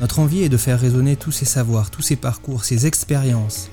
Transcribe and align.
Notre 0.00 0.18
envie 0.18 0.42
est 0.42 0.48
de 0.48 0.56
faire 0.56 0.80
résonner 0.80 1.16
tous 1.16 1.30
ces 1.30 1.44
savoirs, 1.44 1.90
tous 1.90 2.00
ces 2.00 2.16
parcours, 2.16 2.64
ces 2.64 2.86
expériences, 2.86 3.68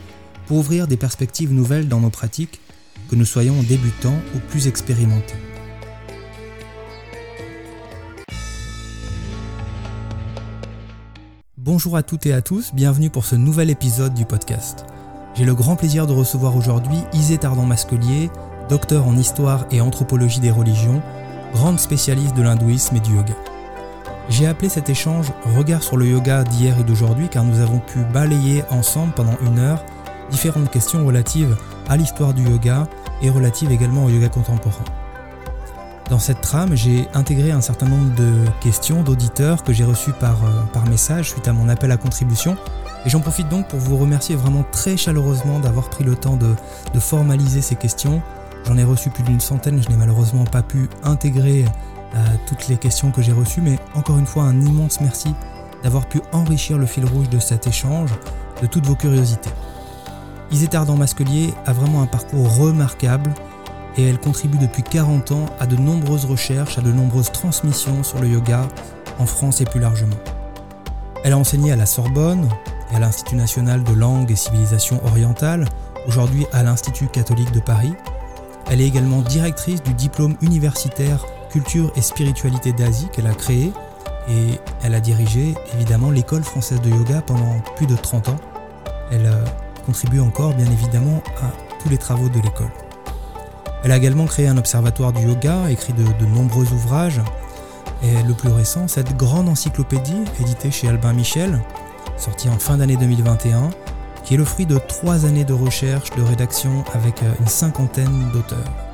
pour 0.45 0.57
ouvrir 0.57 0.85
des 0.85 0.97
perspectives 0.97 1.53
nouvelles 1.53 1.87
dans 1.87 2.01
nos 2.01 2.09
pratiques, 2.09 2.59
que 3.09 3.15
nous 3.15 3.23
soyons 3.23 3.63
débutants 3.63 4.19
ou 4.35 4.39
plus 4.39 4.67
expérimentés. 4.67 5.37
Bonjour 11.57 11.95
à 11.95 12.03
toutes 12.03 12.25
et 12.25 12.33
à 12.33 12.41
tous, 12.41 12.73
bienvenue 12.73 13.09
pour 13.09 13.23
ce 13.23 13.37
nouvel 13.37 13.69
épisode 13.69 14.13
du 14.13 14.25
podcast. 14.25 14.85
J'ai 15.33 15.45
le 15.45 15.55
grand 15.55 15.77
plaisir 15.77 16.07
de 16.07 16.13
recevoir 16.13 16.57
aujourd'hui 16.57 16.97
Isée 17.13 17.37
Tardant-Masquelier, 17.37 18.29
docteur 18.67 19.07
en 19.07 19.15
histoire 19.15 19.65
et 19.71 19.79
anthropologie 19.79 20.41
des 20.41 20.51
religions, 20.51 21.01
grande 21.53 21.79
spécialiste 21.79 22.35
de 22.35 22.41
l'hindouisme 22.41 22.97
et 22.97 22.99
du 22.99 23.15
yoga. 23.15 23.56
J'ai 24.29 24.45
appelé 24.45 24.67
cet 24.67 24.89
échange 24.89 25.31
Regard 25.55 25.83
sur 25.83 25.95
le 25.95 26.05
yoga 26.05 26.43
d'hier 26.43 26.77
et 26.79 26.83
d'aujourd'hui 26.83 27.29
car 27.29 27.43
nous 27.43 27.59
avons 27.59 27.79
pu 27.79 27.99
balayer 28.13 28.63
ensemble 28.69 29.13
pendant 29.13 29.37
une 29.45 29.59
heure 29.59 29.83
différentes 30.29 30.69
questions 30.69 31.05
relatives 31.05 31.55
à 31.87 31.95
l'histoire 31.95 32.33
du 32.33 32.43
yoga 32.43 32.87
et 33.21 33.29
relatives 33.29 33.71
également 33.71 34.05
au 34.05 34.09
yoga 34.09 34.27
contemporain. 34.27 34.83
Dans 36.09 36.19
cette 36.19 36.41
trame, 36.41 36.75
j'ai 36.75 37.07
intégré 37.13 37.51
un 37.51 37.61
certain 37.61 37.85
nombre 37.85 38.15
de 38.15 38.33
questions 38.61 39.03
d'auditeurs 39.03 39.63
que 39.63 39.73
j'ai 39.73 39.83
reçues 39.83 40.13
par, 40.13 40.43
euh, 40.45 40.61
par 40.71 40.85
message 40.87 41.31
suite 41.31 41.47
à 41.47 41.53
mon 41.53 41.67
appel 41.67 41.91
à 41.91 41.97
contribution. 41.97 42.55
Et 43.05 43.09
j'en 43.09 43.19
profite 43.19 43.49
donc 43.49 43.67
pour 43.67 43.79
vous 43.79 43.97
remercier 43.97 44.35
vraiment 44.35 44.65
très 44.71 44.95
chaleureusement 44.95 45.59
d'avoir 45.59 45.89
pris 45.89 46.05
le 46.05 46.15
temps 46.15 46.37
de, 46.37 46.55
de 46.93 46.99
formaliser 46.99 47.61
ces 47.61 47.75
questions. 47.75 48.21
J'en 48.65 48.77
ai 48.77 48.85
reçu 48.85 49.09
plus 49.09 49.23
d'une 49.23 49.41
centaine, 49.41 49.81
je 49.81 49.89
n'ai 49.89 49.97
malheureusement 49.97 50.45
pas 50.45 50.61
pu 50.61 50.89
intégrer 51.03 51.65
toutes 52.47 52.67
les 52.67 52.77
questions 52.77 53.11
que 53.11 53.21
j'ai 53.21 53.31
reçues, 53.31 53.61
mais 53.61 53.77
encore 53.93 54.17
une 54.17 54.25
fois 54.25 54.43
un 54.43 54.61
immense 54.61 55.01
merci 55.01 55.33
d'avoir 55.83 56.07
pu 56.07 56.21
enrichir 56.31 56.77
le 56.77 56.85
fil 56.85 57.05
rouge 57.05 57.29
de 57.29 57.39
cet 57.39 57.67
échange, 57.67 58.11
de 58.61 58.67
toutes 58.67 58.85
vos 58.85 58.95
curiosités. 58.95 59.51
Isée 60.51 60.67
Tardant 60.67 60.95
Masquelier 60.95 61.53
a 61.65 61.73
vraiment 61.73 62.01
un 62.01 62.07
parcours 62.07 62.57
remarquable 62.57 63.33
et 63.97 64.07
elle 64.07 64.19
contribue 64.19 64.57
depuis 64.57 64.83
40 64.83 65.31
ans 65.31 65.45
à 65.59 65.65
de 65.65 65.75
nombreuses 65.75 66.25
recherches, 66.25 66.77
à 66.77 66.81
de 66.81 66.91
nombreuses 66.91 67.31
transmissions 67.31 68.03
sur 68.03 68.19
le 68.19 68.29
yoga 68.29 68.67
en 69.19 69.25
France 69.25 69.61
et 69.61 69.65
plus 69.65 69.79
largement. 69.79 70.15
Elle 71.23 71.33
a 71.33 71.37
enseigné 71.37 71.71
à 71.71 71.75
la 71.75 71.85
Sorbonne 71.85 72.47
et 72.91 72.95
à 72.95 72.99
l'Institut 72.99 73.35
national 73.35 73.83
de 73.83 73.93
langue 73.93 74.31
et 74.31 74.35
civilisation 74.35 75.03
orientale, 75.05 75.65
aujourd'hui 76.07 76.45
à 76.53 76.63
l'Institut 76.63 77.07
catholique 77.07 77.51
de 77.51 77.59
Paris. 77.59 77.93
Elle 78.69 78.81
est 78.81 78.87
également 78.87 79.21
directrice 79.21 79.81
du 79.83 79.93
diplôme 79.93 80.37
universitaire 80.41 81.25
culture 81.49 81.91
et 81.95 82.01
spiritualité 82.01 82.73
d'Asie 82.73 83.07
qu'elle 83.11 83.27
a 83.27 83.33
créée 83.33 83.71
et 84.29 84.59
elle 84.83 84.93
a 84.93 84.99
dirigé 84.99 85.55
évidemment 85.73 86.11
l'école 86.11 86.43
française 86.43 86.81
de 86.81 86.89
yoga 86.89 87.21
pendant 87.21 87.59
plus 87.75 87.87
de 87.87 87.95
30 87.95 88.29
ans. 88.29 88.35
Elle 89.11 89.25
euh, 89.25 89.43
contribue 89.85 90.19
encore 90.19 90.53
bien 90.53 90.65
évidemment 90.65 91.21
à 91.41 91.51
tous 91.81 91.89
les 91.89 91.97
travaux 91.97 92.29
de 92.29 92.39
l'école. 92.39 92.71
Elle 93.83 93.91
a 93.91 93.97
également 93.97 94.25
créé 94.25 94.47
un 94.47 94.57
observatoire 94.57 95.13
du 95.13 95.25
yoga, 95.25 95.69
écrit 95.69 95.93
de, 95.93 96.25
nombreux 96.25 96.65
ouvrages, 96.73 97.21
et 98.03 98.21
le 98.23 98.33
plus 98.33 98.49
récent, 98.49 98.87
cette 98.87 99.15
grande 99.15 99.47
encyclopédie 99.47 100.23
éditée 100.41 100.71
chez 100.71 100.89
Albin 100.89 101.13
Michel, 101.13 101.61
sortie 102.17 102.49
en 102.49 102.59
fin 102.59 102.77
d'année 102.77 102.97
2021, 102.97 103.69
qui 104.23 104.33
est 104.33 104.37
le 104.37 104.45
fruit 104.45 104.65
de 104.65 104.77
trois 104.77 105.25
années 105.25 105.45
de 105.45 105.53
recherche, 105.53 106.09
de 106.17 106.21
rédaction 106.21 106.83
avec 106.93 107.23
euh, 107.23 107.31
une 107.39 107.47
cinquantaine 107.47 108.29
d'auteurs. 108.33 108.86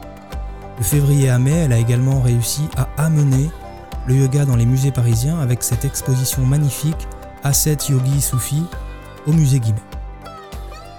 De 0.78 0.84
février 0.84 1.29
à 1.29 1.38
mai, 1.38 1.51
elle 1.51 1.73
a 1.73 1.78
également 1.78 2.22
réussi 2.22 2.61
à 2.75 2.89
amener 2.97 3.50
le 4.07 4.16
yoga 4.16 4.44
dans 4.45 4.56
les 4.56 4.66
musées 4.66 4.91
parisiens 4.91 5.39
avec 5.39 5.61
cette 5.61 5.85
exposition 5.85 6.45
magnifique 6.45 7.07
Asset 7.44 7.78
Yogi 7.89 8.22
Soufi 8.22 8.63
au 9.28 9.34
musée 9.34 9.59
Guimet. 9.59 9.78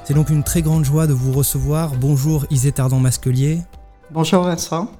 C'est 0.04 0.14
donc 0.14 0.30
une 0.30 0.44
très 0.44 0.62
grande 0.62 0.84
joie 0.84 1.06
de 1.06 1.12
vous 1.12 1.32
recevoir. 1.32 1.96
Bonjour 1.96 2.46
Isée 2.50 2.72
Tardant-Masquelier. 2.72 3.62
Bonjour 4.12 4.44
Vincent. 4.44 4.90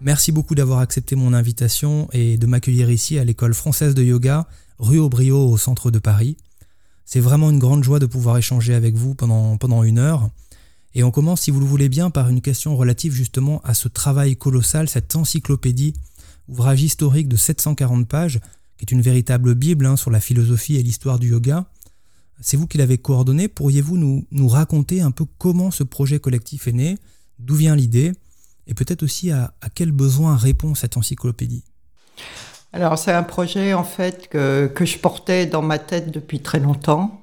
Merci 0.00 0.30
beaucoup 0.30 0.54
d'avoir 0.54 0.80
accepté 0.80 1.16
mon 1.16 1.32
invitation 1.32 2.08
et 2.12 2.36
de 2.36 2.46
m'accueillir 2.46 2.90
ici 2.90 3.18
à 3.18 3.24
l'école 3.24 3.54
française 3.54 3.94
de 3.94 4.02
yoga, 4.02 4.46
rue 4.78 4.98
Aubriot 4.98 5.48
au 5.50 5.56
centre 5.56 5.90
de 5.90 5.98
Paris. 5.98 6.36
C'est 7.04 7.20
vraiment 7.20 7.48
une 7.50 7.58
grande 7.58 7.82
joie 7.82 7.98
de 7.98 8.06
pouvoir 8.06 8.36
échanger 8.36 8.74
avec 8.74 8.94
vous 8.94 9.14
pendant, 9.14 9.56
pendant 9.56 9.82
une 9.82 9.98
heure. 9.98 10.28
Et 10.98 11.04
on 11.04 11.12
commence, 11.12 11.42
si 11.42 11.52
vous 11.52 11.60
le 11.60 11.64
voulez 11.64 11.88
bien, 11.88 12.10
par 12.10 12.28
une 12.28 12.40
question 12.40 12.76
relative 12.76 13.12
justement 13.12 13.60
à 13.62 13.72
ce 13.72 13.86
travail 13.86 14.34
colossal, 14.34 14.88
cette 14.88 15.14
encyclopédie, 15.14 15.94
ouvrage 16.48 16.82
historique 16.82 17.28
de 17.28 17.36
740 17.36 18.08
pages, 18.08 18.40
qui 18.76 18.84
est 18.84 18.90
une 18.90 19.00
véritable 19.00 19.54
Bible 19.54 19.86
hein, 19.86 19.94
sur 19.94 20.10
la 20.10 20.18
philosophie 20.18 20.74
et 20.74 20.82
l'histoire 20.82 21.20
du 21.20 21.28
yoga. 21.28 21.66
C'est 22.40 22.56
vous 22.56 22.66
qui 22.66 22.78
l'avez 22.78 22.98
coordonné. 22.98 23.46
Pourriez-vous 23.46 23.96
nous, 23.96 24.48
raconter 24.48 25.00
un 25.00 25.12
peu 25.12 25.24
comment 25.38 25.70
ce 25.70 25.84
projet 25.84 26.18
collectif 26.18 26.66
est 26.66 26.72
né, 26.72 26.98
d'où 27.38 27.54
vient 27.54 27.76
l'idée, 27.76 28.10
et 28.66 28.74
peut-être 28.74 29.04
aussi 29.04 29.30
à, 29.30 29.54
quel 29.76 29.92
besoin 29.92 30.36
répond 30.36 30.74
cette 30.74 30.96
encyclopédie? 30.96 31.62
Alors 32.72 32.98
c'est 32.98 33.12
un 33.12 33.22
projet 33.22 33.72
en 33.72 33.84
fait 33.84 34.26
que, 34.28 34.68
je 34.80 34.98
portais 34.98 35.46
dans 35.46 35.62
ma 35.62 35.78
tête 35.78 36.10
depuis 36.10 36.40
très 36.40 36.58
longtemps, 36.58 37.22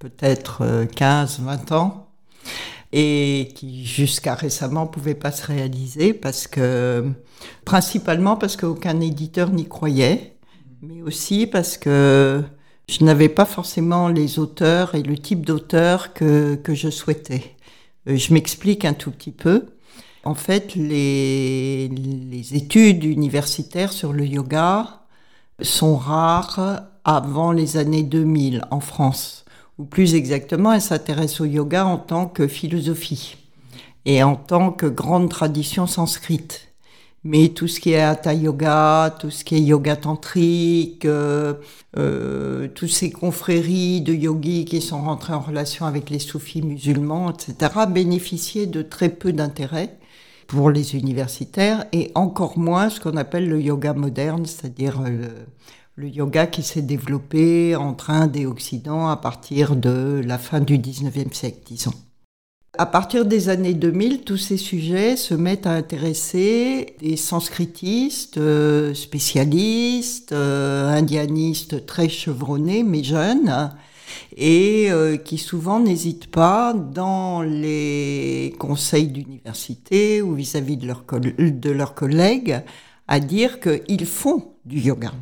peut-être 0.00 0.62
15-20 0.94 1.72
euh, 1.72 1.74
ans 1.74 2.02
et 2.92 3.48
qui 3.54 3.84
jusqu'à 3.84 4.34
récemment 4.34 4.86
pouvait 4.86 5.14
pas 5.14 5.32
se 5.32 5.46
réaliser 5.46 6.14
parce 6.14 6.46
que 6.46 7.10
principalement 7.64 8.36
parce 8.36 8.56
qu'aucun 8.56 9.00
éditeur 9.00 9.50
n'y 9.50 9.66
croyait, 9.66 10.36
mais 10.82 11.02
aussi 11.02 11.46
parce 11.46 11.76
que 11.78 12.42
je 12.88 13.04
n'avais 13.04 13.28
pas 13.28 13.44
forcément 13.44 14.08
les 14.08 14.38
auteurs 14.38 14.94
et 14.94 15.02
le 15.02 15.18
type 15.18 15.44
d'auteur 15.44 16.12
que, 16.14 16.54
que 16.54 16.74
je 16.74 16.88
souhaitais. 16.88 17.56
Euh, 18.08 18.16
je 18.16 18.32
m'explique 18.32 18.84
un 18.84 18.94
tout 18.94 19.10
petit 19.10 19.32
peu. 19.32 19.66
En 20.24 20.34
fait, 20.34 20.74
les, 20.74 21.88
les 21.88 22.54
études 22.54 23.04
universitaires 23.04 23.92
sur 23.92 24.12
le 24.12 24.26
yoga 24.26 25.02
sont 25.62 25.96
rares 25.96 26.82
avant 27.04 27.52
les 27.52 27.76
années 27.76 28.02
2000 28.02 28.64
en 28.70 28.80
France 28.80 29.45
ou 29.78 29.84
plus 29.84 30.14
exactement, 30.14 30.72
elle 30.72 30.80
s'intéresse 30.80 31.40
au 31.40 31.44
yoga 31.44 31.86
en 31.86 31.98
tant 31.98 32.26
que 32.26 32.46
philosophie 32.46 33.36
et 34.04 34.22
en 34.22 34.36
tant 34.36 34.70
que 34.70 34.86
grande 34.86 35.28
tradition 35.28 35.86
sanscrite. 35.86 36.68
Mais 37.24 37.48
tout 37.48 37.66
ce 37.66 37.80
qui 37.80 37.90
est 37.90 38.00
hatha 38.00 38.32
yoga, 38.34 39.16
tout 39.18 39.30
ce 39.30 39.42
qui 39.42 39.56
est 39.56 39.60
yoga 39.60 39.96
tantrique, 39.96 41.04
euh, 41.04 41.54
euh, 41.96 42.68
toutes 42.68 42.90
ces 42.90 43.10
confréries 43.10 44.00
de 44.00 44.14
yogis 44.14 44.64
qui 44.64 44.80
sont 44.80 45.00
rentrés 45.00 45.32
en 45.32 45.40
relation 45.40 45.86
avec 45.86 46.08
les 46.08 46.20
soufis 46.20 46.62
musulmans, 46.62 47.32
etc., 47.32 47.72
bénéficiaient 47.88 48.66
de 48.66 48.80
très 48.80 49.08
peu 49.08 49.32
d'intérêt 49.32 49.98
pour 50.46 50.70
les 50.70 50.94
universitaires 50.94 51.86
et 51.92 52.12
encore 52.14 52.58
moins 52.58 52.90
ce 52.90 53.00
qu'on 53.00 53.16
appelle 53.16 53.48
le 53.48 53.60
yoga 53.60 53.92
moderne, 53.92 54.46
c'est-à-dire 54.46 55.02
le, 55.02 55.30
le 55.96 56.08
yoga 56.08 56.46
qui 56.46 56.62
s'est 56.62 56.82
développé 56.82 57.74
entre 57.74 58.10
Inde 58.10 58.36
et 58.36 58.44
Occident 58.44 59.08
à 59.08 59.16
partir 59.16 59.76
de 59.76 60.20
la 60.24 60.36
fin 60.36 60.60
du 60.60 60.78
19e 60.78 61.32
siècle, 61.32 61.60
disons. 61.64 61.94
À 62.78 62.84
partir 62.84 63.24
des 63.24 63.48
années 63.48 63.72
2000, 63.72 64.20
tous 64.20 64.36
ces 64.36 64.58
sujets 64.58 65.16
se 65.16 65.32
mettent 65.32 65.66
à 65.66 65.70
intéresser 65.70 66.94
des 67.00 67.16
sanskritistes, 67.16 68.36
euh, 68.36 68.92
spécialistes, 68.92 70.32
euh, 70.32 70.90
indianistes 70.90 71.86
très 71.86 72.10
chevronnés 72.10 72.82
mais 72.82 73.02
jeunes, 73.02 73.72
et 74.36 74.88
euh, 74.90 75.16
qui 75.16 75.38
souvent 75.38 75.80
n'hésitent 75.80 76.30
pas 76.30 76.74
dans 76.74 77.40
les 77.40 78.54
conseils 78.58 79.08
d'université 79.08 80.20
ou 80.20 80.34
vis-à-vis 80.34 80.76
de, 80.76 81.50
de 81.50 81.70
leurs 81.70 81.94
collègues 81.94 82.60
à 83.08 83.20
dire 83.20 83.60
qu'ils 83.60 84.04
font 84.04 84.52
du 84.66 84.80
yoga 84.80 85.12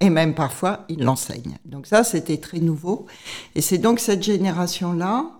et 0.00 0.10
même 0.10 0.34
parfois 0.34 0.84
il 0.88 1.04
l'enseigne. 1.04 1.58
Donc 1.64 1.86
ça, 1.86 2.04
c'était 2.04 2.38
très 2.38 2.58
nouveau. 2.58 3.06
Et 3.54 3.60
c'est 3.60 3.78
donc 3.78 4.00
cette 4.00 4.22
génération-là 4.22 5.30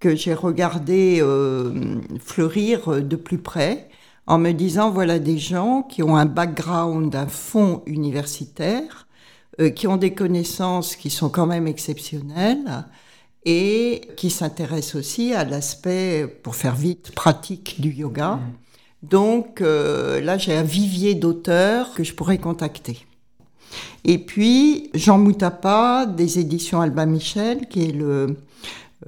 que 0.00 0.14
j'ai 0.14 0.34
regardé 0.34 1.18
euh, 1.20 2.00
fleurir 2.20 3.02
de 3.02 3.16
plus 3.16 3.38
près 3.38 3.88
en 4.26 4.38
me 4.38 4.52
disant, 4.52 4.90
voilà 4.90 5.18
des 5.18 5.38
gens 5.38 5.82
qui 5.82 6.02
ont 6.02 6.16
un 6.16 6.26
background, 6.26 7.14
un 7.14 7.26
fond 7.26 7.82
universitaire, 7.86 9.08
euh, 9.60 9.70
qui 9.70 9.86
ont 9.86 9.96
des 9.96 10.14
connaissances 10.14 10.96
qui 10.96 11.10
sont 11.10 11.30
quand 11.30 11.46
même 11.46 11.66
exceptionnelles 11.66 12.84
et 13.44 14.02
qui 14.16 14.30
s'intéressent 14.30 14.96
aussi 14.96 15.32
à 15.32 15.44
l'aspect, 15.44 16.26
pour 16.42 16.54
faire 16.54 16.76
vite, 16.76 17.12
pratique 17.12 17.80
du 17.80 17.90
yoga. 17.90 18.34
Mmh. 18.34 18.52
Donc 19.02 19.60
euh, 19.60 20.20
là, 20.20 20.38
j'ai 20.38 20.54
un 20.54 20.62
vivier 20.62 21.14
d'auteurs 21.14 21.94
que 21.94 22.04
je 22.04 22.14
pourrais 22.14 22.38
contacter. 22.38 23.07
Et 24.10 24.16
puis, 24.16 24.88
Jean 24.94 25.18
Moutapa, 25.18 26.06
des 26.06 26.38
éditions 26.38 26.80
Alba 26.80 27.04
Michel, 27.04 27.68
qui 27.68 27.84
est 27.84 27.92
le, 27.92 28.38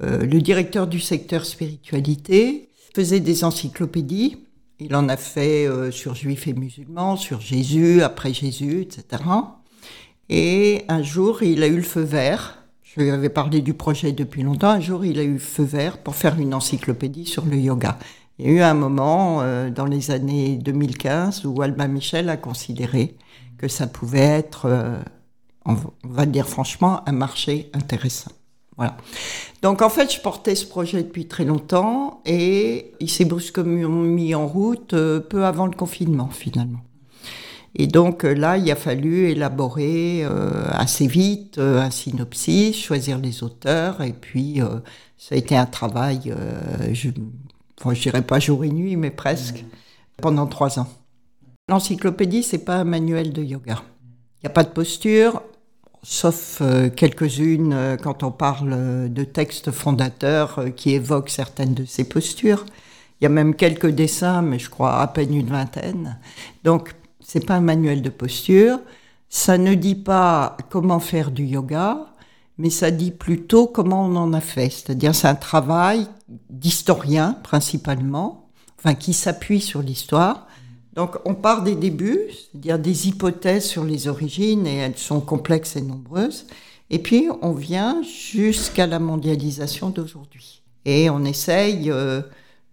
euh, 0.03 0.19
le 0.19 0.41
directeur 0.41 0.85
du 0.85 0.99
secteur 0.99 1.43
spiritualité, 1.43 2.69
faisait 2.93 3.19
des 3.19 3.43
encyclopédies. 3.43 4.37
Il 4.79 4.95
en 4.95 5.09
a 5.09 5.17
fait 5.17 5.65
euh, 5.65 5.89
sur 5.89 6.13
juifs 6.13 6.47
et 6.47 6.53
musulmans, 6.53 7.15
sur 7.15 7.41
Jésus, 7.41 8.03
après 8.03 8.31
Jésus, 8.31 8.81
etc. 8.81 9.23
Et 10.29 10.83
un 10.87 11.01
jour, 11.01 11.41
il 11.41 11.63
a 11.63 11.67
eu 11.67 11.77
le 11.77 11.81
feu 11.81 12.01
vert. 12.01 12.59
Je 12.83 13.01
lui 13.01 13.09
avais 13.09 13.29
parlé 13.29 13.61
du 13.61 13.73
projet 13.73 14.11
depuis 14.11 14.43
longtemps. 14.43 14.69
Un 14.69 14.81
jour, 14.81 15.03
il 15.03 15.17
a 15.17 15.23
eu 15.23 15.33
le 15.33 15.39
feu 15.39 15.63
vert 15.63 15.97
pour 15.97 16.13
faire 16.13 16.39
une 16.39 16.53
encyclopédie 16.53 17.25
sur 17.25 17.43
le 17.45 17.57
yoga. 17.57 17.97
Il 18.37 18.45
y 18.45 18.49
a 18.49 18.51
eu 18.51 18.61
un 18.61 18.75
moment 18.75 19.41
euh, 19.41 19.71
dans 19.71 19.85
les 19.85 20.11
années 20.11 20.57
2015 20.57 21.43
où 21.45 21.59
Alba 21.63 21.87
Michel 21.87 22.29
a 22.29 22.37
considéré 22.37 23.15
que 23.61 23.67
ça 23.67 23.85
pouvait 23.85 24.19
être, 24.19 24.65
euh, 24.65 24.97
on 25.65 25.77
va 26.03 26.25
dire 26.25 26.47
franchement, 26.47 27.07
un 27.07 27.11
marché 27.11 27.69
intéressant. 27.73 28.31
Voilà. 28.75 28.97
Donc 29.61 29.83
en 29.83 29.89
fait, 29.89 30.11
je 30.11 30.19
portais 30.19 30.55
ce 30.55 30.65
projet 30.65 31.03
depuis 31.03 31.27
très 31.27 31.45
longtemps 31.45 32.21
et 32.25 32.93
il 32.99 33.09
s'est 33.09 33.25
brusquement 33.25 33.89
mis 33.89 34.33
en 34.33 34.47
route 34.47 34.93
euh, 34.93 35.19
peu 35.19 35.45
avant 35.45 35.67
le 35.67 35.75
confinement 35.75 36.29
finalement. 36.29 36.79
Et 37.75 37.85
donc 37.85 38.23
là, 38.23 38.57
il 38.57 38.69
a 38.71 38.75
fallu 38.75 39.29
élaborer 39.29 40.25
assez 40.73 41.07
vite 41.07 41.57
un 41.57 41.89
synopsis, 41.89 42.75
choisir 42.75 43.17
les 43.17 43.43
auteurs, 43.43 44.01
et 44.01 44.11
puis 44.11 44.59
ça 45.17 45.35
a 45.35 45.37
été 45.37 45.55
un 45.55 45.65
travail, 45.65 46.35
je, 46.91 47.11
enfin, 47.79 47.93
dirais 47.93 48.23
pas 48.23 48.41
jour 48.41 48.65
et 48.65 48.69
nuit, 48.69 48.97
mais 48.97 49.09
presque, 49.09 49.63
pendant 50.17 50.47
trois 50.47 50.79
ans. 50.79 50.87
L'encyclopédie, 51.71 52.43
c'est 52.43 52.65
pas 52.65 52.75
un 52.75 52.83
manuel 52.83 53.31
de 53.31 53.41
yoga. 53.41 53.81
Il 54.35 54.43
n'y 54.43 54.47
a 54.47 54.53
pas 54.53 54.65
de 54.65 54.71
posture, 54.71 55.41
sauf 56.03 56.57
euh, 56.59 56.89
quelques-unes 56.89 57.71
euh, 57.71 57.95
quand 57.95 58.23
on 58.23 58.31
parle 58.31 58.73
euh, 58.73 59.07
de 59.07 59.23
textes 59.23 59.71
fondateurs 59.71 60.65
qui 60.75 60.91
évoquent 60.91 61.29
certaines 61.29 61.73
de 61.73 61.85
ces 61.85 62.03
postures. 62.03 62.65
Il 63.19 63.23
y 63.23 63.25
a 63.25 63.29
même 63.29 63.55
quelques 63.55 63.87
dessins, 63.87 64.41
mais 64.41 64.59
je 64.59 64.69
crois 64.69 64.99
à 64.99 65.07
peine 65.07 65.33
une 65.33 65.47
vingtaine. 65.47 66.19
Donc, 66.65 66.93
c'est 67.21 67.45
pas 67.45 67.55
un 67.55 67.61
manuel 67.61 68.01
de 68.01 68.09
posture. 68.09 68.77
Ça 69.29 69.57
ne 69.57 69.73
dit 69.73 69.95
pas 69.95 70.57
comment 70.69 70.99
faire 70.99 71.31
du 71.31 71.45
yoga 71.45 72.05
mais 72.57 72.69
ça 72.69 72.91
dit 72.91 73.11
plutôt 73.11 73.65
comment 73.65 74.05
on 74.05 74.15
en 74.17 74.33
a 74.33 74.41
fait. 74.41 74.69
C'est-à-dire 74.69 75.15
c'est 75.15 75.29
un 75.29 75.35
travail 75.35 76.05
d'historien 76.49 77.37
principalement, 77.41 78.49
enfin 78.77 78.93
qui 78.93 79.13
s'appuie 79.13 79.61
sur 79.61 79.81
l'histoire. 79.81 80.47
Donc 80.93 81.17
on 81.25 81.35
part 81.35 81.63
des 81.63 81.75
débuts, 81.75 82.21
c'est-à-dire 82.29 82.79
des 82.79 83.07
hypothèses 83.07 83.65
sur 83.65 83.83
les 83.83 84.07
origines, 84.07 84.67
et 84.67 84.77
elles 84.77 84.97
sont 84.97 85.21
complexes 85.21 85.75
et 85.75 85.81
nombreuses. 85.81 86.45
Et 86.89 86.99
puis 86.99 87.29
on 87.41 87.53
vient 87.53 88.01
jusqu'à 88.03 88.87
la 88.87 88.99
mondialisation 88.99 89.89
d'aujourd'hui. 89.89 90.61
Et 90.85 91.09
on 91.09 91.23
essaye 91.23 91.89
euh, 91.89 92.21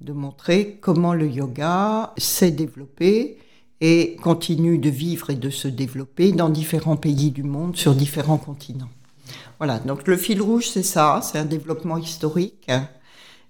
de 0.01 0.13
montrer 0.13 0.79
comment 0.81 1.15
le 1.15 1.29
yoga 1.29 2.13
s'est 2.17 2.51
développé 2.51 3.39
et 3.81 4.17
continue 4.17 4.79
de 4.79 4.91
vivre 4.91 5.31
et 5.31 5.37
de 5.37 5.51
se 5.51 5.69
développer 5.69 6.33
dans 6.33 6.49
différents 6.49 6.97
pays 6.97 7.31
du 7.31 7.45
monde, 7.45 7.77
sur 7.77 7.95
différents 7.95 8.39
continents. 8.39 8.89
Voilà, 9.59 9.79
donc 9.79 10.09
le 10.09 10.17
fil 10.17 10.41
rouge, 10.43 10.69
c'est 10.69 10.83
ça, 10.83 11.21
c'est 11.23 11.39
un 11.39 11.45
développement 11.45 11.99
historique. 11.99 12.69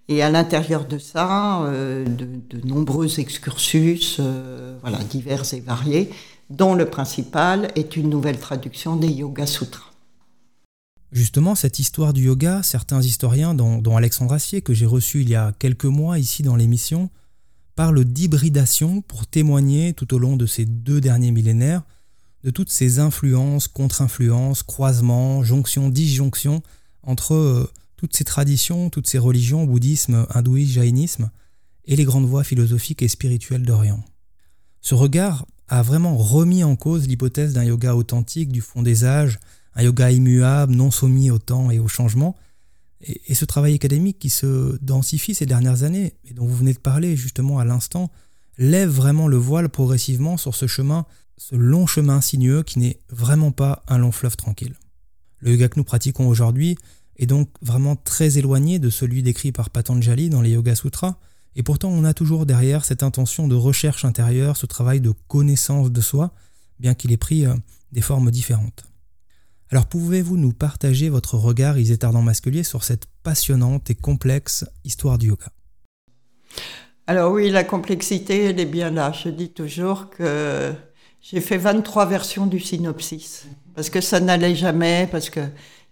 Et 0.08 0.22
à 0.22 0.30
l'intérieur 0.30 0.86
de 0.86 0.98
ça, 0.98 1.62
euh, 1.64 2.04
de, 2.04 2.66
nombreux 2.66 3.20
excursus, 3.20 4.16
euh, 4.20 4.78
voilà, 4.80 4.98
divers 5.04 5.52
et 5.52 5.60
variés, 5.60 6.10
dont 6.48 6.74
le 6.74 6.86
principal 6.86 7.70
est 7.76 7.96
une 7.96 8.08
nouvelle 8.08 8.38
traduction 8.38 8.96
des 8.96 9.08
Yoga 9.08 9.46
Sutras. 9.46 9.84
Justement, 11.12 11.54
cette 11.54 11.78
histoire 11.78 12.12
du 12.12 12.24
yoga, 12.24 12.62
certains 12.62 13.00
historiens, 13.00 13.54
dont, 13.54 13.96
Alexandre 13.96 14.34
Assier, 14.34 14.60
que 14.60 14.74
j'ai 14.74 14.84
reçu 14.84 15.22
il 15.22 15.30
y 15.30 15.34
a 15.34 15.52
quelques 15.58 15.86
mois 15.86 16.18
ici 16.18 16.42
dans 16.42 16.56
l'émission, 16.56 17.08
parlent 17.76 18.04
d'hybridation 18.04 19.00
pour 19.02 19.26
témoigner 19.26 19.94
tout 19.94 20.12
au 20.14 20.18
long 20.18 20.36
de 20.36 20.44
ces 20.44 20.66
deux 20.66 21.00
derniers 21.00 21.30
millénaires 21.30 21.82
de 22.44 22.50
toutes 22.50 22.70
ces 22.70 22.98
influences, 22.98 23.68
contre-influences, 23.68 24.62
croisements, 24.62 25.42
jonctions, 25.42 25.88
disjonctions 25.88 26.62
entre 27.02 27.34
euh, 27.34 27.70
toutes 27.98 28.16
ces 28.16 28.24
traditions, 28.24 28.88
toutes 28.88 29.06
ces 29.06 29.18
religions, 29.18 29.64
bouddhisme, 29.64 30.26
hindouisme, 30.30 30.72
jaïnisme, 30.72 31.30
et 31.84 31.96
les 31.96 32.04
grandes 32.04 32.26
voies 32.26 32.44
philosophiques 32.44 33.02
et 33.02 33.08
spirituelles 33.08 33.64
d'Orient. 33.64 34.02
Ce 34.80 34.94
regard 34.94 35.46
a 35.68 35.82
vraiment 35.82 36.16
remis 36.16 36.64
en 36.64 36.76
cause 36.76 37.06
l'hypothèse 37.06 37.52
d'un 37.52 37.64
yoga 37.64 37.94
authentique 37.94 38.50
du 38.50 38.62
fond 38.62 38.80
des 38.80 39.04
âges, 39.04 39.38
un 39.74 39.82
yoga 39.82 40.10
immuable, 40.10 40.74
non 40.74 40.90
soumis 40.90 41.30
au 41.30 41.38
temps 41.38 41.70
et 41.70 41.78
au 41.78 41.88
changement, 41.88 42.34
et, 43.02 43.20
et, 43.26 43.34
ce 43.34 43.44
travail 43.44 43.74
académique 43.74 44.18
qui 44.18 44.30
se 44.30 44.76
densifie 44.82 45.34
ces 45.34 45.46
dernières 45.46 45.82
années, 45.82 46.14
et 46.24 46.32
dont 46.32 46.46
vous 46.46 46.56
venez 46.56 46.72
de 46.72 46.78
parler 46.78 47.16
justement 47.16 47.58
à 47.58 47.66
l'instant, 47.66 48.10
lève 48.56 48.88
vraiment 48.88 49.28
le 49.28 49.36
voile 49.36 49.68
progressivement 49.68 50.38
sur 50.38 50.54
ce 50.54 50.66
chemin 50.66 51.04
ce 51.38 51.54
long 51.54 51.86
chemin 51.86 52.20
sinueux 52.20 52.62
qui 52.62 52.78
n'est 52.80 53.00
vraiment 53.08 53.52
pas 53.52 53.84
un 53.88 53.98
long 53.98 54.12
fleuve 54.12 54.36
tranquille. 54.36 54.74
Le 55.38 55.52
yoga 55.52 55.68
que 55.68 55.78
nous 55.78 55.84
pratiquons 55.84 56.28
aujourd'hui 56.28 56.76
est 57.18 57.26
donc 57.26 57.48
vraiment 57.62 57.96
très 57.96 58.38
éloigné 58.38 58.78
de 58.78 58.90
celui 58.90 59.22
décrit 59.22 59.52
par 59.52 59.70
Patanjali 59.70 60.30
dans 60.30 60.40
les 60.40 60.50
Yoga 60.50 60.74
Sutras, 60.74 61.16
et 61.56 61.62
pourtant 61.62 61.88
on 61.88 62.04
a 62.04 62.14
toujours 62.14 62.46
derrière 62.46 62.84
cette 62.84 63.02
intention 63.02 63.48
de 63.48 63.54
recherche 63.54 64.04
intérieure, 64.04 64.56
ce 64.56 64.66
travail 64.66 65.00
de 65.00 65.12
connaissance 65.26 65.90
de 65.90 66.00
soi, 66.00 66.32
bien 66.78 66.94
qu'il 66.94 67.12
ait 67.12 67.16
pris 67.16 67.46
euh, 67.46 67.54
des 67.92 68.00
formes 68.00 68.30
différentes. 68.30 68.84
Alors 69.70 69.86
pouvez-vous 69.86 70.36
nous 70.36 70.52
partager 70.52 71.08
votre 71.08 71.36
regard, 71.36 71.78
Isétardan 71.78 72.22
Masquelier, 72.22 72.62
sur 72.62 72.84
cette 72.84 73.06
passionnante 73.22 73.90
et 73.90 73.94
complexe 73.94 74.64
histoire 74.84 75.18
du 75.18 75.28
yoga? 75.28 75.48
Alors 77.06 77.32
oui, 77.32 77.50
la 77.50 77.64
complexité, 77.64 78.44
elle 78.44 78.60
est 78.60 78.66
bien 78.66 78.90
là. 78.90 79.12
Je 79.12 79.28
dis 79.28 79.50
toujours 79.50 80.10
que 80.10 80.72
j'ai 81.20 81.40
fait 81.40 81.58
23 81.58 82.06
versions 82.06 82.46
du 82.46 82.60
synopsis 82.60 83.46
parce 83.74 83.90
que 83.90 84.00
ça 84.00 84.20
n'allait 84.20 84.54
jamais, 84.54 85.08
parce 85.10 85.30
que 85.30 85.40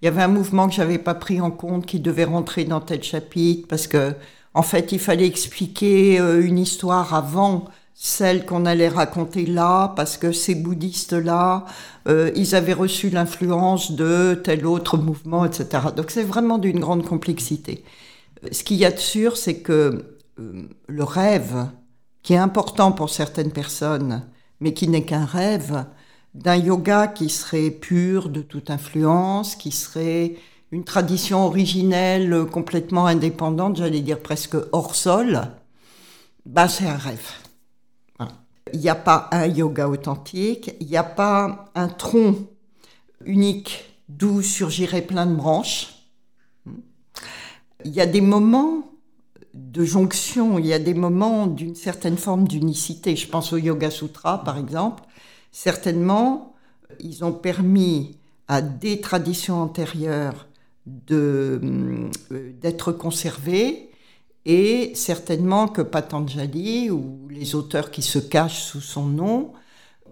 il 0.00 0.04
y 0.04 0.08
avait 0.08 0.22
un 0.22 0.28
mouvement 0.28 0.68
que 0.68 0.74
j'avais 0.74 0.98
pas 0.98 1.14
pris 1.14 1.40
en 1.40 1.50
compte 1.50 1.86
qui 1.86 2.00
devait 2.00 2.24
rentrer 2.24 2.64
dans 2.64 2.80
tel 2.80 3.02
chapitre, 3.02 3.66
parce 3.68 3.86
que 3.86 4.14
en 4.54 4.62
fait 4.62 4.92
il 4.92 4.98
fallait 4.98 5.26
expliquer 5.26 6.20
euh, 6.20 6.44
une 6.44 6.58
histoire 6.58 7.14
avant 7.14 7.64
celle 7.98 8.44
qu'on 8.44 8.66
allait 8.66 8.88
raconter 8.88 9.46
là, 9.46 9.94
parce 9.96 10.18
que 10.18 10.30
ces 10.30 10.54
bouddhistes-là, 10.54 11.64
euh, 12.08 12.30
ils 12.36 12.54
avaient 12.54 12.74
reçu 12.74 13.08
l'influence 13.08 13.92
de 13.92 14.38
tel 14.44 14.66
autre 14.66 14.98
mouvement, 14.98 15.46
etc. 15.46 15.84
Donc 15.96 16.10
c'est 16.10 16.22
vraiment 16.22 16.58
d'une 16.58 16.78
grande 16.78 17.06
complexité. 17.06 17.84
Ce 18.52 18.62
qu'il 18.64 18.76
y 18.76 18.84
a 18.84 18.90
de 18.90 18.98
sûr, 18.98 19.38
c'est 19.38 19.60
que 19.60 20.04
euh, 20.38 20.68
le 20.88 21.04
rêve, 21.04 21.68
qui 22.22 22.34
est 22.34 22.38
important 22.38 22.92
pour 22.92 23.08
certaines 23.08 23.50
personnes, 23.50 24.22
mais 24.60 24.74
qui 24.74 24.88
n'est 24.88 25.04
qu'un 25.04 25.24
rêve, 25.24 25.86
d'un 26.37 26.57
yoga 26.57 27.09
qui 27.09 27.31
serait 27.31 27.71
pur 27.71 28.28
de 28.28 28.43
toute 28.43 28.71
influence, 28.71 29.57
qui 29.57 29.73
serait 29.73 30.37
une 30.71 30.85
tradition 30.85 31.47
originelle 31.47 32.47
complètement 32.52 33.07
indépendante, 33.07 33.76
j'allais 33.76 34.00
dire 34.00 34.21
presque 34.21 34.57
hors 34.73 34.95
sol, 34.95 35.49
bah 36.45 36.69
c'est 36.69 36.87
un 36.87 36.97
rêve. 36.97 37.31
Il 38.75 38.81
n'y 38.81 38.88
a 38.88 38.97
pas 38.97 39.28
un 39.33 39.47
yoga 39.47 39.88
authentique, 39.88 40.75
il 40.81 40.88
n'y 40.88 40.97
a 40.97 41.05
pas 41.05 41.71
un 41.75 41.88
tronc 41.88 42.35
unique 43.25 43.85
d'où 44.09 44.43
surgirait 44.43 45.02
plein 45.02 45.25
de 45.25 45.35
branches. 45.35 45.95
Il 47.85 47.93
y 47.93 48.00
a 48.00 48.07
des 48.07 48.21
moments 48.21 48.90
de 49.55 49.85
jonction, 49.85 50.59
il 50.59 50.66
y 50.66 50.75
a 50.75 50.78
des 50.78 50.95
moments 50.95 51.47
d'une 51.47 51.76
certaine 51.76 52.19
forme 52.19 52.47
d'unicité. 52.47 53.16
Je 53.16 53.28
pense 53.28 53.52
au 53.52 53.57
Yoga 53.57 53.90
Sutra, 53.90 54.45
par 54.45 54.59
exemple. 54.59 55.05
Certainement, 55.58 56.54
ils 57.00 57.25
ont 57.25 57.32
permis 57.32 58.18
à 58.46 58.60
des 58.60 59.00
traditions 59.00 59.62
antérieures 59.62 60.48
euh, 61.10 62.10
d'être 62.60 62.92
conservées 62.92 63.88
et 64.44 64.92
certainement 64.94 65.66
que 65.66 65.80
Patanjali 65.80 66.90
ou 66.90 67.26
les 67.30 67.54
auteurs 67.54 67.90
qui 67.90 68.02
se 68.02 68.18
cachent 68.18 68.64
sous 68.64 68.82
son 68.82 69.06
nom 69.06 69.54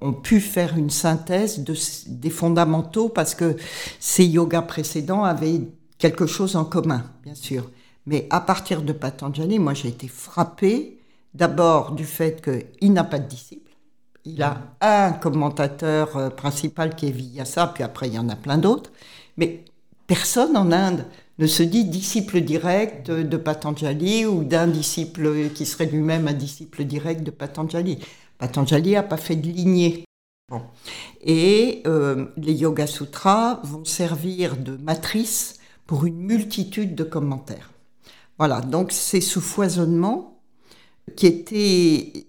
ont 0.01 0.15
pu 0.15 0.41
faire 0.41 0.79
une 0.79 0.89
synthèse 0.89 1.59
de, 1.63 1.75
des 2.07 2.31
fondamentaux 2.31 3.11
parce 3.11 3.35
que 3.35 3.55
ces 4.01 4.25
yogas 4.25 4.63
précédents 4.63 5.25
avaient 5.25 5.61
quelque 5.99 6.25
chose 6.25 6.57
en 6.57 6.65
commun, 6.65 7.05
bien 7.23 7.35
sûr. 7.35 7.71
Mais 8.07 8.27
à 8.31 8.41
partir 8.41 8.81
de 8.81 8.95
Patanjali, 8.95 9.59
moi 9.59 9.75
j'ai 9.75 9.89
été 9.89 10.09
frappée 10.09 11.01
d'abord 11.35 11.93
du 11.93 12.07
fait 12.07 12.43
qu'il 12.43 12.95
n'a 12.95 13.05
pas 13.05 13.19
de 13.19 13.29
disciples. 13.29 13.64
Il 14.25 14.43
a 14.43 14.77
un 14.81 15.13
commentateur 15.13 16.17
euh, 16.17 16.31
principal 16.31 16.95
qui 16.95 17.09
est 17.09 17.11
Vyasa, 17.11 17.69
puis 17.69 17.83
après 17.83 18.09
il 18.09 18.15
y 18.15 18.19
en 18.19 18.29
a 18.29 18.37
plein 18.37 18.59
d'autres. 18.59 18.91
Mais 19.37 19.65
personne 20.07 20.57
en 20.57 20.73
Inde 20.73 21.05
ne 21.39 21.47
se 21.47 21.63
dit 21.63 21.85
disciple 21.85 22.41
direct 22.41 23.11
de 23.11 23.37
Patanjali 23.37 24.25
ou 24.25 24.45
d'un 24.45 24.69
disciple 24.69 25.51
qui 25.55 25.67
serait 25.67 25.87
lui-même 25.87 26.29
un 26.29 26.33
disciple 26.33 26.85
direct 26.85 27.23
de 27.23 27.31
Patanjali. 27.31 27.99
Patanjali 28.39 28.93
n'a 28.93 29.03
pas 29.03 29.17
fait 29.17 29.37
de 29.37 29.49
lignée. 29.49 30.05
Et 31.23 31.83
euh, 31.87 32.27
les 32.37 32.53
Yoga 32.53 32.87
Sutras 32.87 33.61
vont 33.65 33.85
servir 33.85 34.57
de 34.57 34.77
matrice 34.77 35.59
pour 35.87 36.05
une 36.05 36.19
multitude 36.19 36.95
de 36.95 37.05
commentaires. 37.05 37.73
Voilà, 38.39 38.61
donc 38.61 38.93
c'est 38.93 39.21
ce 39.21 39.41
foisonnement 39.41 40.41
qui 41.17 41.27
était, 41.27 42.27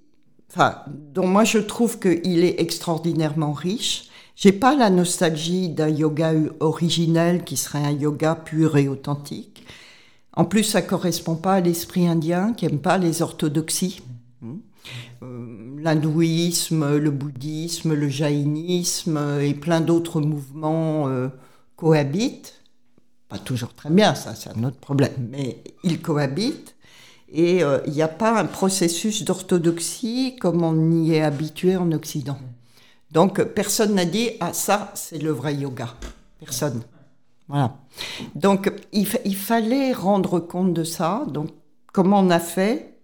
enfin, 0.55 0.81
dont 0.87 1.27
moi 1.27 1.43
je 1.43 1.57
trouve 1.57 1.99
qu'il 1.99 2.43
est 2.43 2.59
extraordinairement 2.59 3.53
riche. 3.53 4.09
J'ai 4.35 4.51
pas 4.51 4.75
la 4.75 4.89
nostalgie 4.89 5.69
d'un 5.69 5.89
yoga 5.89 6.33
originel 6.59 7.43
qui 7.43 7.57
serait 7.57 7.83
un 7.83 7.91
yoga 7.91 8.35
pur 8.35 8.77
et 8.77 8.87
authentique. 8.87 9.65
En 10.33 10.43
plus, 10.43 10.63
ça 10.63 10.81
correspond 10.81 11.35
pas 11.35 11.53
à 11.53 11.61
l'esprit 11.61 12.07
indien 12.07 12.53
qui 12.53 12.65
aime 12.65 12.79
pas 12.79 12.97
les 12.97 13.21
orthodoxies. 13.21 14.01
Euh, 15.23 15.75
l'hindouisme, 15.79 16.97
le 16.97 17.11
bouddhisme, 17.11 17.93
le 17.93 18.09
jaïnisme 18.09 19.39
et 19.41 19.53
plein 19.53 19.81
d'autres 19.81 20.21
mouvements 20.21 21.07
euh, 21.07 21.29
cohabitent. 21.75 22.61
Pas 23.29 23.39
toujours 23.39 23.73
très 23.73 23.89
bien, 23.89 24.13
ça 24.13 24.35
c'est 24.35 24.49
un 24.49 24.63
autre 24.63 24.77
problème, 24.77 25.29
mais 25.31 25.63
ils 25.83 26.01
cohabitent. 26.01 26.74
Et 27.31 27.63
euh, 27.63 27.79
il 27.87 27.93
n'y 27.93 28.01
a 28.01 28.07
pas 28.07 28.39
un 28.39 28.45
processus 28.45 29.23
d'orthodoxie 29.23 30.35
comme 30.39 30.63
on 30.63 30.91
y 30.91 31.15
est 31.15 31.21
habitué 31.21 31.75
en 31.75 31.91
Occident. 31.91 32.37
Donc 33.11 33.41
personne 33.43 33.95
n'a 33.95 34.05
dit 34.05 34.31
ah 34.39 34.53
ça 34.53 34.91
c'est 34.95 35.21
le 35.21 35.31
vrai 35.31 35.55
yoga. 35.55 35.89
Personne. 36.39 36.83
Voilà. 37.47 37.77
Donc 38.35 38.71
il, 38.91 39.07
il, 39.25 39.35
fallait 39.35 39.93
rendre 39.93 40.39
compte 40.39 40.73
de 40.73 40.83
ça. 40.83 41.25
Donc 41.27 41.49
comment 41.91 42.19
on 42.19 42.29
a 42.29 42.39
fait? 42.39 42.95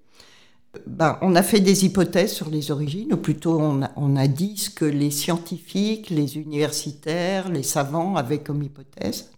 Ben, 0.88 1.18
on 1.22 1.36
a 1.36 1.44
fait 1.44 1.60
des 1.60 1.86
hypothèses 1.86 2.32
sur 2.32 2.50
les 2.50 2.72
origines, 2.72 3.14
ou 3.14 3.18
plutôt 3.18 3.60
on 3.60 4.16
a, 4.16 4.28
dit 4.28 4.58
ce 4.58 4.70
que 4.70 4.86
les 4.86 5.12
scientifiques, 5.12 6.10
les 6.10 6.38
universitaires, 6.38 7.50
les 7.50 7.64
savants 7.64 8.16
avaient 8.16 8.40
comme 8.40 8.64
hypothèse. 8.64 9.32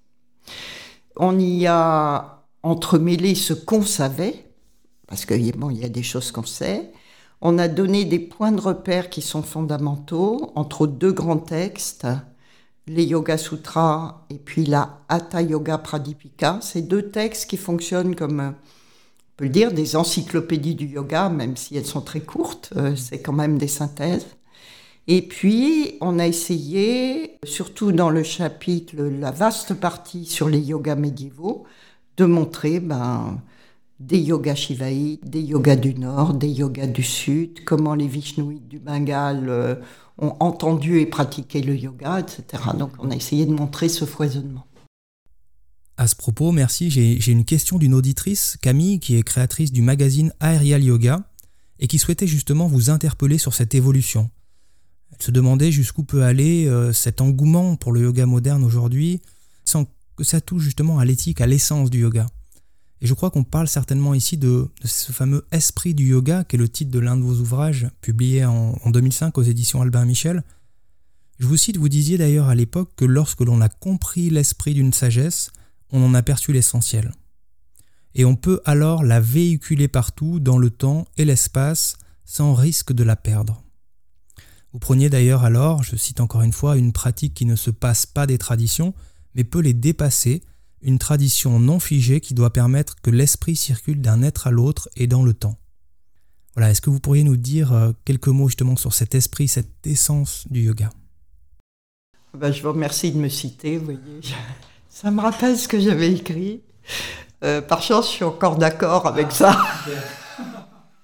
On 1.16 1.40
y 1.40 1.66
a 1.66 2.44
entremêlé 2.62 3.34
ce 3.34 3.54
qu'on 3.54 3.82
savait, 3.82 4.43
parce 5.14 5.28
qu'il 5.28 5.46
il 5.46 5.78
y 5.78 5.86
a 5.86 5.90
des 5.90 6.02
choses 6.02 6.32
qu'on 6.32 6.42
sait. 6.44 6.92
On 7.40 7.60
a 7.60 7.68
donné 7.68 8.04
des 8.04 8.18
points 8.18 8.52
de 8.52 8.60
repère 8.60 9.12
qui 9.12 9.22
sont 9.22 9.44
fondamentaux 9.44 10.52
entre 10.56 10.88
deux 10.88 11.12
grands 11.12 11.38
textes, 11.38 12.08
les 12.88 13.04
Yoga 13.04 13.38
Sutras 13.38 14.26
et 14.32 14.40
puis 14.40 14.66
la 14.66 15.02
Hatha 15.10 15.44
Yoga 15.44 15.78
Pradipika. 15.78 16.58
Ces 16.64 16.82
deux 16.82 17.12
textes 17.12 17.48
qui 17.48 17.58
fonctionnent 17.58 18.16
comme 18.16 18.40
on 18.40 18.56
peut 19.38 19.46
le 19.46 19.52
dire, 19.52 19.72
des 19.72 19.96
encyclopédies 19.96 20.74
du 20.74 20.88
yoga, 20.88 21.30
même 21.30 21.58
si 21.58 21.78
elles 21.78 21.86
sont 21.86 22.02
très 22.02 22.22
courtes, 22.22 22.72
euh, 22.76 22.96
c'est 22.96 23.22
quand 23.22 23.34
même 23.34 23.60
des 23.60 23.68
synthèses. 23.68 24.26
Et 25.06 25.22
puis, 25.22 26.00
on 26.02 26.18
a 26.18 26.26
essayé, 26.26 27.38
surtout 27.44 27.92
dans 27.92 28.10
le 28.10 28.24
chapitre, 28.24 28.96
la 28.96 29.30
vaste 29.30 29.76
partie 29.76 30.26
sur 30.26 30.50
les 30.50 30.60
yogas 30.60 30.96
médiévaux, 30.96 31.66
de 32.18 32.26
montrer 32.26 32.80
ben, 32.80 33.40
des 34.08 34.20
yogas 34.20 34.56
shivaïtes, 34.56 35.30
des 35.30 35.42
yogas 35.42 35.78
du 35.78 35.96
Nord, 35.96 36.34
des 36.34 36.50
yogas 36.50 36.88
du 36.88 37.04
Sud, 37.04 37.64
comment 37.64 37.96
les 37.96 38.08
Vishnouites 38.08 38.68
du 38.68 38.80
Bengale 38.80 39.48
euh, 39.48 39.76
ont 40.18 40.36
entendu 40.40 41.00
et 41.00 41.06
pratiqué 41.06 41.62
le 41.62 41.76
yoga, 41.76 42.20
etc. 42.20 42.64
Donc, 42.78 42.92
on 43.00 43.12
a 43.12 43.16
essayé 43.16 43.46
de 43.46 43.54
montrer 43.54 43.88
ce 43.88 44.06
foisonnement. 44.06 44.66
À 45.96 46.08
ce 46.08 46.16
propos, 46.16 46.52
merci, 46.52 46.90
j'ai 46.90 47.32
une 47.32 47.46
question 47.46 47.78
d'une 47.78 47.94
auditrice, 47.94 48.58
Camille, 48.62 49.00
qui 49.00 49.16
est 49.16 49.24
créatrice 49.24 49.72
du 49.72 49.82
magazine 49.82 50.34
Aerial 50.42 50.84
Yoga, 50.84 51.24
et 51.80 51.88
qui 51.88 51.98
souhaitait 51.98 52.28
justement 52.28 52.68
vous 52.68 52.90
interpeller 52.90 53.38
sur 53.38 53.54
cette 53.54 53.74
évolution. 53.74 54.30
Elle 55.12 55.24
se 55.24 55.32
demandait 55.32 55.72
jusqu'où 55.72 56.04
peut 56.04 56.24
aller 56.24 56.66
euh, 56.68 56.92
cet 56.92 57.22
engouement 57.22 57.76
pour 57.76 57.92
le 57.92 58.02
yoga 58.02 58.26
moderne 58.26 58.64
aujourd'hui, 58.64 59.22
sans 59.64 59.86
que 60.18 60.24
ça 60.24 60.42
touche 60.42 60.64
justement 60.64 61.00
à 61.00 61.06
l'éthique, 61.06 61.40
à 61.42 61.48
l'essence 61.48 61.90
du 61.90 62.02
yoga. 62.02 62.26
Et 63.04 63.08
je 63.08 63.14
crois 63.14 63.30
qu'on 63.30 63.44
parle 63.44 63.68
certainement 63.68 64.14
ici 64.14 64.38
de, 64.38 64.70
ce 64.86 65.12
fameux 65.12 65.46
esprit 65.52 65.94
du 65.94 66.08
yoga, 66.08 66.46
qui 66.46 66.56
est 66.56 66.60
le 66.60 66.70
titre 66.70 66.90
de 66.90 67.00
l'un 67.00 67.18
de 67.18 67.22
vos 67.22 67.36
ouvrages, 67.36 67.90
publié 68.00 68.46
en, 68.46 68.80
en 68.82 68.90
2005 68.92 69.38
aux 69.38 69.44
éditions 69.44 69.82
Albin 69.82 70.06
Michel. 70.06 70.42
Je 71.38 71.46
vous 71.46 71.58
cite, 71.58 71.76
vous 71.76 71.90
disiez 71.90 72.18
d'ailleurs 72.18 72.48
à 72.48 72.56
l'époque 72.56 72.92
que 72.96 73.04
lorsque 73.04 73.42
l'on 73.42 73.60
a 73.60 73.68
compris 73.68 74.30
l'esprit 74.30 74.74
d'une 74.74 74.94
sagesse, 74.94 75.52
on 75.92 76.02
en 76.02 76.14
a 76.14 76.24
perçu 76.24 76.54
l'essentiel. 76.54 77.12
Et 78.16 78.24
on 78.24 78.38
peut 78.38 78.62
alors 78.64 79.04
la 79.04 79.20
véhiculer 79.20 79.90
partout 79.90 80.40
dans 80.40 80.58
le 80.58 80.70
temps 80.70 81.06
et 81.18 81.26
l'espace 81.26 81.98
sans 82.24 82.54
risque 82.54 82.94
de 82.94 83.04
la 83.04 83.18
perdre. 83.18 83.64
Vous 84.72 84.80
preniez 84.80 85.10
d'ailleurs 85.10 85.44
alors, 85.44 85.84
je 85.84 85.98
cite 85.98 86.22
encore 86.22 86.42
une 86.42 86.54
fois, 86.54 86.78
une 86.78 86.94
pratique 86.94 87.34
qui 87.34 87.46
ne 87.46 87.58
se 87.58 87.70
passe 87.70 88.06
pas 88.06 88.28
des 88.28 88.38
traditions, 88.38 88.94
mais 89.36 89.44
peut 89.44 89.60
les 89.60 89.74
dépasser, 89.74 90.42
une 90.84 91.00
tradition 91.00 91.60
non 91.60 91.80
figée 91.80 92.22
qui 92.22 92.34
doit 92.34 92.54
permettre 92.54 92.96
que 93.02 93.10
l'esprit 93.10 93.56
circule 93.56 94.02
d'un 94.02 94.22
être 94.22 94.48
à 94.48 94.52
l'autre 94.52 94.90
et 94.96 95.08
dans 95.08 95.24
le 95.24 95.34
temps. 95.34 95.58
Voilà, 96.56 96.70
est-ce 96.70 96.82
que 96.82 96.90
vous 96.90 97.00
pourriez 97.00 97.24
nous 97.24 97.38
dire 97.38 97.74
euh, 97.74 97.92
quelques 98.06 98.28
mots 98.28 98.48
justement 98.48 98.76
sur 98.76 98.94
cet 98.94 99.16
esprit, 99.16 99.48
cette 99.48 99.88
essence 99.88 100.46
du 100.50 100.62
yoga? 100.62 100.92
Ben, 102.38 102.52
Je 102.52 102.62
vous 102.62 102.72
remercie 102.72 103.12
de 103.12 103.18
me 103.18 103.30
citer, 103.30 103.78
vous 103.78 103.86
voyez. 103.86 104.22
Ça 104.90 105.10
me 105.10 105.22
rappelle 105.22 105.58
ce 105.58 105.68
que 105.68 105.80
j'avais 105.80 106.14
écrit. 106.14 106.62
Euh, 107.44 107.62
par 107.62 107.82
chance, 107.82 108.08
je 108.08 108.12
suis 108.12 108.24
encore 108.24 108.58
d'accord 108.58 109.08
avec 109.08 109.32
ça. 109.32 109.58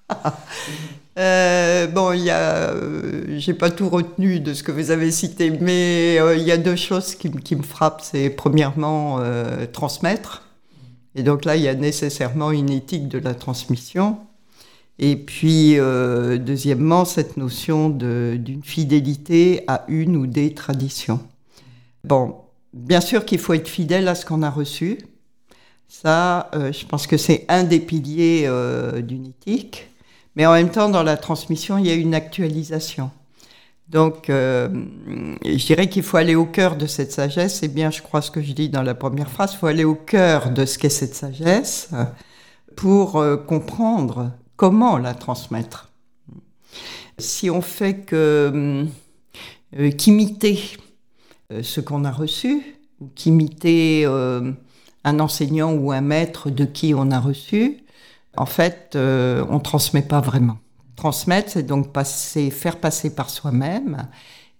euh, 1.20 1.86
bon, 1.86 2.12
il 2.12 2.22
y 2.22 2.30
a, 2.30 2.70
euh, 2.70 3.38
j'ai 3.38 3.52
pas 3.52 3.70
tout 3.70 3.90
retenu 3.90 4.40
de 4.40 4.54
ce 4.54 4.62
que 4.62 4.72
vous 4.72 4.90
avez 4.90 5.10
cité, 5.10 5.50
mais 5.50 6.18
euh, 6.18 6.34
il 6.34 6.44
y 6.44 6.50
a 6.50 6.56
deux 6.56 6.76
choses 6.76 7.14
qui, 7.14 7.56
me 7.56 7.62
frappent. 7.62 8.00
C'est 8.02 8.30
premièrement 8.30 9.20
transmettre, 9.72 10.48
et 11.14 11.22
donc 11.22 11.44
là, 11.44 11.56
il 11.56 11.62
y 11.62 11.68
a 11.68 11.74
nécessairement 11.74 12.52
une 12.52 12.70
éthique 12.70 13.08
de 13.08 13.18
la 13.18 13.34
transmission. 13.34 14.18
Et 14.98 15.16
puis, 15.16 15.76
deuxièmement, 15.76 17.04
cette 17.04 17.36
notion 17.36 17.90
d'une 17.90 18.62
fidélité 18.62 19.64
à 19.66 19.84
une 19.88 20.16
ou 20.16 20.26
des 20.26 20.54
traditions. 20.54 21.20
Bon, 22.04 22.36
Bien 22.72 23.00
sûr 23.00 23.24
qu'il 23.24 23.40
faut 23.40 23.52
être 23.52 23.66
fidèle 23.66 24.06
à 24.06 24.14
ce 24.14 24.24
qu'on 24.24 24.42
a 24.42 24.50
reçu. 24.50 24.98
Ça, 25.88 26.48
je 26.54 26.86
pense 26.86 27.08
que 27.08 27.16
c'est 27.16 27.44
un 27.48 27.64
des 27.64 27.80
piliers 27.80 28.48
d'une 29.02 29.26
éthique. 29.26 29.89
Mais 30.36 30.46
en 30.46 30.52
même 30.52 30.70
temps, 30.70 30.88
dans 30.88 31.02
la 31.02 31.16
transmission, 31.16 31.78
il 31.78 31.86
y 31.86 31.90
a 31.90 31.94
une 31.94 32.14
actualisation. 32.14 33.10
Donc, 33.88 34.30
euh, 34.30 34.68
je 35.44 35.66
dirais 35.66 35.88
qu'il 35.88 36.04
faut 36.04 36.16
aller 36.16 36.36
au 36.36 36.46
cœur 36.46 36.76
de 36.76 36.86
cette 36.86 37.10
sagesse. 37.10 37.58
C'est 37.60 37.68
bien, 37.68 37.90
je 37.90 38.02
crois, 38.02 38.22
ce 38.22 38.30
que 38.30 38.40
je 38.40 38.52
dis 38.52 38.68
dans 38.68 38.82
la 38.82 38.94
première 38.94 39.28
phrase. 39.28 39.52
Il 39.54 39.58
faut 39.58 39.66
aller 39.66 39.84
au 39.84 39.96
cœur 39.96 40.50
de 40.50 40.64
ce 40.64 40.78
qu'est 40.78 40.88
cette 40.88 41.14
sagesse 41.14 41.90
pour 42.76 43.22
comprendre 43.48 44.30
comment 44.56 44.96
la 44.96 45.14
transmettre. 45.14 45.90
Si 47.18 47.50
on 47.50 47.60
fait 47.60 48.00
que 48.00 48.86
qu'imiter 49.96 50.60
euh, 51.52 51.62
ce 51.62 51.80
qu'on 51.80 52.04
a 52.04 52.12
reçu, 52.12 52.62
ou 53.00 53.08
qu'imiter 53.14 54.04
euh, 54.04 54.52
un 55.04 55.20
enseignant 55.20 55.72
ou 55.72 55.90
un 55.92 56.00
maître 56.00 56.50
de 56.50 56.64
qui 56.64 56.94
on 56.94 57.10
a 57.10 57.18
reçu, 57.18 57.78
en 58.36 58.46
fait, 58.46 58.92
euh, 58.94 59.44
on 59.48 59.54
ne 59.54 59.60
transmet 59.60 60.02
pas 60.02 60.20
vraiment. 60.20 60.58
Transmettre, 60.96 61.50
c'est 61.50 61.62
donc 61.62 61.92
passer, 61.92 62.50
faire 62.50 62.76
passer 62.76 63.14
par 63.14 63.30
soi-même. 63.30 64.08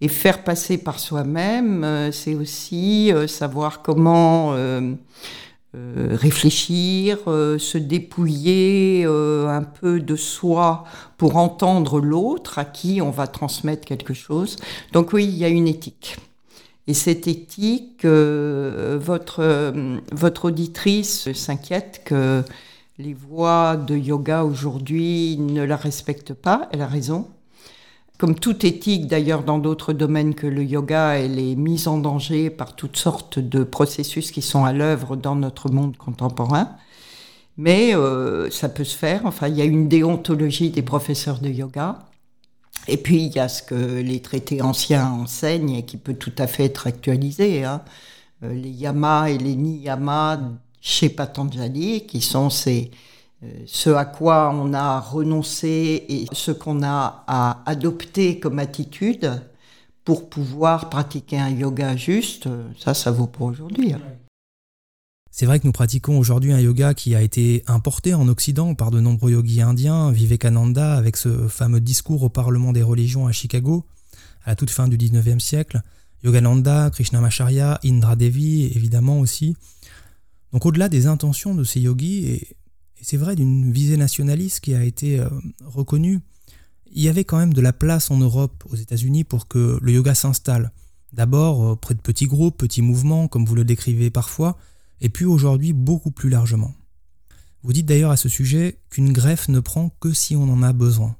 Et 0.00 0.08
faire 0.08 0.42
passer 0.42 0.78
par 0.78 0.98
soi-même, 0.98 2.10
c'est 2.10 2.34
aussi 2.34 3.12
savoir 3.26 3.82
comment 3.82 4.54
réfléchir, 5.74 7.18
se 7.26 7.76
dépouiller 7.76 9.04
un 9.04 9.62
peu 9.62 10.00
de 10.00 10.16
soi 10.16 10.84
pour 11.18 11.36
entendre 11.36 12.00
l'autre 12.00 12.58
à 12.58 12.64
qui 12.64 13.02
on 13.02 13.10
va 13.10 13.26
transmettre 13.26 13.84
quelque 13.84 14.14
chose. 14.14 14.56
Donc 14.94 15.12
oui, 15.12 15.26
il 15.26 15.36
y 15.36 15.44
a 15.44 15.48
une 15.48 15.68
éthique. 15.68 16.16
Et 16.90 16.94
cette 16.94 17.28
éthique, 17.28 18.04
euh, 18.04 18.98
votre, 19.00 19.40
euh, 19.40 19.98
votre 20.10 20.46
auditrice 20.46 21.32
s'inquiète 21.34 22.02
que 22.04 22.42
les 23.02 23.14
voies 23.14 23.76
de 23.76 23.96
yoga 23.96 24.44
aujourd'hui 24.44 25.38
ne 25.38 25.62
la 25.62 25.76
respectent 25.76 26.34
pas. 26.34 26.68
Elle 26.72 26.82
a 26.82 26.86
raison. 26.86 27.28
Comme 28.18 28.34
toute 28.34 28.64
éthique, 28.64 29.06
d'ailleurs, 29.06 29.42
dans 29.42 29.58
d'autres 29.58 29.94
domaines 29.94 30.34
que 30.34 30.46
le 30.46 30.62
yoga, 30.62 31.12
elle 31.14 31.38
est 31.38 31.54
mise 31.54 31.88
en 31.88 31.96
danger 31.96 32.50
par 32.50 32.76
toutes 32.76 32.98
sortes 32.98 33.38
de 33.38 33.64
processus 33.64 34.30
qui 34.30 34.42
sont 34.42 34.66
à 34.66 34.74
l'œuvre 34.74 35.16
dans 35.16 35.34
notre 35.34 35.70
monde 35.70 35.96
contemporain. 35.96 36.76
Mais 37.56 37.94
euh, 37.94 38.50
ça 38.50 38.68
peut 38.68 38.84
se 38.84 38.96
faire. 38.96 39.22
Enfin, 39.24 39.48
il 39.48 39.56
y 39.56 39.62
a 39.62 39.64
une 39.64 39.88
déontologie 39.88 40.70
des 40.70 40.82
professeurs 40.82 41.40
de 41.40 41.48
yoga. 41.48 42.00
Et 42.86 42.98
puis, 42.98 43.24
il 43.24 43.32
y 43.32 43.38
a 43.38 43.48
ce 43.48 43.62
que 43.62 43.74
les 43.74 44.20
traités 44.20 44.60
anciens 44.60 45.10
enseignent 45.10 45.76
et 45.76 45.86
qui 45.86 45.96
peut 45.96 46.14
tout 46.14 46.32
à 46.36 46.46
fait 46.46 46.66
être 46.66 46.86
actualisé. 46.86 47.64
Hein. 47.64 47.80
Euh, 48.42 48.52
les 48.52 48.70
yama 48.70 49.30
et 49.30 49.38
les 49.38 49.56
niyama 49.56 50.38
chez 50.80 51.08
Patanjali, 51.08 52.06
qui 52.06 52.20
sont 52.20 52.50
ces, 52.50 52.90
euh, 53.42 53.46
ce 53.66 53.90
à 53.90 54.04
quoi 54.04 54.50
on 54.54 54.72
a 54.72 55.00
renoncé 55.00 56.04
et 56.08 56.26
ce 56.32 56.50
qu'on 56.50 56.82
a 56.82 57.24
à 57.26 57.62
adopter 57.66 58.38
comme 58.38 58.58
attitude 58.58 59.42
pour 60.04 60.28
pouvoir 60.28 60.88
pratiquer 60.90 61.38
un 61.38 61.50
yoga 61.50 61.96
juste, 61.96 62.48
ça, 62.78 62.94
ça 62.94 63.10
vaut 63.10 63.26
pour 63.26 63.46
aujourd'hui. 63.48 63.92
Hein. 63.92 64.00
C'est 65.30 65.46
vrai 65.46 65.60
que 65.60 65.66
nous 65.66 65.72
pratiquons 65.72 66.18
aujourd'hui 66.18 66.52
un 66.52 66.58
yoga 66.58 66.92
qui 66.92 67.14
a 67.14 67.22
été 67.22 67.62
importé 67.66 68.14
en 68.14 68.26
Occident 68.26 68.74
par 68.74 68.90
de 68.90 69.00
nombreux 69.00 69.32
yogis 69.32 69.62
indiens, 69.62 70.10
Vivekananda 70.10 70.94
avec 70.94 71.16
ce 71.16 71.46
fameux 71.48 71.80
discours 71.80 72.22
au 72.24 72.28
Parlement 72.28 72.72
des 72.72 72.82
religions 72.82 73.26
à 73.26 73.32
Chicago 73.32 73.84
à 74.44 74.50
la 74.50 74.56
toute 74.56 74.70
fin 74.70 74.88
du 74.88 74.96
19e 74.96 75.38
siècle, 75.38 75.82
Yogananda, 76.24 76.90
Krishnamacharya, 76.90 77.80
Indra 77.84 78.16
Devi 78.16 78.66
évidemment 78.74 79.20
aussi. 79.20 79.56
Donc 80.52 80.66
au-delà 80.66 80.88
des 80.88 81.06
intentions 81.06 81.54
de 81.54 81.64
ces 81.64 81.80
yogis, 81.80 82.26
et, 82.26 82.56
c'est 83.02 83.16
vrai 83.16 83.36
d'une 83.36 83.72
visée 83.72 83.96
nationaliste 83.96 84.60
qui 84.60 84.74
a 84.74 84.84
été 84.84 85.20
euh, 85.20 85.28
reconnue, 85.64 86.20
il 86.92 87.02
y 87.02 87.08
avait 87.08 87.24
quand 87.24 87.38
même 87.38 87.54
de 87.54 87.60
la 87.60 87.72
place 87.72 88.10
en 88.10 88.18
Europe, 88.18 88.64
aux 88.68 88.76
États-Unis, 88.76 89.24
pour 89.24 89.48
que 89.48 89.78
le 89.80 89.92
yoga 89.92 90.14
s'installe. 90.14 90.72
D'abord 91.12 91.64
euh, 91.64 91.76
près 91.76 91.94
de 91.94 92.00
petits 92.00 92.26
groupes, 92.26 92.58
petits 92.58 92.82
mouvements, 92.82 93.28
comme 93.28 93.44
vous 93.44 93.54
le 93.54 93.64
décrivez 93.64 94.10
parfois, 94.10 94.58
et 95.00 95.08
puis 95.08 95.24
aujourd'hui 95.24 95.72
beaucoup 95.72 96.10
plus 96.10 96.28
largement. 96.28 96.74
Vous 97.62 97.72
dites 97.72 97.86
d'ailleurs 97.86 98.10
à 98.10 98.16
ce 98.16 98.28
sujet 98.28 98.78
qu'une 98.90 99.12
greffe 99.12 99.48
ne 99.48 99.60
prend 99.60 99.90
que 100.00 100.12
si 100.12 100.34
on 100.34 100.44
en 100.44 100.62
a 100.62 100.72
besoin. 100.72 101.16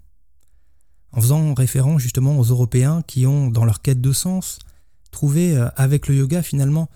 En 1.13 1.21
faisant 1.21 1.55
référence 1.55 2.01
justement 2.01 2.39
aux 2.39 2.45
Européens 2.45 3.03
qui 3.07 3.27
ont, 3.27 3.51
dans 3.51 3.65
leur 3.65 3.83
quête 3.83 4.01
de 4.01 4.13
sens, 4.13 4.59
trouvé 5.11 5.57
euh, 5.57 5.69
avec 5.77 6.09
le 6.09 6.17
yoga 6.17 6.43
finalement 6.43 6.89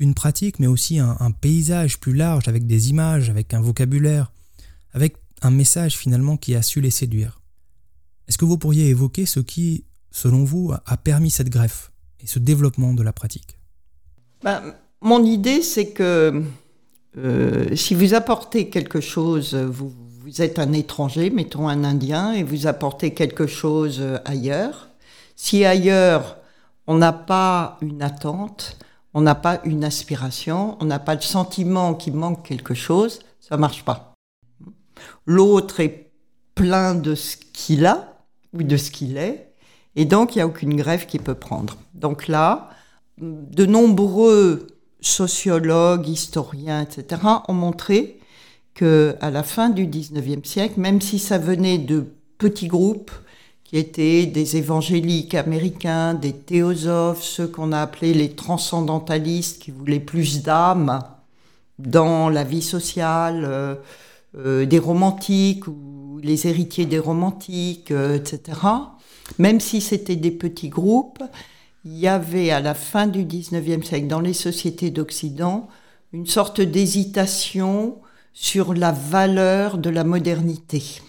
une 0.00 0.14
pratique, 0.14 0.58
mais 0.58 0.66
aussi 0.66 0.98
un, 0.98 1.30
paysage 1.30 2.00
plus 2.00 2.14
large, 2.14 2.48
avec 2.48 2.66
des 2.66 2.88
images, 2.90 3.28
avec 3.30 3.54
un 3.54 3.60
vocabulaire, 3.60 4.32
avec 4.92 5.16
un 5.42 5.50
message 5.50 5.96
finalement 5.96 6.36
qui 6.36 6.56
a 6.56 6.62
su 6.62 6.80
les 6.80 6.90
séduire. 6.90 7.40
Est-ce 8.26 8.38
que 8.38 8.46
vous 8.46 8.58
pourriez 8.58 8.88
évoquer 8.88 9.26
ce 9.26 9.40
qui, 9.40 9.84
selon 10.10 10.42
vous, 10.42 10.72
a 10.84 10.96
permis 10.96 11.30
cette 11.30 11.50
greffe 11.50 11.92
et 12.20 12.26
ce 12.26 12.38
développement 12.38 12.94
de 12.94 13.02
la 13.02 13.12
pratique? 13.12 13.58
Ben, 14.42 14.74
mon 15.02 15.22
idée, 15.22 15.60
c'est 15.60 15.90
que 15.90 16.42
euh, 17.18 17.76
si 17.76 17.94
vous 17.94 18.14
apportez 18.14 18.70
quelque 18.70 19.00
chose, 19.00 19.54
vous, 19.54 19.92
vous, 20.22 20.40
êtes 20.40 20.58
un 20.58 20.72
étranger, 20.72 21.28
mettons 21.28 21.68
un 21.68 21.84
Indien, 21.84 22.32
et 22.32 22.42
vous 22.42 22.66
apportez 22.66 23.12
quelque 23.12 23.46
chose 23.46 24.02
ailleurs. 24.24 24.88
Si 25.36 25.64
ailleurs, 25.64 26.38
on 26.86 26.96
n'a 26.96 27.12
pas 27.12 27.78
une 27.82 28.02
attente, 28.02 28.78
on 29.14 29.20
n'a 29.20 29.34
pas 29.34 29.60
une 29.64 29.84
aspiration, 29.84 30.76
on 30.80 30.84
n'a 30.84 30.98
pas 30.98 31.14
le 31.14 31.20
sentiment 31.20 31.94
qu'il 31.94 32.14
manque 32.14 32.44
quelque 32.44 32.74
chose, 32.74 33.20
ça 33.40 33.56
marche 33.56 33.84
pas. 33.84 34.14
L'autre 35.26 35.80
est 35.80 36.12
plein 36.54 36.94
de 36.94 37.14
ce 37.14 37.36
qu'il 37.52 37.86
a 37.86 38.24
ou 38.52 38.62
de 38.62 38.76
ce 38.76 38.90
qu'il 38.90 39.16
est, 39.16 39.52
et 39.96 40.04
donc 40.04 40.34
il 40.34 40.38
n'y 40.38 40.42
a 40.42 40.46
aucune 40.46 40.76
grève 40.76 41.06
qui 41.06 41.18
peut 41.18 41.34
prendre. 41.34 41.76
Donc 41.94 42.28
là, 42.28 42.70
de 43.18 43.66
nombreux 43.66 44.66
sociologues, 45.00 46.08
historiens, 46.08 46.82
etc., 46.82 47.22
ont 47.48 47.54
montré 47.54 48.20
que 48.74 49.16
à 49.20 49.30
la 49.30 49.42
fin 49.42 49.70
du 49.70 49.86
19e 49.86 50.44
siècle, 50.44 50.78
même 50.78 51.00
si 51.00 51.18
ça 51.18 51.38
venait 51.38 51.78
de 51.78 52.06
petits 52.38 52.68
groupes 52.68 53.10
qui 53.70 53.78
étaient 53.78 54.26
des 54.26 54.56
évangéliques 54.56 55.36
américains, 55.36 56.14
des 56.14 56.32
théosophes, 56.32 57.22
ceux 57.22 57.46
qu'on 57.46 57.70
a 57.70 57.80
appelés 57.80 58.14
les 58.14 58.30
transcendantalistes 58.30 59.62
qui 59.62 59.70
voulaient 59.70 60.00
plus 60.00 60.42
d'âme 60.42 60.98
dans 61.78 62.28
la 62.30 62.42
vie 62.42 62.62
sociale, 62.62 63.44
euh, 63.44 63.76
euh, 64.36 64.66
des 64.66 64.80
romantiques 64.80 65.68
ou 65.68 66.18
les 66.20 66.48
héritiers 66.48 66.84
des 66.84 66.98
romantiques, 66.98 67.92
euh, 67.92 68.16
etc. 68.16 68.58
Même 69.38 69.60
si 69.60 69.80
c'était 69.80 70.16
des 70.16 70.32
petits 70.32 70.68
groupes, 70.68 71.22
il 71.84 71.96
y 71.96 72.08
avait 72.08 72.50
à 72.50 72.58
la 72.58 72.74
fin 72.74 73.06
du 73.06 73.24
XIXe 73.24 73.86
siècle 73.86 74.08
dans 74.08 74.18
les 74.18 74.34
sociétés 74.34 74.90
d'Occident 74.90 75.68
une 76.12 76.26
sorte 76.26 76.60
d'hésitation 76.60 77.98
sur 78.32 78.74
la 78.74 78.90
valeur 78.90 79.78
de 79.78 79.90
la 79.90 80.02
modernité. 80.02 81.02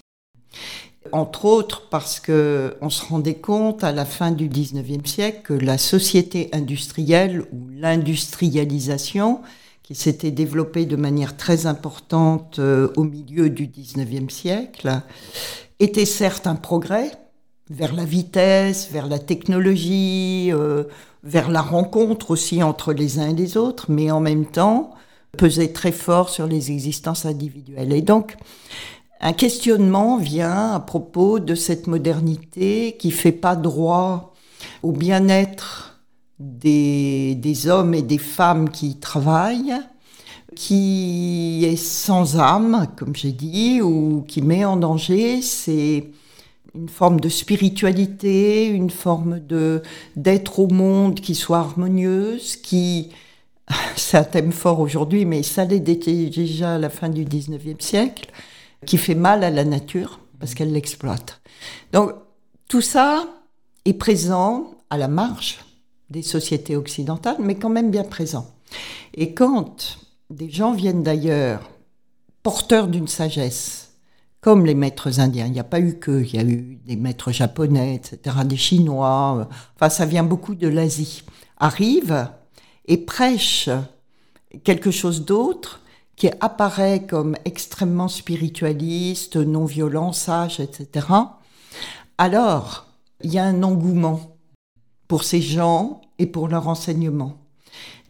Entre 1.11 1.45
autres 1.45 1.89
parce 1.89 2.19
que 2.19 2.77
on 2.79 2.89
se 2.89 3.03
rendait 3.03 3.35
compte 3.35 3.83
à 3.83 3.91
la 3.91 4.05
fin 4.05 4.31
du 4.31 4.47
XIXe 4.47 5.09
siècle 5.09 5.41
que 5.43 5.53
la 5.53 5.77
société 5.79 6.49
industrielle 6.53 7.43
ou 7.51 7.69
l'industrialisation 7.69 9.41
qui 9.81 9.95
s'était 9.95 10.31
développée 10.31 10.85
de 10.85 10.95
manière 10.95 11.35
très 11.35 11.65
importante 11.65 12.59
euh, 12.59 12.93
au 12.95 13.03
milieu 13.03 13.49
du 13.49 13.67
XIXe 13.67 14.31
siècle 14.31 15.01
était 15.79 16.05
certes 16.05 16.45
un 16.45 16.55
progrès, 16.55 17.11
vers 17.71 17.95
la 17.95 18.05
vitesse, 18.05 18.89
vers 18.91 19.07
la 19.07 19.17
technologie, 19.17 20.51
euh, 20.53 20.83
vers 21.23 21.49
la 21.49 21.61
rencontre 21.61 22.31
aussi 22.31 22.61
entre 22.61 22.93
les 22.93 23.19
uns 23.19 23.29
et 23.29 23.33
les 23.33 23.57
autres, 23.57 23.87
mais 23.89 24.11
en 24.11 24.19
même 24.19 24.45
temps 24.45 24.91
pesait 25.37 25.73
très 25.73 25.91
fort 25.91 26.29
sur 26.29 26.45
les 26.45 26.71
existences 26.71 27.25
individuelles. 27.25 27.93
Et 27.93 28.01
donc, 28.01 28.35
un 29.21 29.33
questionnement 29.33 30.17
vient 30.17 30.73
à 30.73 30.79
propos 30.79 31.39
de 31.39 31.55
cette 31.55 31.87
modernité 31.87 32.97
qui 32.97 33.11
fait 33.11 33.31
pas 33.31 33.55
droit 33.55 34.33
au 34.83 34.91
bien-être 34.91 36.01
des, 36.39 37.35
des 37.35 37.67
hommes 37.67 37.93
et 37.93 38.01
des 38.01 38.17
femmes 38.17 38.69
qui 38.69 38.97
travaillent, 38.97 39.75
qui 40.55 41.63
est 41.65 41.75
sans 41.75 42.39
âme, 42.39 42.87
comme 42.97 43.15
j'ai 43.15 43.31
dit, 43.31 43.81
ou 43.81 44.25
qui 44.27 44.41
met 44.41 44.65
en 44.65 44.75
danger. 44.77 45.41
Ces 45.41 46.11
une 46.73 46.89
forme 46.89 47.19
de 47.19 47.29
spiritualité, 47.29 48.67
une 48.67 48.89
forme 48.89 49.39
de 49.39 49.81
d'être 50.15 50.59
au 50.59 50.67
monde 50.67 51.19
qui 51.19 51.35
soit 51.35 51.59
harmonieuse, 51.59 52.55
qui 52.57 53.09
c'est 53.95 54.17
un 54.17 54.23
thème 54.23 54.51
fort 54.51 54.79
aujourd'hui, 54.79 55.25
mais 55.25 55.43
ça 55.43 55.65
l'est 55.65 55.79
déjà 55.79 56.75
à 56.75 56.77
la 56.77 56.89
fin 56.89 57.09
du 57.09 57.25
19e 57.25 57.81
siècle, 57.81 58.29
qui 58.85 58.97
fait 58.97 59.15
mal 59.15 59.43
à 59.43 59.49
la 59.49 59.63
nature 59.63 60.19
parce 60.39 60.53
qu'elle 60.53 60.73
l'exploite. 60.73 61.41
Donc 61.93 62.13
tout 62.67 62.81
ça 62.81 63.27
est 63.85 63.93
présent 63.93 64.71
à 64.89 64.97
la 64.97 65.07
marge 65.07 65.59
des 66.09 66.23
sociétés 66.23 66.75
occidentales, 66.75 67.37
mais 67.39 67.55
quand 67.55 67.69
même 67.69 67.91
bien 67.91 68.03
présent. 68.03 68.53
Et 69.13 69.33
quand 69.33 69.97
des 70.29 70.49
gens 70.49 70.73
viennent 70.73 71.03
d'ailleurs 71.03 71.69
porteurs 72.43 72.87
d'une 72.87 73.07
sagesse, 73.07 73.91
comme 74.41 74.65
les 74.65 74.73
maîtres 74.73 75.19
indiens. 75.19 75.45
Il 75.45 75.53
n'y 75.53 75.59
a 75.59 75.63
pas 75.63 75.79
eu 75.79 75.99
que, 75.99 76.23
il 76.23 76.35
y 76.35 76.39
a 76.39 76.43
eu 76.43 76.79
des 76.83 76.95
maîtres 76.95 77.31
japonais, 77.31 77.95
etc., 77.95 78.37
des 78.43 78.57
chinois. 78.57 79.47
Enfin, 79.75 79.89
ça 79.89 80.05
vient 80.05 80.23
beaucoup 80.23 80.55
de 80.55 80.67
l'Asie. 80.67 81.23
Arrive 81.57 82.27
et 82.87 82.97
prêche 82.97 83.69
quelque 84.63 84.89
chose 84.89 85.25
d'autre 85.25 85.81
qui 86.21 86.29
apparaît 86.39 87.07
comme 87.07 87.35
extrêmement 87.45 88.07
spiritualiste, 88.07 89.37
non 89.37 89.65
violent, 89.65 90.13
sage, 90.13 90.59
etc. 90.59 91.07
Alors, 92.19 92.85
il 93.23 93.33
y 93.33 93.39
a 93.39 93.45
un 93.45 93.63
engouement 93.63 94.37
pour 95.07 95.23
ces 95.23 95.41
gens 95.41 95.99
et 96.19 96.27
pour 96.27 96.47
leur 96.47 96.67
enseignement. 96.67 97.37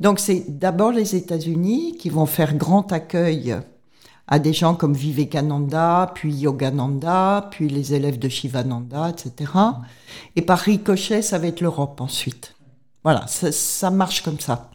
Donc 0.01 0.19
c'est 0.19 0.43
d'abord 0.59 0.91
les 0.91 1.15
États-Unis 1.15 1.95
qui 1.97 2.09
vont 2.09 2.25
faire 2.25 2.53
grand 2.57 2.91
accueil 2.91 3.55
à 4.27 4.39
des 4.39 4.51
gens 4.51 4.75
comme 4.75 4.93
Vivekananda, 4.93 6.11
puis 6.13 6.33
Yogananda, 6.33 7.47
puis 7.49 7.69
les 7.69 7.93
élèves 7.93 8.19
de 8.19 8.27
Shivananda, 8.27 9.09
etc. 9.09 9.53
Et 10.35 10.41
par 10.41 10.59
ricochet, 10.59 11.21
ça 11.21 11.39
va 11.39 11.47
être 11.47 11.61
l'Europe 11.61 12.01
ensuite. 12.01 12.55
Voilà, 13.05 13.25
ça, 13.27 13.89
marche 13.89 14.21
comme 14.21 14.41
ça. 14.41 14.69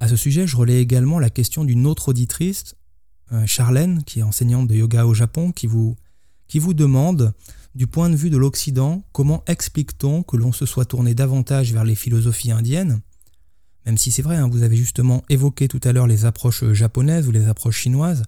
À 0.00 0.08
ce 0.08 0.16
sujet, 0.16 0.46
je 0.46 0.56
relais 0.56 0.80
également 0.80 1.18
la 1.18 1.30
question 1.30 1.64
d'une 1.64 1.86
autre 1.86 2.08
auditrice, 2.08 2.76
euh, 3.32 3.46
Charlène, 3.46 4.02
qui 4.04 4.20
est 4.20 4.22
enseignante 4.22 4.68
de 4.68 4.74
yoga 4.74 5.06
au 5.06 5.14
Japon, 5.14 5.52
qui 5.52 5.66
vous, 5.66 5.96
demande, 6.74 7.34
du 7.74 7.86
point 7.86 8.08
de 8.08 8.16
vue 8.16 8.30
de 8.30 8.36
l'Occident, 8.36 9.02
comment 9.12 9.42
explique-t-on 9.46 10.22
que 10.22 10.36
l'on 10.36 10.52
se 10.52 10.66
soit 10.66 10.84
tourné 10.84 11.14
davantage 11.14 11.72
vers 11.72 11.84
les 11.84 11.96
philosophies 11.96 12.52
indiennes? 12.52 13.00
Même 13.86 13.98
si 13.98 14.10
c'est 14.10 14.22
vrai, 14.22 14.36
hein, 14.36 14.48
vous 14.48 14.62
avez 14.62 14.76
justement 14.76 15.24
évoqué 15.28 15.66
tout 15.66 15.80
à 15.82 15.92
l'heure 15.92 16.06
les 16.06 16.24
approches 16.24 16.64
japonaises 16.72 17.26
ou 17.26 17.32
les 17.32 17.48
approches 17.48 17.78
chinoises, 17.78 18.22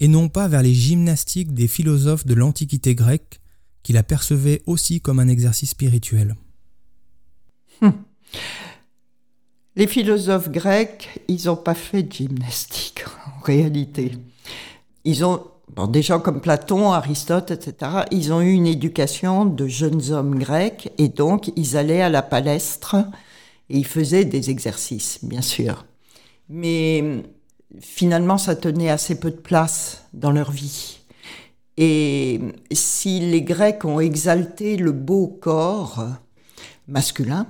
et 0.00 0.08
non 0.08 0.28
pas 0.28 0.46
vers 0.46 0.62
les 0.62 0.74
gymnastiques 0.74 1.54
des 1.54 1.68
philosophes 1.68 2.24
de 2.24 2.34
l'Antiquité 2.34 2.94
grecque, 2.94 3.40
qui 3.82 3.92
la 3.92 4.02
percevaient 4.02 4.62
aussi 4.66 5.00
comme 5.00 5.18
un 5.18 5.28
exercice 5.28 5.70
spirituel. 5.70 6.36
Hum. 7.82 7.94
Les 9.78 9.86
philosophes 9.86 10.50
grecs, 10.50 11.08
ils 11.28 11.46
n'ont 11.46 11.54
pas 11.54 11.74
fait 11.74 12.02
de 12.02 12.12
gymnastique 12.12 13.04
en 13.38 13.44
réalité. 13.44 14.10
Ils 15.04 15.24
ont 15.24 15.44
des 15.88 16.02
gens 16.02 16.18
comme 16.18 16.40
Platon, 16.40 16.90
Aristote, 16.90 17.52
etc., 17.52 17.92
ils 18.10 18.32
ont 18.32 18.40
eu 18.40 18.50
une 18.50 18.66
éducation 18.66 19.44
de 19.44 19.68
jeunes 19.68 20.10
hommes 20.10 20.36
grecs 20.36 20.90
et 20.98 21.06
donc 21.06 21.52
ils 21.54 21.76
allaient 21.76 22.02
à 22.02 22.08
la 22.08 22.22
palestre 22.22 22.96
et 23.70 23.78
ils 23.78 23.86
faisaient 23.86 24.24
des 24.24 24.50
exercices, 24.50 25.20
bien 25.22 25.42
sûr. 25.42 25.86
Mais 26.48 27.22
finalement, 27.78 28.36
ça 28.36 28.56
tenait 28.56 28.90
assez 28.90 29.20
peu 29.20 29.30
de 29.30 29.36
place 29.36 30.08
dans 30.12 30.32
leur 30.32 30.50
vie. 30.50 30.98
Et 31.76 32.40
si 32.72 33.20
les 33.20 33.42
Grecs 33.42 33.84
ont 33.84 34.00
exalté 34.00 34.76
le 34.76 34.90
beau 34.90 35.28
corps 35.28 36.04
masculin, 36.88 37.46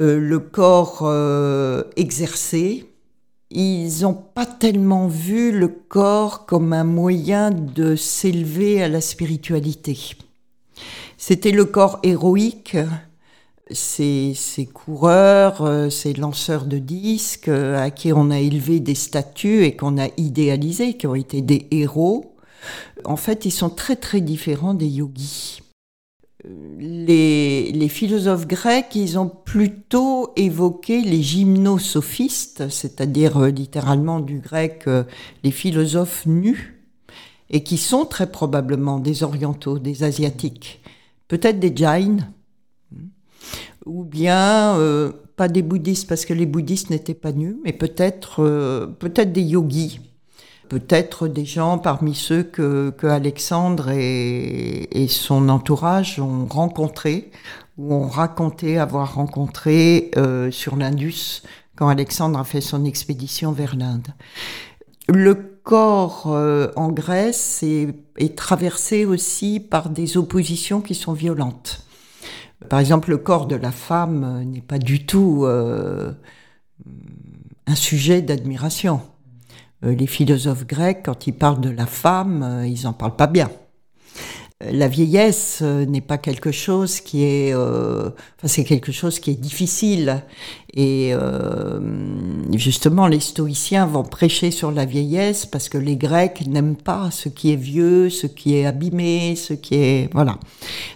euh, 0.00 0.18
le 0.18 0.38
corps 0.40 1.02
euh, 1.02 1.84
exercé, 1.96 2.86
ils 3.50 4.02
n'ont 4.02 4.14
pas 4.14 4.46
tellement 4.46 5.06
vu 5.06 5.52
le 5.52 5.68
corps 5.68 6.46
comme 6.46 6.72
un 6.72 6.84
moyen 6.84 7.50
de 7.50 7.94
s'élever 7.94 8.82
à 8.82 8.88
la 8.88 9.00
spiritualité. 9.00 10.16
C'était 11.16 11.52
le 11.52 11.64
corps 11.64 12.00
héroïque, 12.02 12.76
ces, 13.70 14.34
coureurs, 14.72 15.62
euh, 15.62 15.88
ces 15.88 16.12
lanceurs 16.12 16.66
de 16.66 16.78
disques 16.78 17.48
euh, 17.48 17.82
à 17.82 17.90
qui 17.90 18.12
on 18.12 18.30
a 18.30 18.38
élevé 18.38 18.80
des 18.80 18.94
statues 18.94 19.64
et 19.64 19.76
qu'on 19.76 19.98
a 19.98 20.08
idéalisés, 20.16 20.96
qui 20.96 21.06
ont 21.06 21.14
été 21.14 21.40
des 21.40 21.66
héros. 21.70 22.34
En 23.04 23.16
fait, 23.16 23.44
ils 23.44 23.50
sont 23.50 23.70
très 23.70 23.96
très 23.96 24.20
différents 24.20 24.74
des 24.74 24.86
yogis 24.88 25.63
les, 26.78 27.88
philosophes 27.88 28.46
grecs, 28.46 28.94
ils 28.94 29.18
ont 29.18 29.28
plutôt 29.28 30.32
évoqué 30.36 31.02
les 31.02 31.22
gymnosophistes, 31.22 32.68
c'est-à-dire 32.68 33.38
euh, 33.38 33.50
littéralement 33.50 34.20
du 34.20 34.40
grec 34.40 34.84
euh, 34.86 35.04
les 35.42 35.50
philosophes 35.50 36.26
nus, 36.26 36.82
et 37.50 37.62
qui 37.62 37.76
sont 37.76 38.04
très 38.04 38.30
probablement 38.30 38.98
des 38.98 39.22
orientaux, 39.22 39.78
des 39.78 40.02
asiatiques, 40.02 40.82
peut-être 41.28 41.60
des 41.60 41.74
jains, 41.74 42.18
ou 43.86 44.04
bien 44.04 44.76
euh, 44.78 45.12
pas 45.36 45.48
des 45.48 45.62
bouddhistes 45.62 46.08
parce 46.08 46.24
que 46.24 46.34
les 46.34 46.46
bouddhistes 46.46 46.90
n'étaient 46.90 47.14
pas 47.14 47.32
nus, 47.32 47.56
mais 47.64 47.72
peut-être 47.72 48.36
peut-être 48.98 49.32
des 49.32 49.42
yogis 49.42 50.00
peut-être 50.74 51.28
des 51.28 51.44
gens 51.44 51.78
parmi 51.78 52.16
ceux 52.16 52.42
que, 52.42 52.92
Alexandre 53.04 53.90
et, 53.90 55.06
son 55.08 55.48
entourage 55.48 56.18
ont 56.18 56.46
rencontrés 56.46 57.30
ou 57.78 57.94
ont 57.94 58.08
raconté 58.08 58.78
avoir 58.78 59.14
rencontré 59.14 60.10
euh, 60.16 60.50
sur 60.50 60.74
l'Indus 60.74 61.42
quand 61.76 61.86
Alexandre 61.86 62.40
a 62.40 62.44
fait 62.44 62.60
son 62.60 62.84
expédition 62.84 63.52
vers 63.52 63.76
l'Inde. 63.76 64.08
Le 65.08 65.34
corps 65.62 66.24
euh, 66.26 66.72
en 66.74 66.88
Grèce 66.88 67.62
est, 67.62 68.36
traversé 68.36 69.04
aussi 69.04 69.60
par 69.60 69.90
des 69.90 70.16
oppositions 70.16 70.80
qui 70.80 70.96
sont 70.96 71.12
violentes. 71.12 71.86
Par 72.68 72.80
exemple, 72.80 73.10
le 73.10 73.18
corps 73.18 73.46
de 73.46 73.54
la 73.54 73.70
femme 73.70 74.42
n'est 74.42 74.60
pas 74.60 74.78
du 74.78 75.06
tout 75.06 75.44
euh, 75.44 76.10
un 77.68 77.76
sujet 77.76 78.22
d'admiration. 78.22 79.02
Euh, 79.84 79.94
les 79.94 80.06
philosophes 80.06 80.66
grecs, 80.66 81.02
quand 81.04 81.26
ils 81.26 81.32
parlent 81.32 81.60
de 81.60 81.70
la 81.70 81.86
femme, 81.86 82.42
euh, 82.42 82.66
ils 82.66 82.84
n'en 82.84 82.92
parlent 82.92 83.16
pas 83.16 83.26
bien. 83.26 83.50
Euh, 84.62 84.70
la 84.72 84.88
vieillesse 84.88 85.62
n'est 85.62 86.00
pas 86.00 86.18
quelque 86.18 86.52
chose 86.52 87.00
qui 87.00 87.24
est, 87.24 87.54
enfin 87.54 88.14
c'est 88.44 88.64
quelque 88.64 88.92
chose 88.92 89.18
qui 89.18 89.30
est 89.30 89.40
difficile. 89.40 90.22
Et 90.76 91.12
justement, 92.52 93.06
les 93.06 93.20
stoïciens 93.20 93.86
vont 93.86 94.02
prêcher 94.02 94.50
sur 94.50 94.72
la 94.72 94.84
vieillesse 94.84 95.46
parce 95.46 95.68
que 95.68 95.78
les 95.78 95.96
Grecs 95.96 96.46
n'aiment 96.46 96.76
pas 96.76 97.10
ce 97.10 97.28
qui 97.28 97.52
est 97.52 97.56
vieux, 97.56 98.10
ce 98.10 98.26
qui 98.26 98.56
est 98.56 98.66
abîmé, 98.66 99.36
ce 99.36 99.54
qui 99.54 99.74
est 99.74 100.10
voilà. 100.12 100.38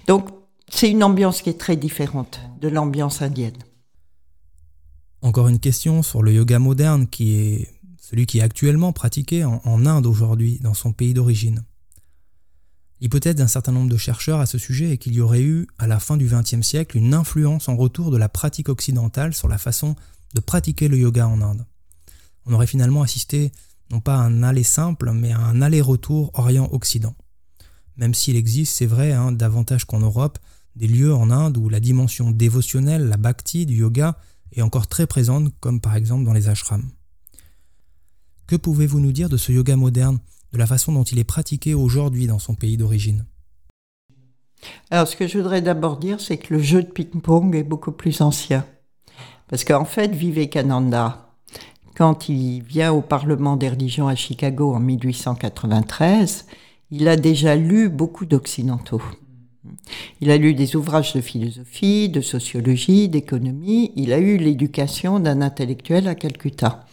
Donc 0.07 0.29
c'est 0.68 0.90
une 0.90 1.05
ambiance 1.05 1.42
qui 1.42 1.51
est 1.51 1.59
très 1.59 1.77
différente 1.77 2.40
de 2.61 2.68
l'ambiance 2.68 3.22
indienne. 3.22 3.59
Encore 5.22 5.48
une 5.48 5.59
question 5.59 6.03
sur 6.03 6.22
le 6.22 6.33
yoga 6.33 6.59
moderne 6.59 7.09
qui 7.09 7.35
est 7.35 7.78
celui 8.09 8.25
qui 8.25 8.38
est 8.38 8.42
actuellement 8.42 8.94
pratiqué 8.94 9.44
en, 9.44 9.87
Inde 9.87 10.07
aujourd'hui, 10.07 10.59
dans 10.62 10.73
son 10.73 10.92
pays 10.92 11.12
d'origine. 11.12 11.62
L'hypothèse 13.03 13.35
d'un 13.35 13.47
certain 13.47 13.71
nombre 13.71 13.90
de 13.90 13.99
chercheurs 13.99 14.40
à 14.40 14.47
ce 14.47 14.57
sujet 14.57 14.92
est 14.92 14.97
qu'il 14.97 15.12
y 15.12 15.21
aurait 15.21 15.42
eu, 15.42 15.66
à 15.79 15.87
la 15.87 16.01
fin 16.01 16.16
du 16.16 16.27
XXe 16.27 16.66
siècle, 16.66 16.97
une 16.97 17.12
influence 17.12 17.68
en 17.68 17.77
retour 17.77 18.11
de 18.11 18.16
la 18.16 18.31
pratique 18.31 18.71
occidentale 18.71 19.35
sur 19.35 19.47
la 19.47 19.59
façon 19.59 19.94
de 20.35 20.40
pratiquer 20.40 20.88
le 20.88 20.97
yoga 20.97 21.29
en 21.29 21.42
Inde. 21.42 21.66
On 22.47 22.55
aurait 22.55 22.66
finalement 22.66 23.03
assisté 23.03 23.53
non 23.90 24.01
pas 24.01 24.14
à 24.14 24.21
un 24.21 24.42
aller 24.42 24.62
simple, 24.62 25.12
mais 25.12 25.33
à 25.33 25.40
un 25.40 25.61
aller-retour 25.61 26.31
Orient-Occident. 26.33 27.14
Même 27.99 28.14
s'il 28.14 28.37
existe, 28.37 28.75
c'est 28.75 28.87
vrai, 28.87 29.12
hein, 29.12 29.33
davantage 29.33 29.85
qu'en 29.85 30.01
Europe, 30.01 30.38
des 30.77 30.88
lieux 30.88 31.14
en 31.14 31.31
Inde 31.31 31.59
où 31.59 31.68
la 31.68 31.81
dimension 31.81 32.31
dévotionnelle, 32.31 33.07
la 33.07 33.18
bhakti 33.18 33.66
du 33.66 33.77
yoga, 33.77 34.16
est 34.53 34.62
encore 34.62 34.87
très 34.87 35.07
présente, 35.07 35.53
comme 35.61 35.83
par 35.83 35.94
exemple 35.94 36.25
dans 36.25 36.33
les 36.33 36.49
ashrams. 36.49 36.90
Que 38.49 38.57
pouvez-vous 38.57 38.99
nous 38.99 39.13
dire 39.13 39.29
de 39.29 39.37
ce 39.37 39.53
yoga 39.53 39.77
moderne, 39.77 40.19
de 40.55 40.59
la 40.59 40.67
façon 40.67 40.91
dont 40.91 41.05
il 41.05 41.19
est 41.19 41.25
pratiqué 41.25 41.75
aujourd'hui 41.75 42.27
dans 42.27 42.39
son 42.39 42.55
pays 42.55 42.79
d'origine? 42.79 43.27
Alors, 44.91 45.07
ce 45.07 45.17
que 45.17 45.29
je 45.29 45.37
voudrais 45.37 45.61
d'abord 45.61 45.99
dire, 45.99 46.19
c'est 46.19 46.39
que 46.39 46.55
le 46.55 46.61
jeu 46.61 46.83
de 46.83 46.89
ping-pong 46.89 47.55
est 47.55 47.63
beaucoup 47.63 47.93
plus 47.93 48.23
ancien. 48.23 48.65
Parce 49.49 49.65
qu'en 49.65 49.85
fait, 49.85 50.15
Vivekananda, 50.15 51.29
quand 51.95 52.31
il 52.31 52.63
vient 52.63 52.91
au 52.91 53.03
Parlement 53.03 53.57
des 53.57 53.69
religions 53.69 54.09
à 54.09 54.15
Chicago 54.15 54.75
en 54.75 54.81
1893, 54.81 56.47
il 56.91 57.07
a 57.07 57.17
déjà 57.17 57.55
lu 57.55 57.91
beaucoup 57.91 58.25
d'occidentaux. 58.25 59.03
Il 60.23 60.31
a 60.31 60.39
lu 60.39 60.55
des 60.55 60.75
ouvrages 60.75 61.13
de 61.13 61.21
philosophie, 61.21 62.09
de 62.09 62.23
sociologie, 62.23 63.11
d'économie. 63.11 63.93
Il 63.95 64.15
a 64.15 64.19
eu 64.19 64.39
l'éducation 64.39 65.21
d'un 65.21 65.43
intellectuel 65.43 66.09
à 66.09 66.15
Calcutta. 66.15 66.87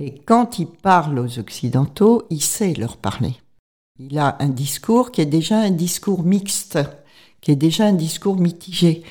Et 0.00 0.14
quand 0.24 0.58
il 0.58 0.66
parle 0.66 1.18
aux 1.18 1.38
Occidentaux, 1.38 2.24
il 2.30 2.42
sait 2.42 2.74
leur 2.74 2.96
parler. 2.96 3.34
Il 3.98 4.18
a 4.18 4.36
un 4.40 4.48
discours 4.48 5.10
qui 5.10 5.20
est 5.20 5.26
déjà 5.26 5.58
un 5.58 5.70
discours 5.70 6.22
mixte, 6.22 6.78
qui 7.40 7.50
est 7.50 7.56
déjà 7.56 7.84
un 7.86 7.92
discours 7.92 8.36
mitigé. 8.36 9.02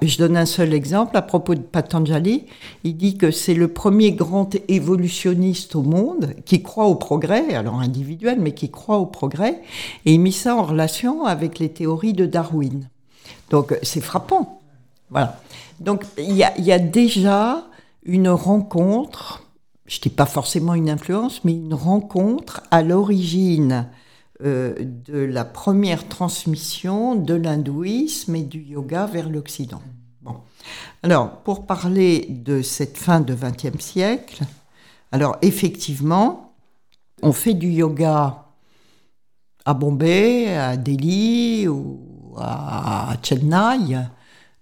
Je 0.00 0.18
donne 0.18 0.36
un 0.36 0.46
seul 0.46 0.74
exemple 0.74 1.16
à 1.16 1.22
propos 1.22 1.56
de 1.56 1.60
Patanjali. 1.60 2.44
Il 2.84 2.96
dit 2.96 3.16
que 3.16 3.32
c'est 3.32 3.54
le 3.54 3.66
premier 3.68 4.12
grand 4.12 4.50
évolutionniste 4.68 5.74
au 5.74 5.82
monde 5.82 6.34
qui 6.44 6.62
croit 6.62 6.86
au 6.86 6.94
progrès, 6.94 7.54
alors 7.54 7.80
individuel, 7.80 8.38
mais 8.40 8.52
qui 8.52 8.70
croit 8.70 8.98
au 8.98 9.06
progrès. 9.06 9.60
Et 10.04 10.14
il 10.14 10.20
met 10.20 10.30
ça 10.30 10.54
en 10.54 10.62
relation 10.62 11.24
avec 11.24 11.58
les 11.58 11.70
théories 11.70 12.12
de 12.12 12.26
Darwin. 12.26 12.88
Donc 13.50 13.76
c'est 13.82 14.00
frappant. 14.00 14.60
Voilà. 15.10 15.40
Donc 15.80 16.04
il 16.16 16.36
y 16.36 16.72
a 16.72 16.78
déjà 16.78 17.66
une 18.04 18.28
rencontre 18.28 19.42
je 19.86 20.00
dis 20.00 20.10
pas 20.10 20.26
forcément 20.26 20.74
une 20.74 20.90
influence, 20.90 21.44
mais 21.44 21.52
une 21.52 21.74
rencontre 21.74 22.62
à 22.70 22.82
l'origine 22.82 23.88
euh, 24.44 24.74
de 24.78 25.18
la 25.18 25.44
première 25.44 26.08
transmission 26.08 27.14
de 27.14 27.34
l'hindouisme 27.34 28.34
et 28.36 28.42
du 28.42 28.60
yoga 28.60 29.06
vers 29.06 29.28
l'Occident. 29.28 29.82
Alors, 31.02 31.42
pour 31.42 31.66
parler 31.66 32.26
de 32.28 32.62
cette 32.62 32.96
fin 32.96 33.20
de 33.20 33.34
XXe 33.34 33.84
siècle, 33.84 34.44
alors 35.10 35.36
effectivement, 35.42 36.54
on 37.22 37.32
fait 37.32 37.54
du 37.54 37.68
yoga 37.68 38.46
à 39.64 39.74
Bombay, 39.74 40.56
à 40.56 40.76
Delhi 40.76 41.66
ou 41.68 42.34
à 42.38 43.14
Chennai, 43.22 44.06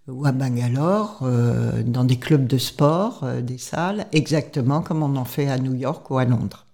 ou 0.08 0.26
à 0.26 0.32
Bangalore, 0.32 1.20
euh, 1.22 1.82
dans 1.82 2.04
des 2.04 2.18
clubs 2.18 2.46
de 2.46 2.58
sport, 2.58 3.20
euh, 3.22 3.40
des 3.40 3.58
salles, 3.58 4.06
exactement 4.12 4.82
comme 4.82 5.02
on 5.02 5.16
en 5.16 5.24
fait 5.24 5.48
à 5.48 5.58
New 5.58 5.74
York 5.74 6.10
ou 6.10 6.18
à 6.18 6.24
Londres 6.24 6.66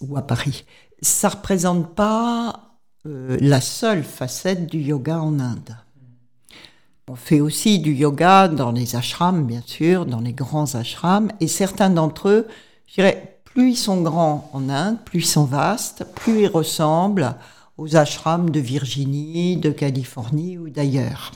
ou 0.00 0.16
à 0.16 0.22
Paris. 0.22 0.64
Ça 1.00 1.28
ne 1.28 1.34
représente 1.34 1.94
pas 1.94 2.78
euh, 3.06 3.36
la 3.40 3.60
seule 3.60 4.02
facette 4.02 4.66
du 4.66 4.80
yoga 4.80 5.20
en 5.20 5.38
Inde. 5.38 5.76
On 7.06 7.16
fait 7.16 7.40
aussi 7.40 7.78
du 7.78 7.92
yoga 7.92 8.48
dans 8.48 8.72
les 8.72 8.96
ashrams, 8.96 9.44
bien 9.44 9.62
sûr, 9.66 10.06
dans 10.06 10.20
les 10.20 10.32
grands 10.32 10.74
ashrams, 10.74 11.30
et 11.38 11.48
certains 11.48 11.90
d'entre 11.90 12.30
eux, 12.30 12.48
je 12.86 12.94
dirais, 12.94 13.40
plus 13.44 13.72
ils 13.72 13.76
sont 13.76 14.00
grands 14.00 14.50
en 14.54 14.70
Inde, 14.70 14.96
plus 15.04 15.20
ils 15.20 15.26
sont 15.26 15.44
vastes, 15.44 16.06
plus 16.14 16.42
ils 16.42 16.48
ressemblent 16.48 17.34
aux 17.76 17.96
ashrams 17.96 18.50
de 18.50 18.60
Virginie, 18.60 19.56
de 19.56 19.70
Californie 19.70 20.58
ou 20.58 20.68
d'ailleurs. 20.68 21.32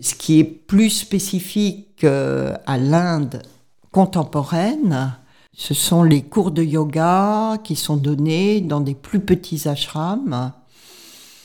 Ce 0.00 0.14
qui 0.14 0.38
est 0.38 0.44
plus 0.44 0.90
spécifique 0.90 2.04
euh, 2.04 2.54
à 2.66 2.78
l'Inde 2.78 3.42
contemporaine, 3.90 5.16
ce 5.54 5.74
sont 5.74 6.02
les 6.02 6.22
cours 6.22 6.50
de 6.50 6.62
yoga 6.62 7.58
qui 7.64 7.76
sont 7.76 7.96
donnés 7.96 8.60
dans 8.60 8.80
des 8.80 8.94
plus 8.94 9.20
petits 9.20 9.68
ashrams 9.68 10.52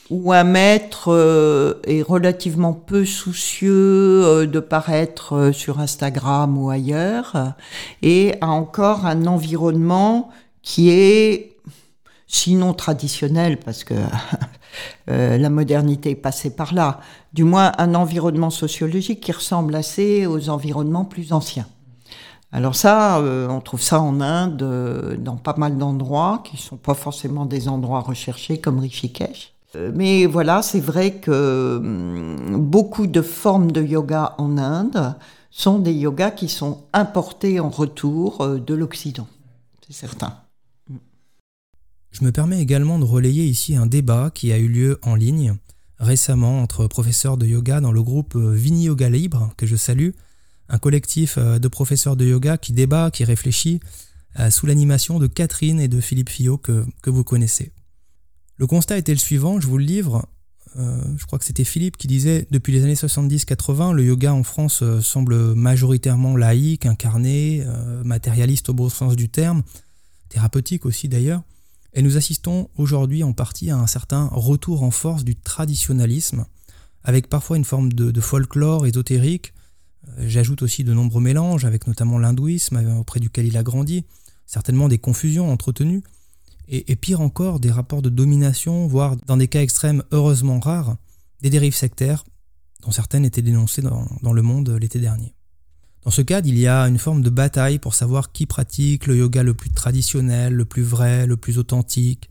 où 0.09 0.31
un 0.31 0.45
maître 0.45 1.11
euh, 1.11 1.81
est 1.83 2.01
relativement 2.01 2.73
peu 2.73 3.05
soucieux 3.05 4.23
euh, 4.23 4.45
de 4.45 4.59
paraître 4.59 5.51
sur 5.51 5.79
Instagram 5.79 6.57
ou 6.57 6.69
ailleurs 6.69 7.53
et 8.01 8.35
a 8.39 8.47
encore 8.47 9.05
un 9.05 9.25
environnement 9.25 10.29
qui 10.61 10.91
est 10.91 11.56
sinon 12.27 12.73
traditionnel, 12.73 13.57
parce 13.57 13.83
que 13.83 13.93
euh, 15.09 15.37
la 15.37 15.49
modernité 15.49 16.11
est 16.11 16.15
passée 16.15 16.49
par 16.49 16.73
là, 16.73 16.99
du 17.33 17.43
moins 17.43 17.71
un 17.77 17.95
environnement 17.95 18.49
sociologique 18.49 19.21
qui 19.21 19.31
ressemble 19.31 19.75
assez 19.75 20.27
aux 20.27 20.49
environnements 20.49 21.05
plus 21.05 21.31
anciens. 21.33 21.67
Alors 22.51 22.75
ça, 22.75 23.19
euh, 23.19 23.47
on 23.49 23.59
trouve 23.61 23.81
ça 23.81 24.01
en 24.01 24.21
Inde, 24.21 24.61
euh, 24.61 25.17
dans 25.17 25.35
pas 25.35 25.55
mal 25.57 25.77
d'endroits, 25.77 26.41
qui 26.43 26.55
ne 26.55 26.61
sont 26.61 26.77
pas 26.77 26.93
forcément 26.93 27.45
des 27.45 27.67
endroits 27.67 28.01
recherchés 28.01 28.59
comme 28.59 28.79
Rishikesh. 28.79 29.53
mais 29.93 30.25
voilà, 30.25 30.61
c'est 30.61 30.79
vrai 30.79 31.11
que 31.15 31.77
hum, 31.77 32.57
beaucoup 32.57 33.07
de 33.07 33.21
formes 33.21 33.71
de 33.71 33.81
yoga 33.81 34.35
en 34.37 34.57
Inde 34.57 35.15
sont 35.51 35.79
des 35.79 35.93
yogas 35.93 36.31
qui 36.31 36.49
sont 36.49 36.83
importés 36.93 37.59
en 37.59 37.69
retour 37.69 38.47
de 38.47 38.73
l'Occident, 38.73 39.27
c'est 39.85 39.93
certain. 39.93 40.33
Je 42.19 42.25
me 42.25 42.31
permets 42.31 42.59
également 42.59 42.97
de 42.97 43.03
relayer 43.03 43.45
ici 43.45 43.75
un 43.75 43.85
débat 43.85 44.31
qui 44.33 44.51
a 44.51 44.57
eu 44.57 44.67
lieu 44.67 44.99
en 45.03 45.13
ligne 45.13 45.55
récemment 45.99 46.63
entre 46.63 46.87
professeurs 46.87 47.37
de 47.37 47.45
yoga 47.45 47.79
dans 47.79 47.91
le 47.91 48.01
groupe 48.01 48.35
euh, 48.35 48.53
Vini 48.53 48.85
Yoga 48.85 49.07
Libre, 49.07 49.53
que 49.55 49.67
je 49.67 49.75
salue, 49.75 50.09
un 50.67 50.79
collectif 50.79 51.37
euh, 51.37 51.59
de 51.59 51.67
professeurs 51.67 52.15
de 52.15 52.25
yoga 52.25 52.57
qui 52.57 52.73
débat, 52.73 53.11
qui 53.11 53.23
réfléchit 53.23 53.81
euh, 54.39 54.49
sous 54.49 54.65
l'animation 54.65 55.19
de 55.19 55.27
Catherine 55.27 55.79
et 55.79 55.87
de 55.87 56.01
Philippe 56.01 56.29
Fillot 56.29 56.57
que, 56.57 56.85
que, 57.03 57.11
vous 57.11 57.23
connaissez. 57.23 57.71
Le 58.55 58.65
constat 58.65 58.97
était 58.97 59.13
le 59.13 59.19
suivant, 59.19 59.59
je 59.61 59.67
vous 59.67 59.77
le 59.77 59.85
livre. 59.85 60.27
je 60.75 61.25
crois 61.27 61.37
que 61.37 61.45
c'était 61.45 61.63
Philippe 61.63 61.97
qui 61.97 62.07
disait 62.07 62.47
depuis 62.49 62.73
les 62.73 62.83
années 62.83 62.95
70-80, 62.95 63.93
le 63.93 64.03
yoga 64.03 64.33
en 64.33 64.41
France 64.41 64.83
semble 65.01 65.53
majoritairement 65.53 66.35
laïque, 66.35 66.87
incarné, 66.87 67.63
matérialiste 68.03 68.69
au 68.69 68.73
bon 68.73 68.89
sens 68.89 69.15
du 69.15 69.29
terme, 69.29 69.61
thérapeutique 70.29 70.87
aussi 70.87 71.07
d'ailleurs. 71.07 71.43
Et 71.93 72.01
nous 72.01 72.17
assistons 72.17 72.69
aujourd'hui 72.75 73.23
en 73.23 73.33
partie 73.33 73.69
à 73.69 73.77
un 73.77 73.87
certain 73.87 74.27
retour 74.31 74.83
en 74.83 74.91
force 74.91 75.23
du 75.23 75.35
traditionnalisme, 75.35 76.45
avec 77.03 77.27
parfois 77.27 77.57
une 77.57 77.65
forme 77.65 77.91
de, 77.93 78.21
folklore 78.21 78.85
ésotérique. 78.85 79.53
Euh, 80.19 80.25
j'ajoute 80.27 80.61
aussi 80.61 80.83
de 80.83 80.93
nombreux 80.93 81.21
mélanges, 81.21 81.65
avec 81.65 81.87
notamment 81.87 82.19
l'hindouisme 82.19 82.77
euh, 82.77 82.95
auprès 82.97 83.19
duquel 83.19 83.47
il 83.47 83.57
a 83.57 83.63
grandi, 83.63 84.05
certainement 84.45 84.87
des 84.87 84.97
confusions 84.97 85.51
entretenues, 85.51 86.03
et, 86.69 86.97
pire 86.97 87.21
encore, 87.21 87.61
des 87.61 87.71
rapports 87.71 88.01
de 88.01 88.09
domination, 88.09 88.87
voire 88.87 89.15
dans 89.25 89.37
des 89.37 89.47
cas 89.47 89.61
extrêmes 89.61 90.03
heureusement 90.11 90.59
rares, 90.59 90.97
des 91.41 91.49
dérives 91.49 91.73
sectaires, 91.73 92.25
dont 92.81 92.91
certaines 92.91 93.23
étaient 93.23 93.41
dénoncées 93.41 93.81
dans 93.81 94.33
le 94.33 94.41
monde 94.41 94.71
l'été 94.71 94.99
dernier. 94.99 95.36
Dans 96.07 96.11
ce 96.11 96.21
cadre, 96.21 96.47
il 96.47 96.57
y 96.57 96.67
a 96.67 96.83
une 96.83 96.99
forme 96.99 97.21
de 97.21 97.29
bataille 97.29 97.79
pour 97.79 97.93
savoir 97.93 98.31
qui 98.31 98.45
pratique 98.45 99.07
le 99.07 99.17
yoga 99.17 99.43
le 99.43 99.53
plus 99.53 99.71
traditionnel, 99.71 100.53
le 100.53 100.63
plus 100.63 100.81
vrai, 100.81 101.27
le 101.27 101.35
plus 101.35 101.57
authentique, 101.57 102.29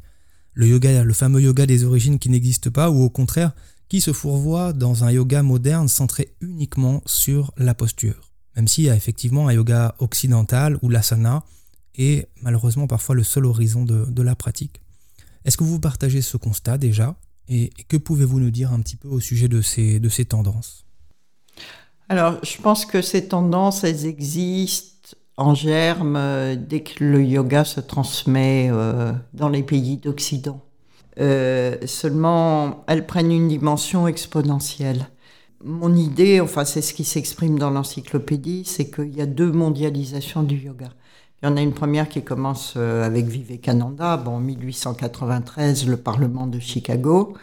le 0.55 0.67
yoga, 0.67 1.05
le 1.05 1.13
fameux 1.13 1.43
yoga 1.43 1.67
des 1.67 1.85
origines 1.85 2.19
qui 2.19 2.31
n'existe 2.31 2.71
pas, 2.71 2.89
ou 2.89 3.03
au 3.03 3.11
contraire, 3.11 3.53
qui 3.91 4.01
se 4.01 4.15
fourvoie 4.15 4.73
dans 4.73 5.05
un 5.05 5.11
yoga 5.11 5.43
moderne 5.43 5.89
centré 5.89 6.35
uniquement 6.41 7.03
sur 7.05 7.53
la 7.59 7.75
posture. 7.75 8.33
Même 8.57 8.67
s'il 8.67 8.85
y 8.85 8.89
a 8.89 8.97
effectivement 8.97 9.47
un 9.47 9.53
yoga 9.53 9.95
occidental 9.99 10.79
ou 10.81 10.89
l'asana 10.89 11.45
est 11.97 12.31
malheureusement 12.41 12.87
parfois 12.87 13.15
le 13.15 13.25
seul 13.25 13.45
horizon 13.45 13.85
de, 13.85 14.23
la 14.23 14.35
pratique. 14.35 14.81
Est-ce 15.45 15.59
que 15.59 15.65
vous 15.65 15.81
partagez 15.81 16.23
ce 16.23 16.39
constat 16.39 16.79
déjà? 16.79 17.15
Et, 17.51 17.69
que 17.89 17.99
pouvez-vous 17.99 18.41
nous 18.41 18.51
dire 18.51 18.73
un 18.73 18.81
petit 18.81 18.97
peu 18.97 19.09
au 19.09 19.21
sujet 19.21 19.49
de 19.49 19.61
ces, 19.61 20.01
de 20.01 20.09
ces 20.09 20.25
tendances? 20.25 20.86
Alors, 22.09 22.37
je 22.45 22.61
pense 22.63 22.87
que 22.87 23.03
ces 23.03 23.29
tendances, 23.29 23.83
elles 23.83 24.07
existent 24.07 25.17
en 25.37 25.55
germe 25.55 26.17
euh, 26.17 26.57
dès 26.57 26.81
que 26.81 27.05
le 27.05 27.23
yoga 27.23 27.65
se 27.65 27.81
transmet 27.81 28.69
euh, 28.71 29.13
dans 29.35 29.49
les 29.49 29.63
pays 29.63 29.97
d'Occident. 29.97 30.61
Euh, 31.19 31.77
seulement, 31.87 32.85
elles 32.87 33.07
prennent 33.07 33.33
une 33.33 33.49
dimension 33.49 34.07
exponentielle. 34.07 35.09
Mon 35.65 35.95
idée, 35.95 36.41
enfin 36.41 36.65
c'est 36.65 36.83
ce 36.83 36.95
qui 36.95 37.05
s'exprime 37.05 37.59
dans 37.59 37.71
l'encyclopédie, 37.71 38.65
c'est 38.65 38.91
qu'il 38.91 39.15
y 39.17 39.21
a 39.21 39.27
deux 39.27 39.51
mondialisations 39.51 40.43
du 40.43 40.57
yoga. 40.57 40.91
Il 41.43 41.47
y 41.47 41.49
en 41.49 41.57
a 41.57 41.63
une 41.63 41.73
première 41.73 42.09
qui 42.09 42.23
commence 42.23 42.77
avec 42.77 43.27
Vivekananda, 43.27 44.17
bon, 44.17 44.37
en 44.37 44.41
1893, 44.41 45.87
le 45.87 45.97
Parlement 45.97 46.47
de 46.47 46.61
Chicago, 46.61 47.35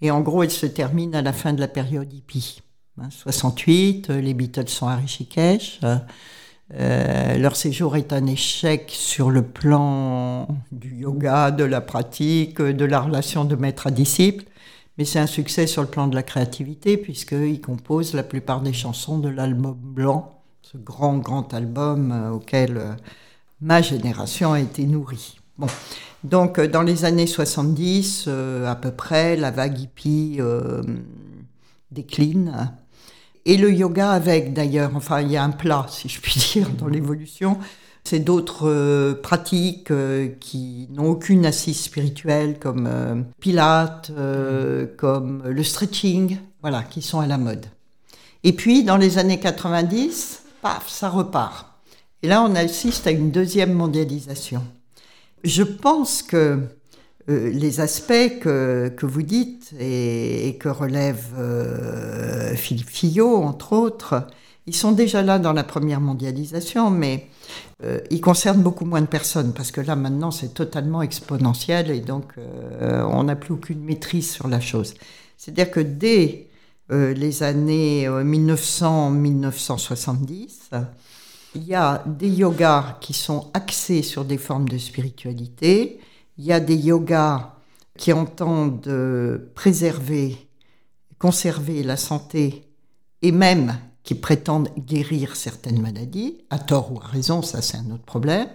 et 0.00 0.10
en 0.10 0.20
gros, 0.20 0.42
elle 0.42 0.50
se 0.50 0.66
termine 0.66 1.14
à 1.14 1.22
la 1.22 1.32
fin 1.32 1.52
de 1.52 1.60
la 1.60 1.68
période 1.68 2.12
hippie. 2.12 2.62
68, 3.10 4.10
euh, 4.10 4.20
les 4.20 4.34
Beatles 4.34 4.68
sont 4.68 4.88
à 4.88 4.96
Rishikesh. 4.96 5.80
Euh, 6.74 7.38
leur 7.38 7.54
séjour 7.54 7.96
est 7.96 8.12
un 8.12 8.26
échec 8.26 8.90
sur 8.92 9.30
le 9.30 9.42
plan 9.42 10.48
du 10.72 10.96
yoga, 10.96 11.50
de 11.52 11.62
la 11.62 11.80
pratique, 11.80 12.60
de 12.60 12.84
la 12.84 13.00
relation 13.00 13.44
de 13.44 13.54
maître 13.54 13.86
à 13.86 13.90
disciple, 13.92 14.44
mais 14.98 15.04
c'est 15.04 15.20
un 15.20 15.28
succès 15.28 15.68
sur 15.68 15.82
le 15.82 15.88
plan 15.88 16.08
de 16.08 16.16
la 16.16 16.24
créativité, 16.24 16.96
puisqu'ils 16.96 17.60
composent 17.60 18.14
la 18.14 18.24
plupart 18.24 18.62
des 18.62 18.72
chansons 18.72 19.18
de 19.18 19.28
l'album 19.28 19.76
blanc, 19.78 20.42
ce 20.62 20.76
grand, 20.76 21.18
grand 21.18 21.54
album 21.54 22.10
euh, 22.10 22.30
auquel 22.30 22.96
ma 23.60 23.80
génération 23.80 24.52
a 24.52 24.60
été 24.60 24.86
nourrie. 24.86 25.38
Bon. 25.58 25.68
Donc, 26.24 26.58
dans 26.58 26.82
les 26.82 27.04
années 27.04 27.28
70, 27.28 28.28
à 28.66 28.74
peu 28.74 28.90
près, 28.90 29.36
la 29.36 29.52
vague 29.52 29.78
hippie 29.78 30.40
décline 31.92 32.72
et 33.46 33.56
le 33.56 33.72
yoga 33.72 34.10
avec 34.10 34.52
d'ailleurs. 34.52 34.90
Enfin, 34.94 35.22
il 35.22 35.30
y 35.30 35.36
a 35.36 35.44
un 35.44 35.50
plat, 35.50 35.86
si 35.88 36.08
je 36.10 36.20
puis 36.20 36.34
dire, 36.52 36.68
dans 36.70 36.88
l'évolution. 36.88 37.58
C'est 38.04 38.20
d'autres 38.20 38.68
euh, 38.68 39.14
pratiques 39.14 39.90
euh, 39.90 40.28
qui 40.38 40.88
n'ont 40.92 41.10
aucune 41.10 41.46
assise 41.46 41.80
spirituelle, 41.80 42.58
comme 42.58 42.86
euh, 42.86 43.22
Pilates, 43.40 44.12
comme 44.96 45.42
le 45.46 45.62
stretching, 45.64 46.38
voilà, 46.60 46.82
qui 46.82 47.02
sont 47.02 47.20
à 47.20 47.26
la 47.26 47.38
mode. 47.38 47.66
Et 48.44 48.52
puis, 48.52 48.84
dans 48.84 48.96
les 48.96 49.18
années 49.18 49.40
90, 49.40 50.42
paf, 50.62 50.88
ça 50.88 51.08
repart. 51.08 51.66
Et 52.22 52.28
là, 52.28 52.42
on 52.42 52.54
assiste 52.54 53.06
à 53.06 53.10
une 53.10 53.30
deuxième 53.30 53.72
mondialisation. 53.72 54.64
Je 55.42 55.62
pense 55.62 56.22
que 56.22 56.60
euh, 57.28 57.50
les 57.50 57.80
aspects 57.80 58.38
que, 58.40 58.94
vous 59.02 59.22
dites 59.22 59.72
et, 59.80 60.56
que 60.60 60.68
relève 60.68 61.24
euh, 61.36 62.54
Philippe 62.54 62.88
Fillot, 62.88 63.42
entre 63.42 63.72
autres, 63.72 64.28
ils 64.66 64.76
sont 64.76 64.92
déjà 64.92 65.22
là 65.22 65.40
dans 65.40 65.52
la 65.52 65.64
première 65.64 66.00
mondialisation, 66.00 66.88
mais 66.90 67.26
euh, 67.82 67.98
ils 68.10 68.20
concernent 68.20 68.62
beaucoup 68.62 68.84
moins 68.84 69.00
de 69.00 69.06
personnes, 69.06 69.52
parce 69.52 69.72
que 69.72 69.80
là, 69.80 69.96
maintenant, 69.96 70.30
c'est 70.30 70.54
totalement 70.54 71.02
exponentiel 71.02 71.90
et 71.90 71.98
donc 72.00 72.34
on 72.80 73.24
n'a 73.24 73.34
plus 73.34 73.54
aucune 73.54 73.80
maîtrise 73.80 74.30
sur 74.30 74.46
la 74.46 74.60
chose. 74.60 74.94
C'est-à-dire 75.36 75.72
que 75.72 75.80
dès 75.80 76.46
les 76.90 77.42
années 77.42 78.06
1900-1970, 78.08 80.84
il 81.56 81.64
y 81.64 81.74
a 81.74 82.04
des 82.06 82.28
yogas 82.28 82.98
qui 83.00 83.14
sont 83.14 83.50
axés 83.54 84.02
sur 84.02 84.24
des 84.24 84.38
formes 84.38 84.68
de 84.68 84.78
spiritualité, 84.78 85.98
il 86.38 86.44
y 86.44 86.52
a 86.52 86.60
des 86.60 86.76
yogas 86.76 87.54
qui 87.96 88.12
entendent 88.12 89.50
préserver, 89.54 90.36
conserver 91.18 91.82
la 91.82 91.96
santé 91.96 92.64
et 93.22 93.32
même 93.32 93.74
qui 94.02 94.14
prétendent 94.14 94.68
guérir 94.78 95.34
certaines 95.34 95.82
maladies, 95.82 96.38
à 96.50 96.58
tort 96.58 96.92
ou 96.92 97.00
à 97.00 97.06
raison, 97.06 97.42
ça 97.42 97.60
c'est 97.60 97.76
un 97.76 97.90
autre 97.90 98.04
problème. 98.04 98.48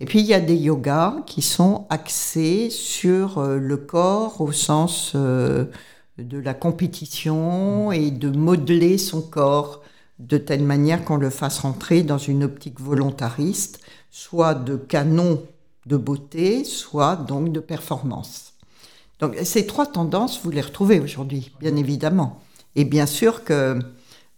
Et 0.00 0.04
puis 0.04 0.20
il 0.20 0.26
y 0.26 0.34
a 0.34 0.40
des 0.40 0.56
yogas 0.56 1.22
qui 1.26 1.40
sont 1.40 1.86
axés 1.88 2.68
sur 2.68 3.38
euh, 3.38 3.56
le 3.56 3.78
corps 3.78 4.42
au 4.42 4.52
sens 4.52 5.12
euh, 5.14 5.64
de 6.18 6.38
la 6.38 6.52
compétition 6.52 7.90
et 7.90 8.10
de 8.10 8.28
modeler 8.28 8.98
son 8.98 9.22
corps 9.22 9.82
de 10.18 10.36
telle 10.36 10.62
manière 10.62 11.04
qu'on 11.04 11.16
le 11.16 11.30
fasse 11.30 11.60
rentrer 11.60 12.02
dans 12.02 12.18
une 12.18 12.44
optique 12.44 12.80
volontariste, 12.80 13.80
soit 14.10 14.54
de 14.54 14.76
canon 14.76 15.42
de 15.86 15.96
beauté, 15.96 16.64
soit 16.64 17.16
donc 17.16 17.52
de 17.52 17.60
performance. 17.60 18.52
Donc 19.20 19.36
ces 19.44 19.66
trois 19.66 19.86
tendances, 19.86 20.40
vous 20.42 20.50
les 20.50 20.60
retrouvez 20.60 21.00
aujourd'hui, 21.00 21.52
bien 21.60 21.76
évidemment. 21.76 22.40
Et 22.74 22.84
bien 22.84 23.06
sûr 23.06 23.44
que 23.44 23.78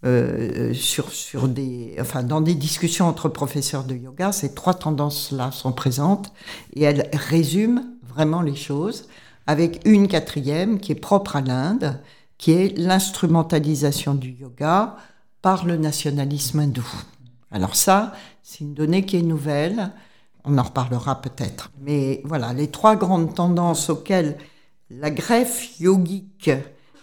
euh, 0.05 0.73
sur, 0.73 1.11
sur 1.11 1.49
des, 1.49 1.97
enfin, 1.99 2.23
dans 2.23 2.39
des 2.39 2.55
discussions 2.55 3.07
entre 3.07 3.27
professeurs 3.27 3.83
de 3.83 3.95
yoga, 3.95 4.31
ces 4.31 4.53
trois 4.53 4.73
tendances-là 4.73 5.51
sont 5.51 5.73
présentes 5.73 6.31
et 6.73 6.83
elles 6.83 7.09
résument 7.11 7.83
vraiment 8.07 8.41
les 8.41 8.55
choses 8.55 9.09
avec 9.45 9.81
une 9.83 10.07
quatrième 10.07 10.79
qui 10.79 10.93
est 10.93 10.95
propre 10.95 11.35
à 11.35 11.41
l'Inde, 11.41 11.99
qui 12.37 12.51
est 12.51 12.77
l'instrumentalisation 12.77 14.13
du 14.13 14.29
yoga 14.29 14.95
par 15.41 15.65
le 15.65 15.75
nationalisme 15.75 16.59
hindou. 16.59 16.87
Alors 17.51 17.75
ça, 17.75 18.13
c'est 18.41 18.61
une 18.61 18.73
donnée 18.73 19.05
qui 19.05 19.17
est 19.17 19.21
nouvelle. 19.21 19.91
On 20.45 20.57
en 20.57 20.63
reparlera 20.63 21.21
peut-être. 21.21 21.71
Mais 21.81 22.21
voilà, 22.23 22.53
les 22.53 22.69
trois 22.69 22.95
grandes 22.95 23.35
tendances 23.35 23.89
auxquelles 23.89 24.37
la 24.89 25.11
greffe 25.11 25.79
yogique 25.79 26.51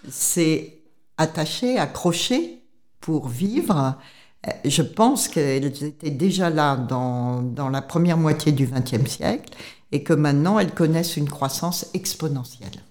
s'est 0.09 0.83
attachée, 1.19 1.79
accrochée 1.79 2.63
pour 3.01 3.29
vivre, 3.29 3.97
je 4.65 4.83
pense 4.83 5.29
qu'elles 5.29 5.85
étaient 5.85 6.11
déjà 6.11 6.51
là 6.51 6.77
dans, 6.77 7.43
dans 7.43 7.69
la 7.69 7.83
première 7.83 8.17
moitié 8.17 8.53
du 8.53 8.67
XXe 8.67 9.09
siècle 9.11 9.55
et 9.93 10.03
que 10.03 10.13
maintenant 10.13 10.59
elles 10.59 10.75
connaissent 10.75 11.17
une 11.17 11.29
croissance 11.29 11.87
exponentielle. 11.95 12.83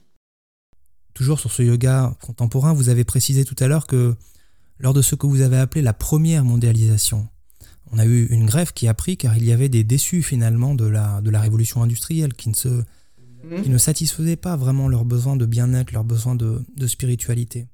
Toujours 1.14 1.40
sur 1.40 1.52
ce 1.52 1.62
yoga 1.64 2.14
contemporain, 2.22 2.74
vous 2.74 2.90
avez 2.90 3.06
précisé 3.06 3.46
tout 3.46 3.56
à 3.60 3.68
l'heure 3.68 3.88
que 3.88 4.16
lors 4.80 4.94
de 4.94 5.02
ce 5.02 5.16
que 5.16 5.28
vous 5.28 5.42
avez 5.42 5.58
appelé 5.58 5.82
la 5.82 5.94
première 5.94 6.44
mondialisation, 6.44 7.28
on 7.92 8.00
a 8.00 8.06
eu 8.06 8.26
une 8.28 8.46
grève 8.46 8.74
qui 8.74 8.88
a 8.88 8.94
pris 8.94 9.18
car 9.18 9.38
il 9.38 9.46
y 9.46 9.52
avait 9.52 9.70
des 9.70 9.84
déçus 9.84 10.24
finalement 10.24 10.76
de 10.76 10.86
la, 10.86 11.22
de 11.22 11.30
la 11.30 11.40
révolution 11.40 11.84
industrielle 11.84 12.34
qui 12.34 12.50
ne, 12.50 12.56
se, 12.56 12.68
mmh. 12.68 13.62
qui 13.64 13.70
ne 13.70 13.78
satisfaisaient 13.78 14.36
pas 14.36 14.56
vraiment 14.56 14.88
leurs 14.88 15.06
besoins 15.06 15.36
de 15.36 15.46
bien-être, 15.46 15.92
leurs 15.92 16.04
besoins 16.04 16.36
de, 16.36 16.64
de 16.76 16.88
spiritualité. 16.88 17.68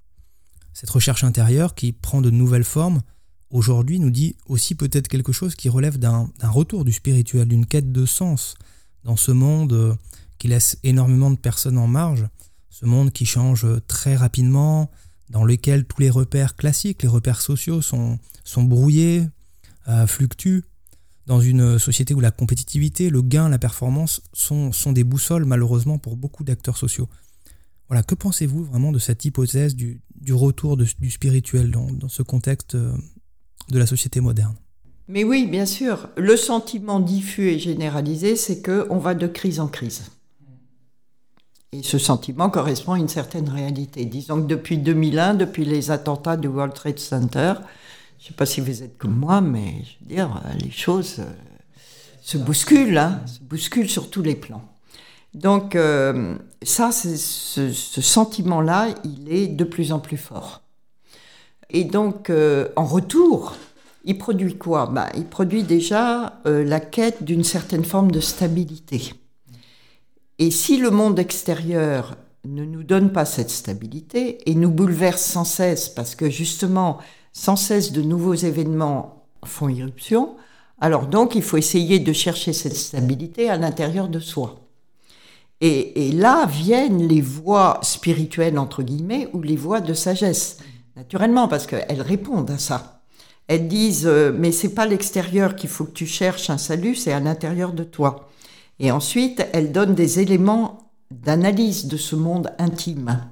Cette 0.74 0.90
recherche 0.90 1.24
intérieure 1.24 1.76
qui 1.76 1.92
prend 1.92 2.22
de 2.22 2.30
nouvelles 2.30 2.64
formes, 2.64 3.02
aujourd'hui 3.50 4.00
nous 4.00 4.10
dit 4.10 4.36
aussi 4.46 4.76
peut-être 4.76 5.08
quelque 5.08 5.32
chose 5.32 5.56
qui 5.56 5.70
relève 5.70 5.98
d'un 5.98 6.30
retour 6.44 6.86
du 6.86 6.92
spirituel, 6.92 7.48
d'une 7.48 7.66
quête 7.66 7.92
de 7.92 8.06
sens 8.06 8.56
dans 9.04 9.18
ce 9.18 9.32
monde 9.32 9.74
euh, 9.74 9.96
qui 10.38 10.48
laisse 10.48 10.78
énormément 10.84 11.32
de 11.32 11.38
personnes 11.38 11.78
en 11.78 11.88
marge, 11.88 12.28
ce 12.70 12.86
monde 12.86 13.12
qui 13.12 13.26
change 13.26 13.66
très 13.88 14.16
rapidement, 14.16 14.90
dans 15.30 15.44
lequel 15.44 15.86
tous 15.86 16.02
les 16.02 16.10
repères 16.10 16.56
classiques, 16.56 17.04
les 17.04 17.10
repères 17.10 17.42
sociaux 17.42 17.82
sont, 17.82 18.20
sont 18.44 18.64
brouillés, 18.64 19.28
fluctuent, 20.08 20.64
dans 21.28 21.40
une 21.40 21.80
société 21.80 22.14
où 22.14 22.20
la 22.20 22.32
compétitivité, 22.32 23.10
le 23.10 23.22
gain, 23.22 23.50
la 23.50 23.60
performance 23.60 24.22
sont, 24.34 24.72
sont 24.72 24.92
des 24.92 25.04
boussoles 25.04 25.46
malheureusement 25.46 25.98
pour 25.98 26.18
beaucoup 26.18 26.44
d'acteurs 26.44 26.78
sociaux. 26.78 27.08
Voilà, 27.88 28.04
que 28.04 28.16
pensez-vous 28.16 28.64
vraiment 28.64 28.92
de 28.92 29.00
cette 29.00 29.26
hypothèse 29.26 29.76
du, 29.76 30.02
retour 30.30 30.78
du 30.78 31.12
spirituel 31.12 31.72
dans, 31.72 31.92
dans, 31.92 32.10
ce 32.10 32.24
contexte 32.24 32.76
euh, 32.76 32.94
de 33.70 33.78
la 33.78 33.86
société 33.86 34.22
moderne? 34.22 34.56
Mais 35.08 35.24
oui, 35.24 35.46
bien 35.46 35.66
sûr. 35.66 36.08
Le 36.16 36.38
sentiment 36.38 37.00
diffus 37.00 37.50
et 37.50 37.60
généralisé, 37.60 38.36
c'est 38.36 38.62
qu'on 38.62 38.98
va 38.98 39.14
de 39.14 39.28
crise 39.28 39.60
en 39.60 39.68
crise. 39.68 40.04
Et 41.74 41.84
ce 41.84 41.98
sentiment 41.98 42.50
correspond 42.50 42.94
à 42.94 43.00
une 43.00 43.10
certaine 43.10 43.50
réalité. 43.50 44.06
Disons 44.06 44.42
que 44.42 44.48
depuis 44.48 44.78
2001, 44.78 45.36
depuis 45.36 45.66
les 45.66 45.92
attentats 45.92 46.38
du 46.38 46.48
World 46.48 46.74
Trade 46.74 47.00
Center, 47.00 47.54
je 48.22 48.28
ne 48.28 48.28
sais 48.28 48.36
pas 48.36 48.46
si 48.46 48.62
vous 48.62 48.84
êtes 48.84 49.00
comme 49.00 49.16
moi, 49.16 49.42
mais 49.42 49.84
je 49.84 50.00
veux 50.00 50.16
dire, 50.16 50.44
les 50.62 50.70
choses 50.70 51.16
euh, 51.22 51.32
se 52.22 52.38
bousculent, 52.38 53.00
hein, 53.00 53.20
se 53.26 53.40
bousculent 53.40 53.90
sur 53.90 54.12
tous 54.12 54.22
les 54.22 54.36
plans. 54.36 54.62
Donc 55.34 55.76
euh, 55.76 56.38
ça, 56.62 56.92
ce, 56.92 57.72
sentiment-là, 57.72 58.90
il 59.04 59.34
est 59.34 59.48
de 59.48 59.64
plus 59.64 59.92
en 59.92 59.98
plus 59.98 60.18
fort. 60.18 60.62
Et 61.72 61.84
donc, 61.84 62.30
euh, 62.30 62.68
en 62.76 62.86
retour, 62.86 63.56
il 64.06 64.20
produit 64.20 64.56
quoi? 64.56 64.86
Bah, 64.86 65.10
Il 65.16 65.26
produit 65.26 65.64
déjà 65.64 66.42
la 66.46 66.80
quête 66.80 67.24
d'une 67.24 67.44
certaine 67.44 67.86
forme 67.86 68.12
de 68.12 68.20
stabilité. 68.20 69.14
Et 70.38 70.52
si 70.52 70.78
le 70.78 70.92
monde 70.92 71.18
extérieur 71.18 72.18
ne 72.46 72.66
nous 72.66 72.84
donne 72.84 73.12
pas 73.12 73.26
cette 73.26 73.50
stabilité 73.50 74.38
et 74.50 74.54
nous 74.54 74.72
bouleverse 74.72 75.24
sans 75.24 75.46
cesse, 75.46 75.90
parce 75.90 76.14
que 76.14 76.30
justement, 76.30 77.00
sans 77.34 77.56
cesse 77.56 77.92
de 77.92 78.02
nouveaux 78.02 78.34
événements 78.34 79.26
font 79.46 79.70
irruption, 79.70 80.36
alors 80.80 81.08
donc 81.08 81.36
il 81.36 81.44
faut 81.44 81.58
essayer 81.58 82.00
de 82.00 82.14
chercher 82.14 82.54
cette 82.54 82.76
stabilité 82.76 83.50
à 83.50 83.58
l'intérieur 83.58 84.08
de 84.08 84.20
soi. 84.20 84.62
Et, 85.64 86.12
là 86.12 86.48
viennent 86.48 87.08
les 87.08 87.22
voies 87.22 87.80
spirituelles, 87.84 88.58
entre 88.58 88.82
guillemets, 88.82 89.30
ou 89.34 89.44
les 89.44 89.56
voies 89.56 89.80
de 89.80 89.94
sagesse, 89.94 90.58
naturellement, 90.96 91.48
parce 91.48 91.68
qu'elles 91.68 92.02
répondent 92.02 92.50
à 92.50 92.58
ça. 92.58 93.04
Elles 93.48 93.68
disent, 93.68 94.08
euh, 94.08 94.32
mais 94.36 94.52
c'est 94.52 94.74
pas 94.74 94.88
l'extérieur 94.88 95.56
qu'il 95.56 95.70
faut 95.70 95.86
que 95.86 95.92
tu 95.92 96.08
cherches 96.08 96.50
un 96.50 96.58
salut, 96.58 96.96
c'est 96.96 97.12
à 97.12 97.20
l'intérieur 97.20 97.74
de 97.74 97.84
toi. 97.84 98.30
Et 98.80 98.92
ensuite, 98.92 99.46
elle 99.54 99.72
donne 99.72 99.94
des 99.94 100.20
éléments 100.20 100.92
d'analyse 101.12 101.86
de 101.86 101.98
ce 101.98 102.16
monde 102.16 102.52
intime. 102.58 103.31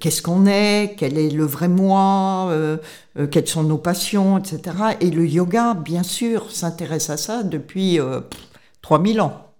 Qu'est-ce 0.00 0.22
qu'on 0.22 0.46
est 0.46 0.96
Quel 0.98 1.18
est 1.18 1.30
le 1.30 1.44
vrai 1.44 1.68
moi 1.68 2.48
euh, 2.50 2.78
euh, 3.16 3.28
Quelles 3.28 3.46
sont 3.46 3.62
nos 3.62 3.78
passions, 3.78 4.38
etc. 4.38 4.76
Et 5.00 5.10
le 5.10 5.26
yoga, 5.26 5.74
bien 5.74 6.02
sûr, 6.02 6.50
s'intéresse 6.50 7.10
à 7.10 7.16
ça 7.16 7.44
depuis 7.44 7.98
3000 8.82 9.20
euh, 9.20 9.22
ans. 9.22 9.52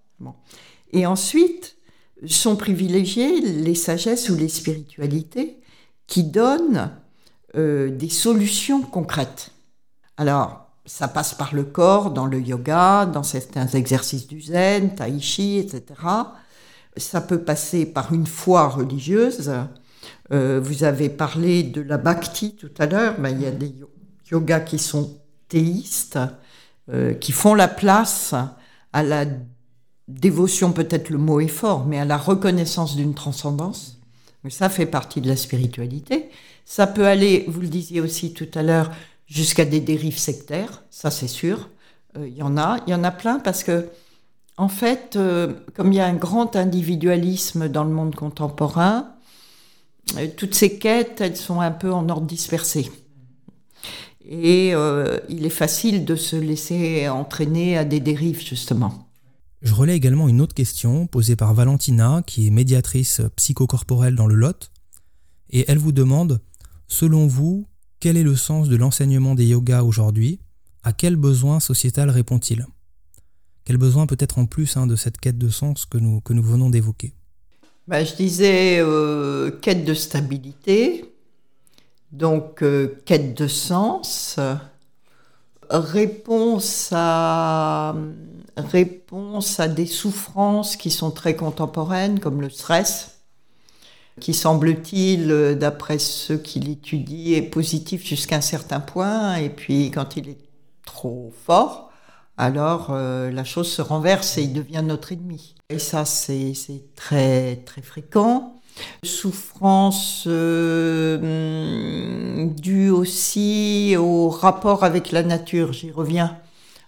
Et 0.93 1.07
ensuite, 1.07 1.77
sont 2.27 2.57
privilégiées 2.57 3.41
les 3.41 3.75
sagesses 3.75 4.29
ou 4.29 4.35
les 4.35 4.49
spiritualités 4.49 5.61
qui 6.07 6.25
donnent 6.25 6.91
des 7.55 8.09
solutions 8.09 8.83
concrètes. 8.83 9.53
Alors, 10.17 10.71
ça 10.87 11.07
passe 11.07 11.35
par 11.35 11.55
le 11.55 11.65
corps, 11.65 12.11
dans 12.11 12.27
le 12.27 12.41
yoga, 12.41 13.07
dans 13.07 13.23
certains 13.23 13.67
exercices 13.69 14.27
du 14.27 14.41
zen, 14.41 14.95
tai 14.95 15.21
chi, 15.21 15.59
etc. 15.59 16.01
Ça 16.97 17.21
peut 17.21 17.43
passer 17.43 17.87
par 17.87 18.13
une 18.13 18.27
foi 18.27 18.69
religieuse. 18.69 19.53
Euh, 20.33 20.59
vous 20.63 20.85
avez 20.85 21.11
parlé 21.11 21.63
de 21.63 21.83
la 21.83 21.99
bhakti 21.99 22.57
tout 22.57 22.73
à 22.79 22.87
l'heure, 22.87 23.17
il 23.31 23.43
y 23.43 23.47
a 23.47 23.51
des 23.51 23.75
yogas 24.31 24.61
qui 24.61 24.79
sont 24.79 25.19
théistes, 25.49 26.19
euh, 26.91 27.13
qui 27.13 27.33
font 27.33 27.55
la 27.55 27.69
place 27.69 28.35
à 28.93 29.03
la 29.03 29.27
dévotion, 30.09 30.73
peut-être 30.73 31.11
le 31.11 31.19
mot 31.19 31.41
est 31.41 31.49
fort, 31.49 31.87
mais 31.87 31.99
à 31.99 32.05
la 32.05 32.17
reconnaissance 32.17 32.97
d'une 32.97 33.15
transcendance. 33.15 34.01
Ça 34.51 34.69
fait 34.69 34.87
partie 34.87 35.21
de 35.21 35.29
la 35.29 35.37
spiritualité. 35.37 36.29
Ça 36.67 36.87
peut 36.87 37.07
aller, 37.07 37.45
vous 37.49 37.61
le 37.61 37.69
disiez 37.69 38.01
aussi 38.01 38.33
tout 38.33 38.49
à 38.55 38.63
l'heure, 38.63 38.91
jusqu'à 39.27 39.65
des 39.65 39.81
dérives 39.81 40.19
sectaires, 40.19 40.85
ça 40.91 41.11
c'est 41.11 41.29
sûr. 41.29 41.69
Euh, 42.17 42.29
il 42.29 42.35
y 42.35 42.43
en 42.43 42.57
a, 42.57 42.79
il 42.87 42.91
y 42.91 42.95
en 42.95 43.05
a 43.05 43.11
plein 43.11 43.39
parce 43.39 43.63
que, 43.63 43.89
en 44.57 44.69
fait, 44.69 45.19
comme 45.75 45.93
il 45.93 45.97
y 45.97 46.01
a 46.01 46.07
un 46.07 46.15
grand 46.15 46.55
individualisme 46.55 47.69
dans 47.69 47.83
le 47.83 47.91
monde 47.91 48.15
contemporain, 48.15 49.14
toutes 50.37 50.55
ces 50.55 50.79
quêtes, 50.79 51.21
elles 51.21 51.37
sont 51.37 51.61
un 51.61 51.71
peu 51.71 51.93
en 51.93 52.09
ordre 52.09 52.27
dispersé. 52.27 52.91
Et 54.27 54.73
il 55.29 55.47
est 55.47 55.51
facile 55.51 56.05
de 56.05 56.17
se 56.17 56.37
laisser 56.37 57.09
entraîner 57.09 57.77
à 57.77 57.85
des 57.85 58.01
dérives, 58.01 58.45
justement. 58.45 59.09
Je 59.63 59.73
relais 59.73 59.97
également 59.97 60.29
une 60.29 60.41
autre 60.41 60.55
question 60.55 61.07
posée 61.07 61.37
par 61.37 61.55
Valentina, 61.55 62.23
qui 62.27 62.47
est 62.47 62.51
médiatrice 62.51 63.23
psychocorporelle 63.37 64.15
dans 64.15 64.27
le 64.27 64.35
Lot. 64.35 64.71
Et 65.51 65.65
elle 65.69 65.79
vous 65.79 65.93
demande, 65.93 66.41
selon 66.87 67.27
vous, 67.27 67.67
quel 68.01 68.17
est 68.17 68.23
le 68.23 68.37
sens 68.37 68.69
de 68.69 68.77
l'enseignement 68.77 69.35
des 69.35 69.47
yogas 69.47 69.83
aujourd'hui? 69.83 70.39
À 70.83 70.93
quel 70.93 71.17
besoin 71.17 71.61
sociétal 71.61 72.11
répond-il? 72.11 72.67
Quel 73.65 73.79
besoin 73.79 74.07
peut-être 74.07 74.39
en 74.39 74.45
plus 74.45 74.77
hein, 74.77 74.87
de 74.87 74.97
cette 74.97 75.19
quête 75.19 75.39
de 75.39 75.49
sens 75.49 75.87
que 75.87 75.97
nous, 75.97 76.21
que 76.21 76.35
nous 76.35 76.43
venons 76.43 76.69
d'évoquer? 76.69 77.15
Bah, 77.89 78.05
Je 78.05 78.15
disais 78.15 78.79
euh, 78.79 79.51
quête 79.51 79.85
de 79.85 79.95
stabilité, 79.95 81.15
donc 82.13 82.63
euh, 82.63 83.01
quête 83.05 83.35
de 83.35 83.47
sens, 83.49 84.39
réponse 85.71 86.91
à, 86.93 87.95
réponse 88.57 89.61
à 89.61 89.69
des 89.69 89.87
souffrances 89.87 90.77
qui 90.77 90.91
sont 90.91 91.11
très 91.11 91.37
contemporaines, 91.37 92.21
comme 92.21 92.41
le 92.41 92.51
stress 92.51 93.15
qui 94.21 94.33
semble-t-il, 94.33 95.57
d'après 95.59 95.99
ceux 95.99 96.39
qui 96.39 96.61
l'étudient, 96.61 97.37
est 97.37 97.43
positif 97.43 98.07
jusqu'à 98.07 98.37
un 98.37 98.41
certain 98.41 98.81
point, 98.81 99.37
et 99.37 99.51
puis 99.51 99.91
quand 99.91 100.17
il 100.17 100.29
est 100.29 100.39
trop 100.85 101.33
fort, 101.45 101.91
alors 102.37 102.89
euh, 102.91 103.31
la 103.31 103.45
chose 103.45 103.71
se 103.71 103.83
renverse 103.83 104.39
et 104.39 104.43
il 104.43 104.53
devient 104.53 104.83
notre 104.85 105.13
ennemi. 105.13 105.55
Et 105.75 105.81
ça, 105.81 106.05
c'est 106.05 106.55
très, 106.95 107.57
très 107.57 107.83
fréquent. 107.83 108.61
Souffrance 109.03 110.23
euh, 110.29 111.17
due 112.47 112.91
aussi 112.91 113.97
au 113.99 114.29
rapport 114.29 114.85
avec 114.85 115.11
la 115.11 115.25
nature, 115.25 115.73
j'y 115.73 115.91
reviens. 115.91 116.37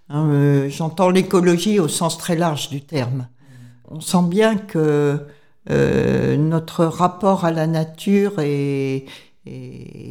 Hein, 0.09 0.69
j'entends 0.69 1.11
l'écologie 1.11 1.81
au 1.81 1.89
sens 1.89 2.17
très 2.17 2.37
large 2.37 2.71
du 2.71 2.81
terme. 2.81 3.27
On 3.91 4.01
sent 4.01 4.23
bien 4.29 4.57
que 4.57 5.19
euh, 5.69 6.37
notre 6.37 6.85
rapport 6.85 7.45
à 7.45 7.51
la 7.51 7.67
nature 7.67 8.35
est, 8.39 9.07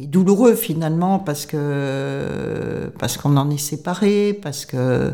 douloureux 0.04 0.54
finalement 0.54 1.18
parce 1.18 1.46
que 1.46 2.90
parce 2.98 3.16
qu'on 3.16 3.38
en 3.38 3.50
est 3.50 3.58
séparé, 3.58 4.32
parce 4.34 4.66
que 4.66 4.76
euh, 4.76 5.10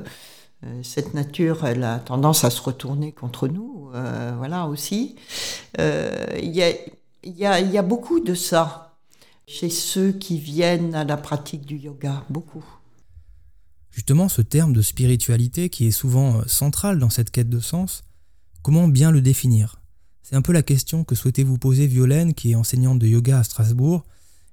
cette 0.83 1.15
nature, 1.15 1.65
elle 1.65 1.85
a 1.85 1.99
tendance 1.99 2.45
à 2.45 2.51
se 2.51 2.61
retourner 2.61 3.13
contre 3.13 3.49
nous, 3.49 3.91
euh, 3.95 4.33
voilà 4.37 4.67
aussi. 4.67 5.17
Il 5.79 6.51
y 6.51 6.63
a, 6.63 6.73
y, 7.25 7.45
a, 7.45 7.61
y 7.61 7.79
a 7.79 7.83
beaucoup 7.83 8.21
de 8.21 8.35
ça 8.35 8.97
chez 9.47 9.71
ceux 9.71 10.13
qui 10.13 10.39
viennent 10.39 10.95
à 10.95 11.05
la 11.05 11.17
pratique 11.17 11.67
du 11.67 11.77
yoga, 11.77 12.25
beaucoup. 12.31 12.65
Justement, 13.91 14.29
ce 14.29 14.41
terme 14.41 14.73
de 14.73 14.83
spiritualité 14.83 15.69
qui 15.69 15.87
est 15.87 15.91
souvent 15.91 16.47
central 16.47 16.99
dans 16.99 17.11
cette 17.11 17.31
quête 17.31 17.51
de 17.51 17.61
sens, 17.61 18.05
comment 18.63 18.89
bien 18.89 19.11
le 19.11 19.21
définir? 19.21 19.83
C'est 20.23 20.37
un 20.37 20.43
peu 20.43 20.53
la 20.53 20.63
question 20.63 21.05
que 21.05 21.15
souhaitait 21.15 21.43
vous 21.43 21.59
poser 21.59 21.87
Violaine, 21.87 22.33
qui 22.33 22.53
est 22.53 22.55
enseignante 22.55 22.99
de 22.99 23.07
yoga 23.07 23.41
à 23.41 23.45
Strasbourg, 23.45 24.05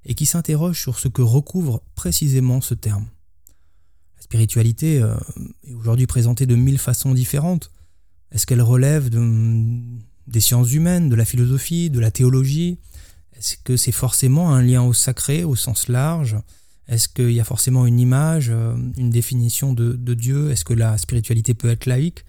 et 0.05 0.15
qui 0.15 0.25
s'interroge 0.25 0.81
sur 0.81 0.99
ce 0.99 1.07
que 1.07 1.21
recouvre 1.21 1.81
précisément 1.95 2.59
ce 2.61 2.73
terme. 2.73 3.07
Spiritualité 4.29 5.01
euh, 5.01 5.15
est 5.67 5.73
aujourd'hui 5.73 6.05
présentée 6.05 6.45
de 6.45 6.53
mille 6.53 6.77
façons 6.77 7.15
différentes. 7.15 7.71
Est-ce 8.31 8.45
qu'elle 8.45 8.61
relève 8.61 9.09
des 9.09 10.39
sciences 10.39 10.71
humaines, 10.71 11.09
de 11.09 11.15
la 11.15 11.25
philosophie, 11.25 11.89
de 11.89 11.99
la 11.99 12.11
théologie? 12.11 12.77
Est-ce 13.35 13.57
que 13.57 13.75
c'est 13.75 13.91
forcément 13.91 14.53
un 14.53 14.61
lien 14.61 14.83
au 14.83 14.93
sacré, 14.93 15.43
au 15.43 15.55
sens 15.55 15.87
large? 15.87 16.37
Est-ce 16.87 17.09
qu'il 17.09 17.31
y 17.31 17.39
a 17.39 17.43
forcément 17.43 17.87
une 17.87 17.99
image, 17.99 18.51
euh, 18.51 18.75
une 18.97 19.09
définition 19.09 19.73
de, 19.73 20.13
Dieu? 20.13 20.51
Est-ce 20.51 20.63
que 20.63 20.75
la 20.75 20.99
spiritualité 20.99 21.55
peut 21.55 21.71
être 21.71 21.87
laïque? 21.87 22.23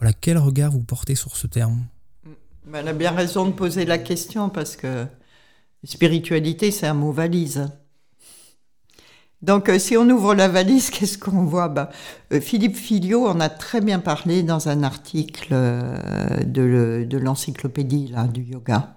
Voilà, 0.00 0.12
quel 0.12 0.38
regard 0.38 0.72
vous 0.72 0.82
portez 0.82 1.14
sur 1.14 1.36
ce 1.36 1.46
terme? 1.46 1.86
Elle 2.74 2.88
a 2.88 2.92
bien 2.92 3.12
raison 3.12 3.46
de 3.46 3.52
poser 3.52 3.84
la 3.84 3.98
question 3.98 4.50
parce 4.50 4.74
que 4.74 5.06
spiritualité, 5.84 6.72
c'est 6.72 6.88
un 6.88 6.94
mot 6.94 7.12
valise. 7.12 7.68
Donc, 9.40 9.68
euh, 9.68 9.78
si 9.78 9.96
on 9.96 10.08
ouvre 10.08 10.34
la 10.34 10.48
valise, 10.48 10.90
qu'est-ce 10.90 11.18
qu'on 11.18 11.44
voit? 11.44 11.72
Euh, 12.32 12.40
Philippe 12.40 12.76
Filio 12.76 13.26
en 13.26 13.40
a 13.40 13.48
très 13.48 13.80
bien 13.80 14.00
parlé 14.00 14.42
dans 14.42 14.68
un 14.68 14.82
article 14.82 15.50
euh, 15.52 16.42
de, 16.44 17.18
l'encyclopédie 17.18 18.12
du 18.32 18.42
yoga. 18.42 18.94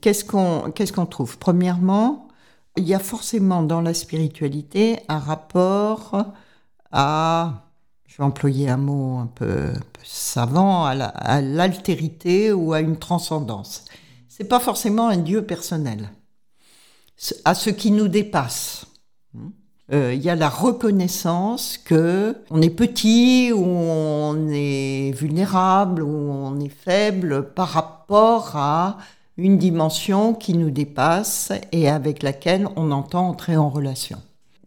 Qu'est-ce 0.00 0.24
qu'on 0.24 0.70
qu'est-ce 0.70 0.92
qu'on 0.92 1.06
trouve? 1.06 1.38
Premièrement, 1.38 2.28
il 2.76 2.84
y 2.84 2.94
a 2.94 3.00
forcément 3.00 3.64
dans 3.64 3.80
la 3.80 3.94
spiritualité 3.94 5.00
un 5.08 5.18
rapport 5.18 6.34
à, 6.92 7.64
je 8.06 8.16
vais 8.18 8.24
employer 8.24 8.68
un 8.68 8.76
mot 8.76 9.18
un 9.18 9.26
peu, 9.26 9.72
savant, 10.04 10.86
à 10.86 11.40
l'altérité 11.40 12.52
ou 12.52 12.72
à 12.72 12.80
une 12.80 12.96
transcendance. 12.96 13.84
C'est 14.28 14.44
pas 14.44 14.60
forcément 14.60 15.08
un 15.08 15.16
Dieu 15.16 15.44
personnel, 15.44 16.10
à 17.44 17.56
ce 17.56 17.70
qui 17.70 17.90
nous 17.90 18.06
dépasse. 18.06 18.87
Euh, 19.90 20.12
il 20.12 20.22
y 20.22 20.28
a 20.28 20.36
la 20.36 20.50
reconnaissance 20.50 21.78
que 21.78 22.36
on 22.50 22.60
est 22.60 22.70
petit 22.70 23.52
ou 23.52 23.64
on 23.64 24.48
est 24.50 25.12
vulnérable 25.16 26.02
ou 26.02 26.30
on 26.30 26.60
est 26.60 26.68
faible 26.68 27.50
par 27.54 27.68
rapport 27.68 28.54
à 28.56 28.98
une 29.38 29.56
dimension 29.56 30.34
qui 30.34 30.52
nous 30.54 30.70
dépasse 30.70 31.52
et 31.72 31.88
avec 31.88 32.22
laquelle 32.22 32.68
on 32.76 32.90
entend 32.90 33.28
entrer 33.28 33.56
en 33.56 33.70
relation. 33.70 34.18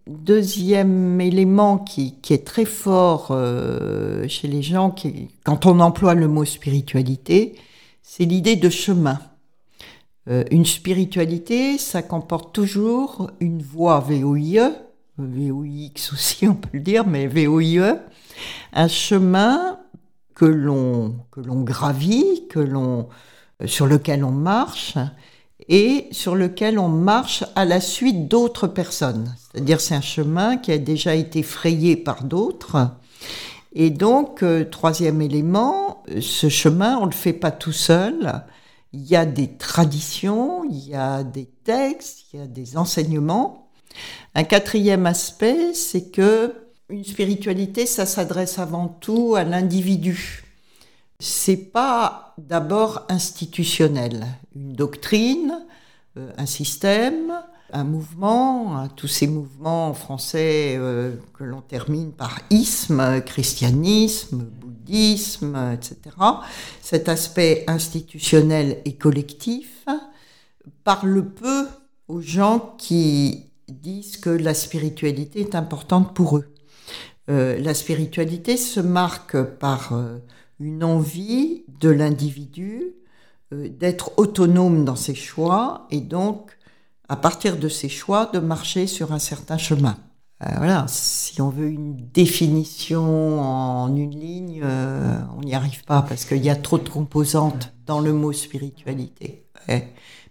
Deuxième 0.07 1.21
élément 1.21 1.77
qui, 1.77 2.15
est 2.31 2.45
très 2.45 2.65
fort 2.65 3.27
euh, 3.29 4.27
chez 4.27 4.47
les 4.47 4.63
gens, 4.63 4.89
qui, 4.89 5.27
quand 5.43 5.67
on 5.67 5.79
emploie 5.79 6.15
le 6.15 6.27
mot 6.27 6.45
spiritualité, 6.45 7.55
c'est 8.01 8.25
l'idée 8.25 8.55
de 8.55 8.69
chemin. 8.69 9.19
Euh, 10.29 10.43
une 10.49 10.65
spiritualité, 10.65 11.77
ça 11.77 12.01
comporte 12.01 12.53
toujours 12.53 13.29
une 13.39 13.61
voie 13.61 13.99
VOIE, 13.99 14.71
VOIX 15.17 16.13
aussi, 16.13 16.47
on 16.47 16.55
peut 16.55 16.69
le 16.73 16.79
dire, 16.79 17.05
mais 17.05 17.27
VOIE, 17.27 17.99
un 18.73 18.87
chemin 18.87 19.79
que 20.35 20.45
l'on 20.45 21.15
que 21.31 21.41
l'on 21.41 21.61
gravit, 21.61 22.47
que 22.49 22.59
l'on 22.59 23.09
sur 23.65 23.85
lequel 23.85 24.23
on 24.23 24.31
marche 24.31 24.97
et 25.67 26.07
sur 26.11 26.35
lequel 26.35 26.79
on 26.79 26.87
marche 26.89 27.43
à 27.55 27.65
la 27.65 27.79
suite 27.79 28.27
d'autres 28.27 28.67
personnes. 28.67 29.35
C'est-à-dire 29.37 29.79
c'est 29.79 29.95
un 29.95 30.01
chemin 30.01 30.57
qui 30.57 30.71
a 30.71 30.77
déjà 30.77 31.15
été 31.15 31.43
frayé 31.43 31.95
par 31.95 32.23
d'autres. 32.23 32.97
Et 33.73 33.89
donc, 33.89 34.43
euh, 34.43 34.65
troisième 34.65 35.21
élément, 35.21 36.03
ce 36.19 36.49
chemin, 36.49 36.97
on 36.97 37.05
ne 37.05 37.11
le 37.11 37.15
fait 37.15 37.33
pas 37.33 37.51
tout 37.51 37.71
seul. 37.71 38.43
Il 38.91 39.03
y 39.03 39.15
a 39.15 39.25
des 39.25 39.55
traditions, 39.55 40.65
il 40.65 40.89
y 40.89 40.95
a 40.95 41.23
des 41.23 41.45
textes, 41.45 42.25
il 42.33 42.39
y 42.39 42.43
a 42.43 42.47
des 42.47 42.75
enseignements 42.75 43.60
un 44.35 44.43
quatrième 44.43 45.05
aspect, 45.05 45.73
c'est 45.73 46.11
que 46.11 46.53
une 46.89 47.05
spiritualité, 47.05 47.85
ça 47.85 48.05
s'adresse 48.05 48.59
avant 48.59 48.87
tout 48.87 49.35
à 49.35 49.43
l'individu. 49.43 50.43
C'est 51.19 51.55
pas 51.55 52.33
d'abord 52.37 53.05
institutionnel, 53.07 54.25
une 54.55 54.73
doctrine, 54.73 55.63
euh, 56.17 56.31
un 56.37 56.45
système, 56.45 57.31
un 57.71 57.83
mouvement, 57.85 58.87
tous 58.95 59.07
ces 59.07 59.27
mouvements 59.27 59.93
français 59.93 60.75
euh, 60.77 61.15
que 61.33 61.43
l'on 61.43 61.61
termine 61.61 62.11
par 62.11 62.39
isme, 62.49 63.21
christianisme, 63.21 64.43
bouddhisme, 64.43 65.55
etc. 65.73 66.15
Cet 66.81 67.07
aspect 67.07 67.63
institutionnel 67.67 68.81
et 68.83 68.95
collectif 68.95 69.85
parle 70.83 71.25
peu 71.29 71.67
aux 72.07 72.21
gens 72.21 72.75
qui 72.77 73.50
disent 73.81 74.17
que 74.17 74.29
la 74.29 74.53
spiritualité 74.53 75.41
est 75.41 75.55
importante 75.55 76.13
pour 76.13 76.37
eux. 76.37 76.53
Euh, 77.29 77.59
la 77.59 77.73
spiritualité 77.73 78.57
se 78.57 78.79
marque 78.79 79.41
par 79.41 79.93
euh, 79.93 80.17
une 80.59 80.83
envie 80.83 81.63
de 81.79 81.89
l'individu 81.89 82.95
euh, 83.53 83.69
d'être 83.69 84.11
autonome 84.17 84.85
dans 84.85 84.95
ses 84.95 85.15
choix 85.15 85.87
et 85.91 86.01
donc, 86.01 86.57
à 87.09 87.15
partir 87.15 87.57
de 87.57 87.69
ses 87.69 87.89
choix, 87.89 88.29
de 88.33 88.39
marcher 88.39 88.87
sur 88.87 89.11
un 89.11 89.19
certain 89.19 89.57
chemin. 89.57 89.97
voilà, 90.57 90.85
si 90.87 91.39
on 91.41 91.49
veut 91.49 91.69
une 91.69 91.95
définition 91.95 93.41
en 93.41 93.95
une 93.95 94.17
ligne, 94.19 94.63
on 95.37 95.41
n'y 95.41 95.53
arrive 95.53 95.83
pas 95.83 96.01
parce 96.01 96.25
qu'il 96.25 96.43
y 96.43 96.49
a 96.49 96.55
trop 96.55 96.79
de 96.79 96.89
composantes 96.89 97.73
dans 97.85 97.99
le 97.99 98.13
mot 98.13 98.31
spiritualité. 98.31 99.45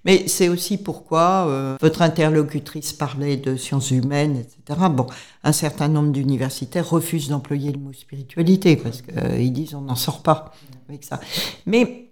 Mais 0.04 0.28
c'est 0.28 0.48
aussi 0.48 0.78
pourquoi 0.78 1.46
euh, 1.46 1.76
votre 1.80 2.02
interlocutrice 2.02 2.92
parlait 2.92 3.36
de 3.36 3.56
sciences 3.56 3.90
humaines, 3.90 4.36
etc. 4.36 4.80
Bon, 4.90 5.06
un 5.44 5.52
certain 5.52 5.88
nombre 5.88 6.12
d'universitaires 6.12 6.88
refusent 6.88 7.28
d'employer 7.28 7.72
le 7.72 7.78
mot 7.78 7.92
spiritualité 7.92 8.76
parce 8.76 9.02
qu'ils 9.02 9.18
euh, 9.18 9.50
disent 9.50 9.74
on 9.74 9.82
n'en 9.82 9.96
sort 9.96 10.22
pas 10.22 10.52
avec 10.88 11.04
ça. 11.04 11.20
Mais 11.66 12.08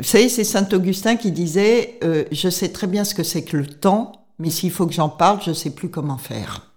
vous 0.00 0.06
savez, 0.06 0.28
c'est 0.28 0.44
Saint 0.44 0.68
Augustin 0.72 1.16
qui 1.16 1.30
disait 1.30 1.98
euh, 2.04 2.24
je 2.32 2.48
sais 2.48 2.70
très 2.70 2.86
bien 2.86 3.04
ce 3.04 3.14
que 3.14 3.22
c'est 3.22 3.44
que 3.44 3.56
le 3.56 3.66
temps, 3.66 4.12
mais 4.38 4.50
s'il 4.50 4.70
faut 4.70 4.86
que 4.86 4.94
j'en 4.94 5.10
parle, 5.10 5.40
je 5.44 5.52
sais 5.52 5.70
plus 5.70 5.90
comment 5.90 6.18
faire. 6.18 6.72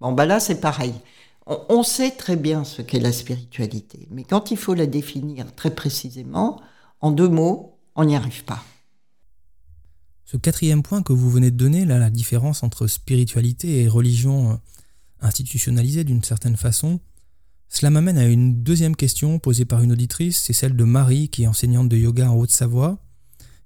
Bon, 0.00 0.12
bah 0.12 0.26
là 0.26 0.40
c'est 0.40 0.60
pareil. 0.60 0.94
On 1.46 1.82
sait 1.82 2.10
très 2.10 2.36
bien 2.36 2.62
ce 2.62 2.82
qu'est 2.82 3.00
la 3.00 3.12
spiritualité, 3.12 4.06
mais 4.10 4.22
quand 4.22 4.50
il 4.50 4.58
faut 4.58 4.74
la 4.74 4.84
définir 4.84 5.54
très 5.54 5.74
précisément, 5.74 6.60
en 7.00 7.10
deux 7.10 7.28
mots, 7.28 7.78
on 7.96 8.04
n'y 8.04 8.16
arrive 8.16 8.44
pas. 8.44 8.62
Ce 10.30 10.36
quatrième 10.36 10.82
point 10.82 11.02
que 11.02 11.14
vous 11.14 11.30
venez 11.30 11.50
de 11.50 11.56
donner, 11.56 11.86
là, 11.86 11.98
la 11.98 12.10
différence 12.10 12.62
entre 12.62 12.86
spiritualité 12.86 13.80
et 13.80 13.88
religion 13.88 14.50
euh, 14.50 14.54
institutionnalisée 15.22 16.04
d'une 16.04 16.22
certaine 16.22 16.58
façon, 16.58 17.00
cela 17.70 17.88
m'amène 17.88 18.18
à 18.18 18.26
une 18.26 18.62
deuxième 18.62 18.94
question 18.94 19.38
posée 19.38 19.64
par 19.64 19.82
une 19.82 19.90
auditrice, 19.90 20.38
c'est 20.38 20.52
celle 20.52 20.76
de 20.76 20.84
Marie 20.84 21.30
qui 21.30 21.44
est 21.44 21.46
enseignante 21.46 21.88
de 21.88 21.96
yoga 21.96 22.30
en 22.30 22.34
Haute-Savoie. 22.34 23.02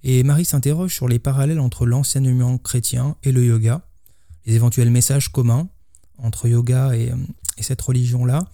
Et 0.04 0.22
Marie 0.22 0.44
s'interroge 0.44 0.94
sur 0.94 1.08
les 1.08 1.18
parallèles 1.18 1.58
entre 1.58 1.84
l'enseignement 1.84 2.58
chrétien 2.58 3.16
et 3.24 3.32
le 3.32 3.44
yoga, 3.44 3.84
les 4.46 4.54
éventuels 4.54 4.90
messages 4.90 5.32
communs 5.32 5.68
entre 6.16 6.46
yoga 6.46 6.96
et, 6.96 7.10
euh, 7.10 7.16
cette 7.58 7.82
religion-là, 7.82 8.48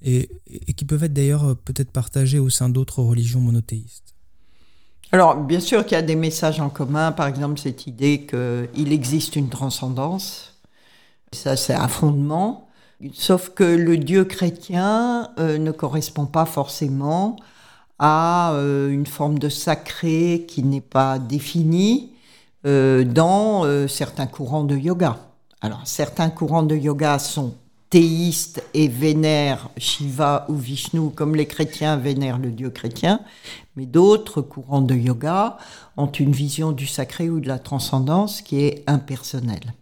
et, 0.00 0.28
qui 0.76 0.84
peuvent 0.84 1.04
être 1.04 1.12
d'ailleurs 1.12 1.44
euh, 1.44 1.54
peut-être 1.54 1.92
partagés 1.92 2.40
au 2.40 2.50
sein 2.50 2.68
d'autres 2.68 3.04
religions 3.04 3.40
monothéistes. 3.40 4.11
Alors, 5.12 5.36
bien 5.36 5.60
sûr 5.60 5.84
qu'il 5.84 5.92
y 5.92 5.98
a 5.98 6.02
des 6.02 6.16
messages 6.16 6.58
en 6.58 6.70
commun, 6.70 7.12
par 7.12 7.26
exemple 7.26 7.58
cette 7.60 7.86
idée 7.86 8.26
qu'il 8.26 8.92
existe 8.92 9.36
une 9.36 9.50
transcendance. 9.50 10.54
Ça, 11.32 11.56
c'est 11.56 11.74
un 11.74 11.88
fondement. 11.88 12.68
Sauf 13.12 13.50
que 13.50 13.64
le 13.64 13.98
Dieu 13.98 14.24
chrétien 14.24 15.30
euh, 15.38 15.58
ne 15.58 15.70
correspond 15.70 16.26
pas 16.26 16.46
forcément 16.46 17.36
à 17.98 18.52
euh, 18.54 18.90
une 18.90 19.06
forme 19.06 19.38
de 19.38 19.48
sacré 19.48 20.46
qui 20.48 20.62
n'est 20.62 20.80
pas 20.80 21.18
définie 21.18 22.12
euh, 22.66 23.04
dans 23.04 23.64
certains 23.88 24.26
courants 24.26 24.64
de 24.64 24.76
yoga. 24.76 25.18
Alors, 25.60 25.82
certains 25.84 26.30
courants 26.30 26.62
de 26.62 26.76
yoga 26.76 27.18
sont 27.18 27.54
théistes 27.92 28.64
et 28.72 28.88
vénèrent 28.88 29.68
Shiva 29.76 30.46
ou 30.48 30.54
Vishnu 30.56 31.10
comme 31.10 31.36
les 31.36 31.44
chrétiens 31.44 31.98
vénèrent 31.98 32.38
le 32.38 32.50
dieu 32.50 32.70
chrétien, 32.70 33.20
mais 33.76 33.84
d'autres 33.84 34.40
courants 34.40 34.80
de 34.80 34.94
yoga 34.94 35.58
ont 35.98 36.10
une 36.10 36.32
vision 36.32 36.72
du 36.72 36.86
sacré 36.86 37.28
ou 37.28 37.38
de 37.38 37.48
la 37.48 37.58
transcendance 37.58 38.40
qui 38.40 38.64
est 38.64 38.82
impersonnelle. 38.86 39.74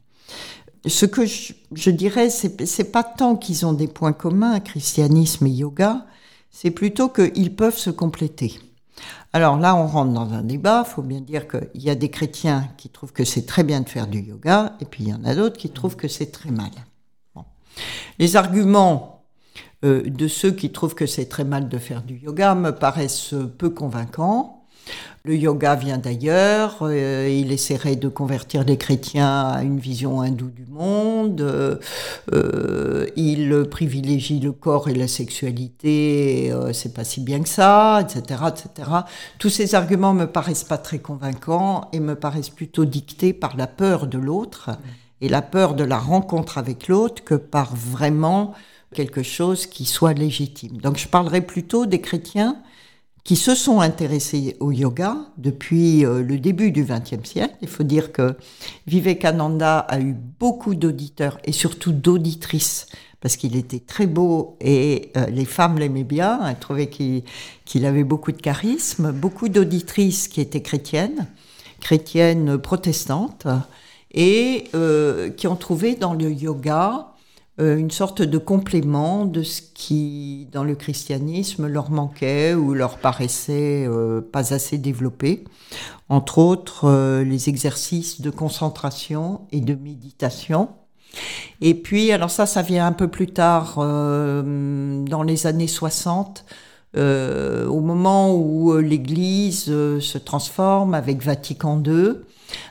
Ce 0.86 1.06
que 1.06 1.24
je, 1.24 1.90
dirais, 1.90 2.30
c'est 2.30 2.90
pas 2.90 3.04
tant 3.04 3.36
qu'ils 3.36 3.64
ont 3.64 3.74
des 3.74 3.86
points 3.86 4.12
communs, 4.12 4.58
christianisme 4.58 5.46
et 5.46 5.50
yoga, 5.50 6.04
c'est 6.50 6.72
plutôt 6.72 7.10
qu'ils 7.10 7.54
peuvent 7.54 7.78
se 7.78 7.90
compléter. 7.90 8.58
Alors 9.32 9.56
là, 9.56 9.76
on 9.76 9.86
rentre 9.86 10.12
dans 10.12 10.32
un 10.32 10.42
débat. 10.42 10.82
Il 10.84 10.90
faut 10.90 11.02
bien 11.02 11.20
dire 11.20 11.46
qu'il 11.46 11.82
y 11.82 11.90
a 11.90 11.94
des 11.94 12.10
chrétiens 12.10 12.70
qui 12.76 12.88
trouvent 12.88 13.12
que 13.12 13.24
c'est 13.24 13.46
très 13.46 13.62
bien 13.62 13.82
de 13.82 13.88
faire 13.88 14.08
du 14.08 14.20
yoga, 14.20 14.74
et 14.80 14.84
puis 14.84 15.04
il 15.04 15.10
y 15.10 15.14
en 15.14 15.24
a 15.24 15.36
d'autres 15.36 15.58
qui 15.58 15.70
trouvent 15.70 15.94
que 15.94 16.08
c'est 16.08 16.32
très 16.32 16.50
mal. 16.50 16.70
Les 18.18 18.36
arguments 18.36 19.20
euh, 19.82 20.02
de 20.04 20.28
ceux 20.28 20.50
qui 20.50 20.70
trouvent 20.70 20.94
que 20.94 21.06
c'est 21.06 21.26
très 21.26 21.44
mal 21.44 21.68
de 21.68 21.78
faire 21.78 22.02
du 22.02 22.16
yoga 22.16 22.54
me 22.54 22.70
paraissent 22.70 23.34
peu 23.56 23.70
convaincants. 23.70 24.66
Le 25.24 25.36
yoga 25.36 25.74
vient 25.74 25.98
d'ailleurs, 25.98 26.78
euh, 26.82 27.28
il 27.30 27.52
essaierait 27.52 27.96
de 27.96 28.08
convertir 28.08 28.64
les 28.64 28.76
chrétiens 28.76 29.48
à 29.48 29.62
une 29.62 29.78
vision 29.78 30.20
hindoue 30.20 30.50
du 30.50 30.66
monde, 30.66 31.40
euh, 32.32 33.06
il 33.16 33.64
privilégie 33.70 34.40
le 34.40 34.52
corps 34.52 34.88
et 34.88 34.94
la 34.94 35.08
sexualité, 35.08 36.52
c'est 36.72 36.94
pas 36.94 37.04
si 37.04 37.20
bien 37.20 37.42
que 37.42 37.48
ça, 37.48 38.00
etc., 38.02 38.40
etc. 38.48 38.90
Tous 39.38 39.50
ces 39.50 39.74
arguments 39.74 40.14
me 40.14 40.26
paraissent 40.26 40.64
pas 40.64 40.78
très 40.78 40.98
convaincants 40.98 41.88
et 41.92 42.00
me 42.00 42.14
paraissent 42.14 42.50
plutôt 42.50 42.86
dictés 42.86 43.34
par 43.34 43.56
la 43.56 43.66
peur 43.66 44.06
de 44.06 44.18
l'autre 44.18 44.70
et 45.20 45.28
la 45.28 45.42
peur 45.42 45.74
de 45.74 45.84
la 45.84 45.98
rencontre 45.98 46.58
avec 46.58 46.88
l'autre 46.88 47.24
que 47.24 47.34
par 47.34 47.74
vraiment 47.74 48.54
quelque 48.94 49.22
chose 49.22 49.66
qui 49.66 49.84
soit 49.84 50.14
légitime. 50.14 50.78
Donc 50.78 50.98
je 50.98 51.08
parlerai 51.08 51.40
plutôt 51.40 51.86
des 51.86 52.00
chrétiens 52.00 52.56
qui 53.22 53.36
se 53.36 53.54
sont 53.54 53.80
intéressés 53.80 54.56
au 54.60 54.72
yoga 54.72 55.16
depuis 55.36 56.04
euh, 56.04 56.22
le 56.22 56.38
début 56.38 56.72
du 56.72 56.84
XXe 56.84 57.28
siècle. 57.28 57.54
Il 57.60 57.68
faut 57.68 57.82
dire 57.82 58.12
que 58.12 58.36
Vivekananda 58.86 59.78
a 59.78 60.00
eu 60.00 60.14
beaucoup 60.14 60.74
d'auditeurs 60.74 61.38
et 61.44 61.52
surtout 61.52 61.92
d'auditrices 61.92 62.86
parce 63.20 63.36
qu'il 63.36 63.56
était 63.56 63.80
très 63.80 64.06
beau 64.06 64.56
et 64.60 65.12
euh, 65.16 65.26
les 65.26 65.44
femmes 65.44 65.78
l'aimaient 65.78 66.04
bien, 66.04 66.40
elles 66.48 66.58
trouvaient 66.58 66.88
qu'il 66.88 67.86
avait 67.86 68.04
beaucoup 68.04 68.32
de 68.32 68.40
charisme, 68.40 69.12
beaucoup 69.12 69.48
d'auditrices 69.50 70.26
qui 70.26 70.40
étaient 70.40 70.62
chrétiennes, 70.62 71.26
chrétiennes 71.80 72.56
protestantes, 72.56 73.46
et 74.12 74.64
euh, 74.74 75.30
qui 75.30 75.46
ont 75.46 75.56
trouvé 75.56 75.94
dans 75.94 76.14
le 76.14 76.30
yoga 76.30 77.08
euh, 77.60 77.76
une 77.76 77.90
sorte 77.90 78.22
de 78.22 78.38
complément 78.38 79.24
de 79.24 79.42
ce 79.42 79.60
qui, 79.62 80.48
dans 80.52 80.64
le 80.64 80.74
christianisme, 80.74 81.66
leur 81.66 81.90
manquait 81.90 82.54
ou 82.54 82.74
leur 82.74 82.98
paraissait 82.98 83.86
euh, 83.86 84.20
pas 84.20 84.54
assez 84.54 84.78
développé. 84.78 85.44
Entre 86.08 86.38
autres, 86.38 87.20
les 87.22 87.48
exercices 87.48 88.20
de 88.20 88.30
concentration 88.30 89.42
et 89.52 89.60
de 89.60 89.74
méditation. 89.74 90.70
Et 91.60 91.74
puis, 91.74 92.10
alors 92.10 92.30
ça, 92.30 92.46
ça 92.46 92.62
vient 92.62 92.86
un 92.86 92.92
peu 92.92 93.06
plus 93.06 93.28
tard, 93.28 93.76
dans 93.76 95.22
les 95.24 95.46
années 95.46 95.68
60, 95.68 96.44
au 96.96 97.80
moment 97.80 98.34
où 98.34 98.76
l'Église 98.78 99.66
se 99.66 100.18
transforme 100.18 100.94
avec 100.94 101.22
Vatican 101.22 101.80
II, 101.80 102.16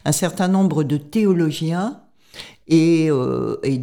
un 0.05 0.11
certain 0.11 0.47
nombre 0.47 0.83
de 0.83 0.97
théologiens 0.97 2.01
et, 2.69 3.09
euh, 3.09 3.57
et 3.63 3.77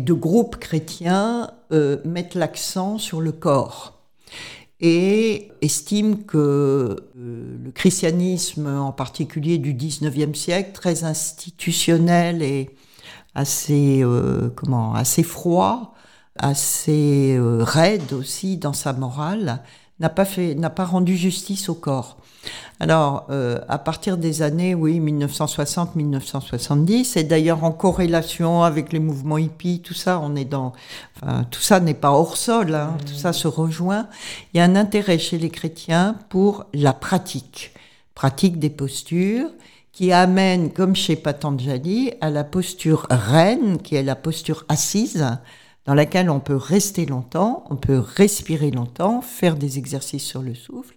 de 0.00 0.12
groupes 0.12 0.56
chrétiens 0.56 1.50
euh, 1.72 1.98
mettent 2.04 2.34
l'accent 2.34 2.98
sur 2.98 3.20
le 3.20 3.32
corps 3.32 3.96
et 4.80 5.52
estiment 5.60 6.16
que 6.16 6.38
euh, 6.38 7.58
le 7.62 7.70
christianisme, 7.70 8.66
en 8.66 8.92
particulier 8.92 9.58
du 9.58 9.74
19e 9.74 10.34
siècle, 10.34 10.72
très 10.72 11.04
institutionnel 11.04 12.42
et 12.42 12.70
assez, 13.34 14.02
froid, 15.22 15.94
assez 16.36 17.38
raide 17.38 18.12
aussi 18.12 18.56
dans 18.56 18.72
sa 18.72 18.92
morale, 18.94 19.62
n'a 20.00 20.08
pas 20.08 20.84
rendu 20.84 21.16
justice 21.16 21.68
au 21.68 21.74
corps. 21.74 22.19
Alors, 22.78 23.26
euh, 23.30 23.58
à 23.68 23.78
partir 23.78 24.16
des 24.16 24.40
années, 24.40 24.74
oui, 24.74 25.00
1960-1970, 25.00 27.18
et 27.18 27.24
d'ailleurs 27.24 27.64
en 27.64 27.72
corrélation 27.72 28.62
avec 28.62 28.90
les 28.92 29.00
mouvements 29.00 29.36
hippies, 29.36 29.80
tout 29.80 29.94
ça, 29.94 30.18
on 30.22 30.34
est 30.34 30.46
dans, 30.46 30.72
tout 31.50 31.60
ça 31.60 31.80
n'est 31.80 31.92
pas 31.92 32.12
hors 32.12 32.38
sol, 32.38 32.74
hein, 32.74 32.96
tout 33.06 33.14
ça 33.14 33.34
se 33.34 33.48
rejoint. 33.48 34.06
Il 34.54 34.58
y 34.58 34.60
a 34.60 34.64
un 34.64 34.76
intérêt 34.76 35.18
chez 35.18 35.36
les 35.36 35.50
chrétiens 35.50 36.16
pour 36.30 36.64
la 36.72 36.94
pratique, 36.94 37.74
pratique 38.14 38.58
des 38.58 38.70
postures, 38.70 39.50
qui 39.92 40.12
amène, 40.12 40.70
comme 40.70 40.96
chez 40.96 41.16
Patanjali, 41.16 42.14
à 42.22 42.30
la 42.30 42.44
posture 42.44 43.06
reine, 43.10 43.76
qui 43.82 43.96
est 43.96 44.02
la 44.02 44.16
posture 44.16 44.64
assise, 44.70 45.26
dans 45.90 45.96
laquelle 45.96 46.30
on 46.30 46.38
peut 46.38 46.54
rester 46.54 47.04
longtemps, 47.04 47.64
on 47.68 47.74
peut 47.74 47.98
respirer 47.98 48.70
longtemps, 48.70 49.22
faire 49.22 49.56
des 49.56 49.76
exercices 49.76 50.22
sur 50.22 50.40
le 50.40 50.54
souffle. 50.54 50.94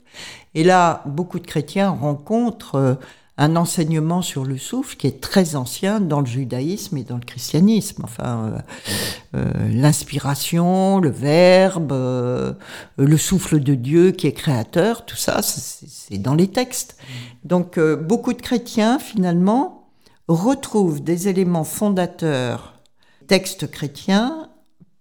Et 0.53 0.63
là, 0.63 1.01
beaucoup 1.07 1.39
de 1.39 1.47
chrétiens 1.47 1.89
rencontrent 1.89 2.75
euh, 2.75 2.93
un 3.39 3.55
enseignement 3.55 4.21
sur 4.21 4.45
le 4.45 4.59
souffle 4.59 4.95
qui 4.95 5.07
est 5.07 5.19
très 5.19 5.55
ancien 5.55 5.99
dans 5.99 6.19
le 6.19 6.27
judaïsme 6.27 6.95
et 6.97 7.03
dans 7.03 7.15
le 7.15 7.23
christianisme. 7.23 8.03
Enfin, 8.03 8.53
euh, 8.53 9.39
euh, 9.39 9.67
l'inspiration, 9.73 10.99
le 10.99 11.09
verbe, 11.09 11.91
le 12.95 13.17
souffle 13.17 13.61
de 13.61 13.73
Dieu 13.73 14.11
qui 14.11 14.27
est 14.27 14.33
créateur, 14.33 15.07
tout 15.07 15.15
ça, 15.15 15.41
c'est 15.41 16.19
dans 16.19 16.35
les 16.35 16.49
textes. 16.49 16.97
Donc, 17.45 17.79
beaucoup 17.79 18.33
de 18.33 18.43
chrétiens, 18.43 18.99
finalement, 18.99 19.89
retrouvent 20.27 21.03
des 21.03 21.29
éléments 21.29 21.63
fondateurs 21.63 22.79
textes 23.27 23.71
chrétiens 23.71 24.49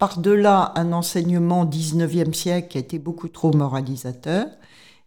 par-delà 0.03 0.73
un 0.75 0.91
enseignement 0.93 1.65
19e 1.65 2.33
siècle 2.33 2.67
qui 2.67 2.77
a 2.77 2.81
été 2.81 2.99
beaucoup 2.99 3.29
trop 3.29 3.53
moralisateur, 3.53 4.49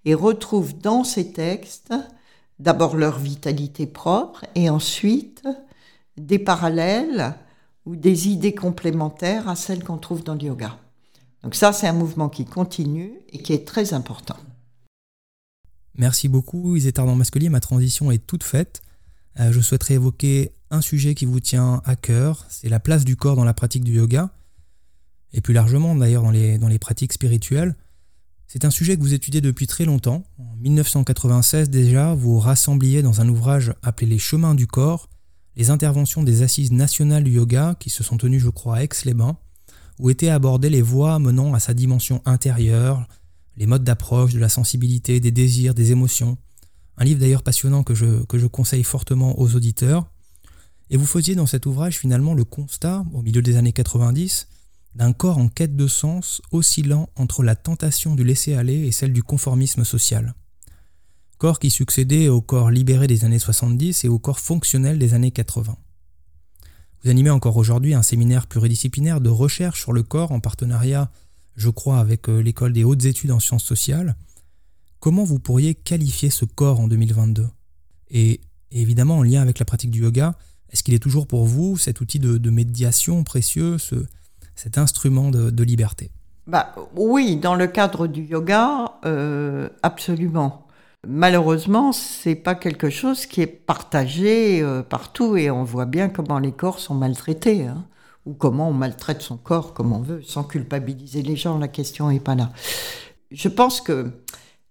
et 0.06 0.14
retrouvent 0.14 0.80
dans 0.80 1.04
ces 1.04 1.34
textes 1.34 1.94
d'abord 2.60 2.96
leur 2.96 3.20
vitalité 3.20 3.88
propre 3.88 4.46
et 4.56 4.70
ensuite 4.70 5.46
des 6.16 6.40
parallèles 6.40 7.36
ou 7.86 7.98
des 7.98 8.30
idées 8.30 8.56
complémentaires 8.56 9.50
à 9.50 9.58
celles 9.58 9.84
qu'on 9.84 9.98
trouve 9.98 10.24
dans 10.24 10.36
le 10.36 10.44
yoga. 10.44 10.80
Donc 11.44 11.56
ça, 11.56 11.74
c'est 11.74 11.88
un 11.88 11.92
mouvement 11.92 12.30
qui 12.30 12.46
continue 12.46 13.20
et 13.34 13.40
qui 13.40 13.52
est 13.52 13.68
très 13.68 13.94
important. 13.94 14.38
Merci 15.98 16.30
beaucoup, 16.30 16.78
Isétard 16.78 17.14
Masquelier. 17.14 17.50
Ma 17.50 17.60
transition 17.60 18.12
est 18.12 18.26
toute 18.26 18.44
faite. 18.44 18.82
Euh, 19.42 19.52
je 19.52 19.60
souhaiterais 19.60 19.96
évoquer 19.96 20.54
un 20.72 20.80
sujet 20.80 21.16
qui 21.16 21.26
vous 21.26 21.42
tient 21.42 21.82
à 21.84 21.98
cœur, 21.98 22.46
c'est 22.48 22.70
la 22.70 22.80
place 22.80 23.04
du 23.04 23.18
corps 23.18 23.36
dans 23.36 23.44
la 23.44 23.54
pratique 23.54 23.84
du 23.84 23.98
yoga 23.98 24.32
et 25.36 25.42
plus 25.42 25.54
largement 25.54 25.94
d'ailleurs 25.94 26.24
dans 26.24 26.32
les, 26.32 26.58
dans 26.58 26.68
les 26.68 26.80
pratiques 26.80 27.14
spirituelles. 27.14 27.76
C'est 28.48 28.66
un 28.66 28.72
sujet 28.72 28.96
que 28.96 29.02
vous 29.02 29.14
étudiez 29.14 29.42
depuis 29.42 29.68
très 29.68 29.86
longtemps. 29.86 30.24
En 30.40 30.56
1996 30.56 31.70
déjà, 31.70 32.14
vous 32.14 32.40
rassembliez 32.40 33.04
dans 33.04 33.22
un 33.22 33.30
ouvrage 33.30 33.74
appelé 33.84 34.08
Les 34.08 34.18
chemins 34.18 34.56
du 34.56 34.66
corps 34.66 35.10
les 35.56 35.70
interventions 35.70 36.24
des 36.24 36.42
assises 36.42 36.72
nationales 36.72 37.24
du 37.24 37.32
yoga 37.32 37.76
qui 37.80 37.90
se 37.90 38.04
sont 38.04 38.18
tenues, 38.18 38.40
je 38.40 38.50
crois, 38.50 38.78
à 38.78 38.84
Aix-les-Bains, 38.84 39.38
où 40.00 40.10
étaient 40.10 40.30
abordées 40.30 40.70
les 40.70 40.82
voies 40.82 41.18
menant 41.20 41.54
à 41.54 41.60
sa 41.60 41.74
dimension 41.74 42.22
intérieure, 42.26 43.08
les 43.56 43.66
modes 43.66 43.84
d'approche 43.84 44.34
de 44.34 44.40
la 44.40 44.50
sensibilité, 44.50 45.20
des 45.20 45.32
désirs, 45.32 45.74
des 45.74 45.92
émotions. 45.92 46.38
Un 46.98 47.06
livre 47.06 47.22
d'ailleurs 47.22 47.44
passionnant 47.44 47.84
que 47.84 47.96
je, 47.96 48.24
que 48.26 48.38
je 48.38 48.48
conseille 48.48 48.84
fortement 48.84 49.40
aux 49.40 49.56
auditeurs. 49.56 50.12
Et 50.90 50.98
vous 50.98 51.06
faisiez 51.06 51.36
dans 51.36 51.48
cet 51.48 51.66
ouvrage 51.66 51.98
finalement 51.98 52.34
le 52.34 52.44
constat, 52.44 53.06
au 53.14 53.22
milieu 53.22 53.42
des 53.42 53.56
années 53.56 53.74
90, 53.74 54.48
d'un 54.96 55.14
corps 55.14 55.38
en 55.38 55.50
quête 55.50 55.76
de 55.76 55.88
sens 55.88 56.42
oscillant 56.52 57.10
entre 57.16 57.44
la 57.44 57.56
tentation 57.56 58.16
du 58.16 58.24
laisser-aller 58.24 58.88
et 58.88 58.92
celle 58.92 59.14
du 59.14 59.24
conformisme 59.24 59.84
social. 59.84 60.34
Corps 61.38 61.60
qui 61.60 61.70
succédait 61.70 62.30
au 62.30 62.42
corps 62.42 62.72
libéré 62.72 63.08
des 63.08 63.26
années 63.26 63.40
70 63.40 64.06
et 64.06 64.08
au 64.08 64.20
corps 64.20 64.40
fonctionnel 64.40 64.98
des 64.98 65.14
années 65.14 65.32
80. 65.32 65.78
Vous 67.04 67.10
animez 67.10 67.30
encore 67.30 67.58
aujourd'hui 67.58 67.94
un 67.94 68.02
séminaire 68.02 68.48
pluridisciplinaire 68.48 69.20
de 69.20 69.30
recherche 69.30 69.82
sur 69.82 69.92
le 69.92 70.02
corps 70.02 70.32
en 70.32 70.40
partenariat, 70.40 71.12
je 71.56 71.70
crois, 71.70 72.00
avec 72.00 72.30
euh, 72.30 72.40
l'école 72.40 72.74
des 72.74 72.84
hautes 72.84 73.06
études 73.06 73.32
en 73.32 73.40
sciences 73.40 73.66
sociales. 73.66 74.16
Comment 75.02 75.24
vous 75.24 75.40
pourriez 75.40 75.76
qualifier 75.76 76.30
ce 76.30 76.46
corps 76.46 76.80
en 76.80 76.88
2022 76.88 77.48
et, 78.12 78.42
évidemment, 78.72 79.18
en 79.18 79.24
lien 79.24 79.42
avec 79.42 79.60
la 79.60 79.66
pratique 79.66 79.92
du 79.92 80.02
yoga, 80.02 80.38
est-ce 80.70 80.84
qu'il 80.84 80.94
est 80.94 81.00
toujours 81.00 81.28
pour 81.28 81.46
vous 81.46 81.78
cet 81.78 82.02
outil 82.02 82.20
de, 82.20 82.38
de 82.38 82.50
médiation 82.50 83.24
précieux, 83.24 83.78
cet 84.56 84.78
instrument 84.78 85.30
de, 85.30 85.64
liberté 85.64 86.12
bah, 86.48 86.74
Oui, 86.96 87.36
dans 87.38 87.56
le 87.56 87.68
cadre 87.68 88.08
du 88.08 88.24
yoga, 88.24 88.94
euh, 89.06 89.70
absolument. 89.84 90.68
Malheureusement, 91.08 91.92
c'est 91.92 92.36
pas 92.36 92.56
quelque 92.56 92.90
chose 92.90 93.26
qui 93.26 93.42
est 93.42 93.48
partagé 93.48 94.62
euh, 94.62 94.82
partout 94.82 95.38
et 95.38 95.52
on 95.52 95.64
voit 95.64 95.86
bien 95.86 96.10
comment 96.10 96.40
les 96.40 96.52
corps 96.52 96.80
sont 96.80 96.96
maltraités. 96.96 97.68
Hein, 97.68 97.86
ou 98.26 98.34
comment 98.34 98.70
on 98.70 98.74
maltraite 98.74 99.22
son 99.22 99.38
corps 99.38 99.74
comme 99.74 99.94
on 99.94 100.00
veut, 100.00 100.22
sans 100.24 100.44
culpabiliser 100.44 101.22
les 101.22 101.36
gens, 101.36 101.58
la 101.60 101.68
question 101.68 102.10
n'est 102.10 102.20
pas 102.20 102.36
là. 102.36 102.52
Je 103.32 103.50
pense 103.50 103.82
que 103.82 104.12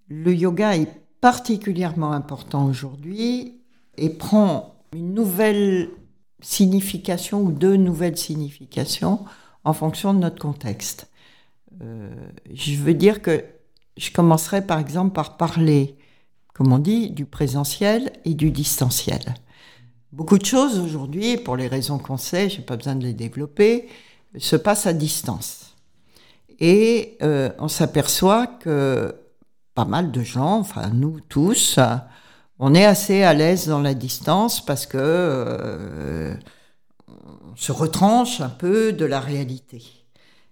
le 0.09 0.35
yoga 0.35 0.76
est 0.76 0.91
particulièrement 1.20 2.12
important 2.12 2.66
aujourd'hui 2.66 3.61
et 3.97 4.11
prend 4.11 4.74
une 4.93 5.14
nouvelle 5.14 5.91
signification 6.41 7.43
ou 7.43 7.53
deux 7.53 7.76
nouvelles 7.76 8.18
significations 8.18 9.20
en 9.65 9.73
fonction 9.73 10.15
de 10.15 10.19
notre 10.19 10.39
contexte. 10.39 11.09
Euh, 11.83 12.15
je 12.53 12.77
veux 12.77 12.95
dire 12.95 13.23
que 13.23 13.45
je 13.97 14.11
commencerai 14.11 14.65
par 14.65 14.79
exemple 14.79 15.12
par 15.12 15.37
parler, 15.37 15.97
comme 16.53 16.73
on 16.73 16.79
dit, 16.79 17.11
du 17.11 17.25
présentiel 17.25 18.12
et 18.25 18.35
du 18.35 18.51
distanciel. 18.51 19.35
Beaucoup 20.12 20.39
de 20.39 20.45
choses 20.45 20.79
aujourd'hui, 20.79 21.37
pour 21.37 21.57
les 21.57 21.67
raisons 21.67 21.99
qu'on 21.99 22.17
sait, 22.17 22.49
je 22.49 22.59
n'ai 22.59 22.65
pas 22.65 22.77
besoin 22.77 22.95
de 22.95 23.05
les 23.05 23.15
développer, 23.15 23.89
se 24.39 24.57
passent 24.57 24.87
à 24.87 24.93
distance. 24.93 25.75
Et 26.61 27.17
euh, 27.23 27.51
on 27.59 27.69
s'aperçoit 27.69 28.47
que 28.47 29.17
pas 29.75 29.85
mal 29.85 30.12
de 30.12 30.23
gens, 30.23 30.61
enfin 30.61 30.89
nous 30.93 31.19
tous, 31.29 31.81
on 32.61 32.75
est 32.75 32.85
assez 32.85 33.25
à 33.25 33.35
l'aise 33.35 33.67
dans 33.67 33.81
la 33.81 33.95
distance 33.95 34.65
parce 34.65 34.87
que 34.87 34.99
euh, 35.01 36.35
se 37.57 37.73
retranche 37.73 38.41
un 38.41 38.49
peu 38.49 38.93
de 38.93 39.05
la 39.05 39.21
réalité. 39.21 39.83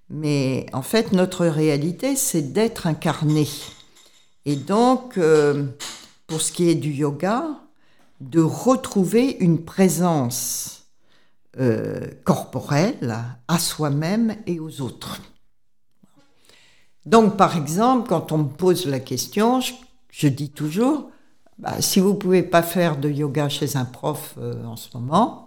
Mais 0.08 0.66
en 0.72 0.82
fait, 0.82 1.12
notre 1.12 1.46
réalité, 1.46 2.16
c'est 2.16 2.52
d'être 2.52 2.86
incarné. 2.86 3.48
Et 4.44 4.56
donc, 4.56 5.16
euh, 5.18 5.66
pour 6.26 6.40
ce 6.40 6.52
qui 6.52 6.68
est 6.68 6.74
du 6.74 6.92
yoga, 6.92 7.46
de 8.20 8.40
retrouver 8.40 9.36
une 9.40 9.64
présence 9.64 10.86
euh, 11.58 12.06
corporelle 12.24 13.16
à 13.48 13.58
soi-même 13.58 14.36
et 14.46 14.60
aux 14.60 14.80
autres. 14.80 15.20
Donc, 17.04 17.36
par 17.36 17.56
exemple, 17.56 18.08
quand 18.08 18.32
on 18.32 18.38
me 18.38 18.48
pose 18.48 18.86
la 18.86 19.00
question, 19.00 19.60
je, 20.10 20.28
dis 20.28 20.50
toujours, 20.50 21.10
bah, 21.58 21.80
si 21.80 22.00
vous 22.00 22.10
ne 22.10 22.16
pouvez 22.16 22.42
pas 22.42 22.62
faire 22.62 22.96
de 22.96 23.10
yoga 23.10 23.48
chez 23.48 23.76
un 23.76 23.84
prof 23.84 24.34
euh, 24.38 24.64
en 24.64 24.76
ce 24.76 24.88
moment, 24.96 25.41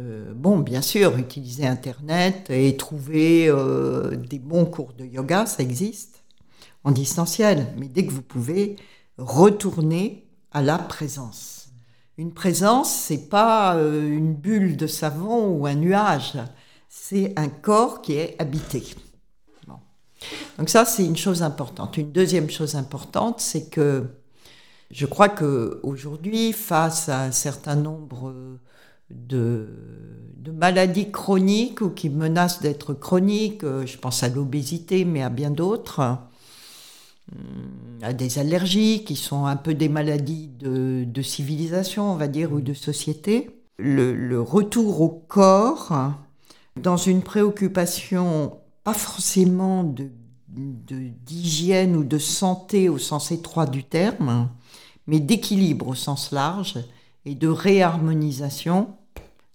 euh, 0.00 0.32
bon, 0.34 0.58
bien 0.58 0.82
sûr, 0.82 1.16
utiliser 1.18 1.66
Internet 1.66 2.48
et 2.50 2.76
trouver 2.76 3.48
euh, 3.48 4.16
des 4.16 4.38
bons 4.38 4.64
cours 4.64 4.94
de 4.94 5.04
yoga, 5.04 5.46
ça 5.46 5.62
existe 5.62 6.24
en 6.84 6.90
distanciel. 6.90 7.66
Mais 7.76 7.88
dès 7.88 8.06
que 8.06 8.12
vous 8.12 8.22
pouvez, 8.22 8.76
retourner 9.18 10.26
à 10.50 10.62
la 10.62 10.78
présence. 10.78 11.68
Une 12.16 12.32
présence, 12.32 12.92
c'est 12.92 13.28
pas 13.28 13.74
une 13.74 14.34
bulle 14.34 14.76
de 14.76 14.86
savon 14.86 15.48
ou 15.48 15.66
un 15.66 15.74
nuage, 15.74 16.38
c'est 16.88 17.32
un 17.38 17.48
corps 17.48 18.02
qui 18.02 18.14
est 18.14 18.36
habité. 18.38 18.82
Donc 20.58 20.68
ça, 20.68 20.84
c'est 20.84 21.04
une 21.04 21.16
chose 21.16 21.42
importante. 21.42 21.96
Une 21.96 22.12
deuxième 22.12 22.50
chose 22.50 22.74
importante, 22.74 23.40
c'est 23.40 23.70
que 23.70 24.06
je 24.90 25.06
crois 25.06 25.28
qu'aujourd'hui, 25.28 26.52
face 26.52 27.08
à 27.08 27.22
un 27.22 27.32
certain 27.32 27.76
nombre 27.76 28.58
de, 29.10 29.68
maladies 30.52 31.10
chroniques 31.10 31.80
ou 31.80 31.90
qui 31.90 32.10
menacent 32.10 32.60
d'être 32.60 32.94
chroniques, 32.94 33.62
je 33.62 33.96
pense 33.96 34.22
à 34.22 34.28
l'obésité, 34.28 35.04
mais 35.04 35.22
à 35.22 35.28
bien 35.28 35.50
d'autres, 35.50 36.18
à 38.02 38.12
des 38.12 38.38
allergies 38.38 39.04
qui 39.04 39.16
sont 39.16 39.46
un 39.46 39.56
peu 39.56 39.74
des 39.74 39.88
maladies 39.88 40.48
de, 40.48 41.22
civilisation, 41.22 42.12
on 42.12 42.16
va 42.16 42.28
dire, 42.28 42.52
ou 42.52 42.60
de 42.60 42.74
société, 42.74 43.50
le 43.78 44.40
retour 44.40 45.00
au 45.00 45.08
corps 45.08 46.12
dans 46.76 46.96
une 46.96 47.22
préoccupation 47.22 48.58
pas 48.84 48.94
forcément 48.94 49.84
de 49.84 50.10
d'hygiène 50.50 51.96
ou 51.96 52.04
de 52.04 52.18
santé 52.18 52.88
au 52.88 52.98
sens 52.98 53.30
étroit 53.30 53.66
du 53.66 53.84
terme, 53.84 54.48
mais 55.06 55.20
d'équilibre 55.20 55.88
au 55.88 55.94
sens 55.94 56.32
large 56.32 56.78
et 57.24 57.34
de 57.34 57.48
réharmonisation, 57.48 58.88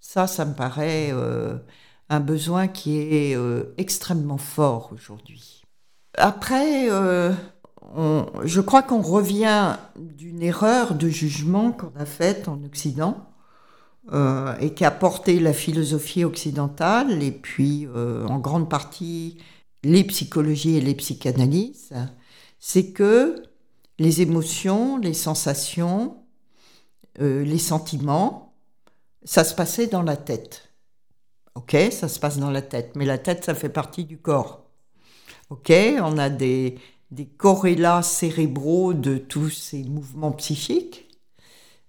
ça, 0.05 0.27
ça 0.27 0.45
me 0.45 0.53
paraît 0.53 1.09
euh, 1.11 1.57
un 2.09 2.19
besoin 2.19 2.67
qui 2.67 2.99
est 2.99 3.35
euh, 3.35 3.73
extrêmement 3.77 4.37
fort 4.37 4.91
aujourd'hui. 4.93 5.63
Après, 6.13 6.91
euh, 6.91 7.33
je 8.43 8.61
crois 8.61 8.83
qu'on 8.83 9.01
revient 9.01 9.75
d'une 9.97 10.43
erreur 10.43 10.93
de 10.93 11.09
jugement 11.09 11.71
qu'on 11.71 11.91
a 11.99 12.05
faite 12.05 12.47
en 12.47 12.63
Occident 12.63 13.29
et 14.61 14.75
qui 14.75 14.85
a 14.85 14.91
porté 14.91 15.39
la 15.39 15.51
philosophie 15.51 16.23
occidentale 16.23 17.23
et 17.23 17.31
puis 17.31 17.87
en 17.95 18.37
grande 18.37 18.69
partie 18.69 19.39
les 19.83 20.03
psychologies 20.03 20.77
et 20.77 20.81
les 20.81 20.93
psychanalyses, 20.93 21.91
c'est 22.59 22.91
que 22.91 23.41
les 23.97 24.21
émotions, 24.21 24.97
les 24.99 25.15
sensations, 25.15 26.17
les 27.19 27.57
sentiments, 27.57 28.44
ça 29.25 29.43
se 29.43 29.53
passait 29.53 29.87
dans 29.87 30.03
la 30.03 30.15
tête. 30.15 30.69
Ok, 31.55 31.75
ça 31.91 32.07
se 32.07 32.19
passe 32.19 32.37
dans 32.37 32.51
la 32.51 32.61
tête, 32.61 32.91
mais 32.95 33.05
la 33.05 33.17
tête, 33.17 33.43
ça 33.43 33.55
fait 33.55 33.69
partie 33.69 34.05
du 34.05 34.17
corps. 34.17 34.63
Ok, 35.49 35.71
on 36.01 36.17
a 36.17 36.29
des, 36.29 36.77
des 37.11 37.25
corrélats 37.25 38.01
cérébraux 38.03 38.93
de 38.93 39.17
tous 39.17 39.49
ces 39.49 39.83
mouvements 39.83 40.31
psychiques, 40.33 41.09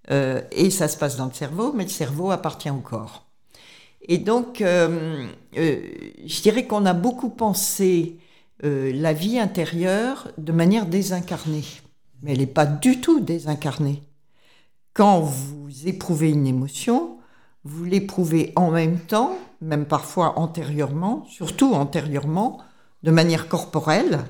euh, 0.09 0.41
et 0.51 0.69
ça 0.69 0.87
se 0.87 0.97
passe 0.97 1.17
dans 1.17 1.25
le 1.25 1.33
cerveau, 1.33 1.73
mais 1.73 1.83
le 1.83 1.89
cerveau 1.89 2.31
appartient 2.31 2.69
au 2.69 2.79
corps. 2.79 3.25
Et 4.01 4.17
donc, 4.17 4.61
euh, 4.61 5.27
euh, 5.57 5.81
je 6.25 6.41
dirais 6.41 6.65
qu'on 6.65 6.85
a 6.85 6.93
beaucoup 6.93 7.29
pensé 7.29 8.17
la 8.63 9.13
vie 9.13 9.37
intérieure 9.37 10.31
de 10.39 10.51
manière 10.51 10.87
désincarnée. 10.87 11.63
Mais 12.23 12.31
elle 12.31 12.39
n'est 12.39 12.47
pas 12.47 12.65
du 12.65 12.99
tout 12.99 13.19
désincarnée. 13.19 14.01
Quand 14.95 15.19
vous 15.19 15.87
éprouvez 15.87 16.31
une 16.31 16.47
émotion, 16.47 17.16
vous 17.67 17.83
l'éprouvez 17.83 18.53
en 18.55 18.71
même 18.71 18.99
temps, 18.99 19.37
même 19.61 19.85
parfois 19.85 20.39
antérieurement, 20.39 21.25
surtout 21.29 21.73
antérieurement, 21.73 22.59
de 23.03 23.11
manière 23.11 23.47
corporelle, 23.47 24.23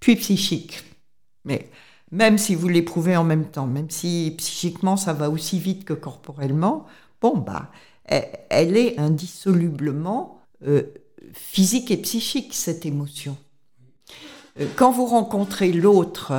puis 0.00 0.16
psychique. 0.16 0.82
Mais 1.44 1.70
même 2.10 2.38
si 2.38 2.54
vous 2.54 2.68
l'éprouvez 2.68 3.16
en 3.16 3.24
même 3.24 3.46
temps, 3.46 3.66
même 3.66 3.90
si 3.90 4.34
psychiquement 4.38 4.96
ça 4.96 5.12
va 5.12 5.30
aussi 5.30 5.58
vite 5.58 5.84
que 5.84 5.92
corporellement, 5.92 6.86
bon, 7.20 7.38
bah, 7.38 7.70
elle 8.04 8.76
est 8.76 8.98
indissolublement 8.98 10.40
euh, 10.66 10.82
physique 11.32 11.90
et 11.90 11.96
psychique, 11.96 12.54
cette 12.54 12.84
émotion. 12.86 13.36
Euh, 14.60 14.66
quand 14.76 14.92
vous 14.92 15.06
rencontrez 15.06 15.72
l'autre, 15.72 16.32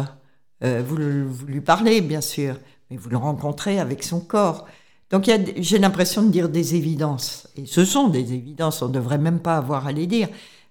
euh, 0.63 0.83
vous, 0.85 0.97
lui 1.45 1.61
parlez 1.61 2.01
bien 2.01 2.21
sûr, 2.21 2.55
mais 2.89 2.97
vous 2.97 3.09
le 3.09 3.17
rencontrez 3.17 3.79
avec 3.79 4.03
son 4.03 4.19
corps. 4.19 4.67
Donc 5.13 5.31
j'ai 5.57 5.77
l'impression 5.77 6.23
de 6.23 6.31
dire 6.31 6.49
des 6.49 6.73
évidences, 6.73 7.47
et 7.55 7.67
ce 7.67 7.85
sont 7.85 8.07
des 8.07 8.33
évidences, 8.33 8.81
on 8.81 8.87
ne 8.87 8.93
devrait 8.93 9.19
même 9.19 9.39
pas 9.39 9.57
avoir 9.57 9.85
à 9.85 9.91
les 9.91 10.07
dire. 10.07 10.27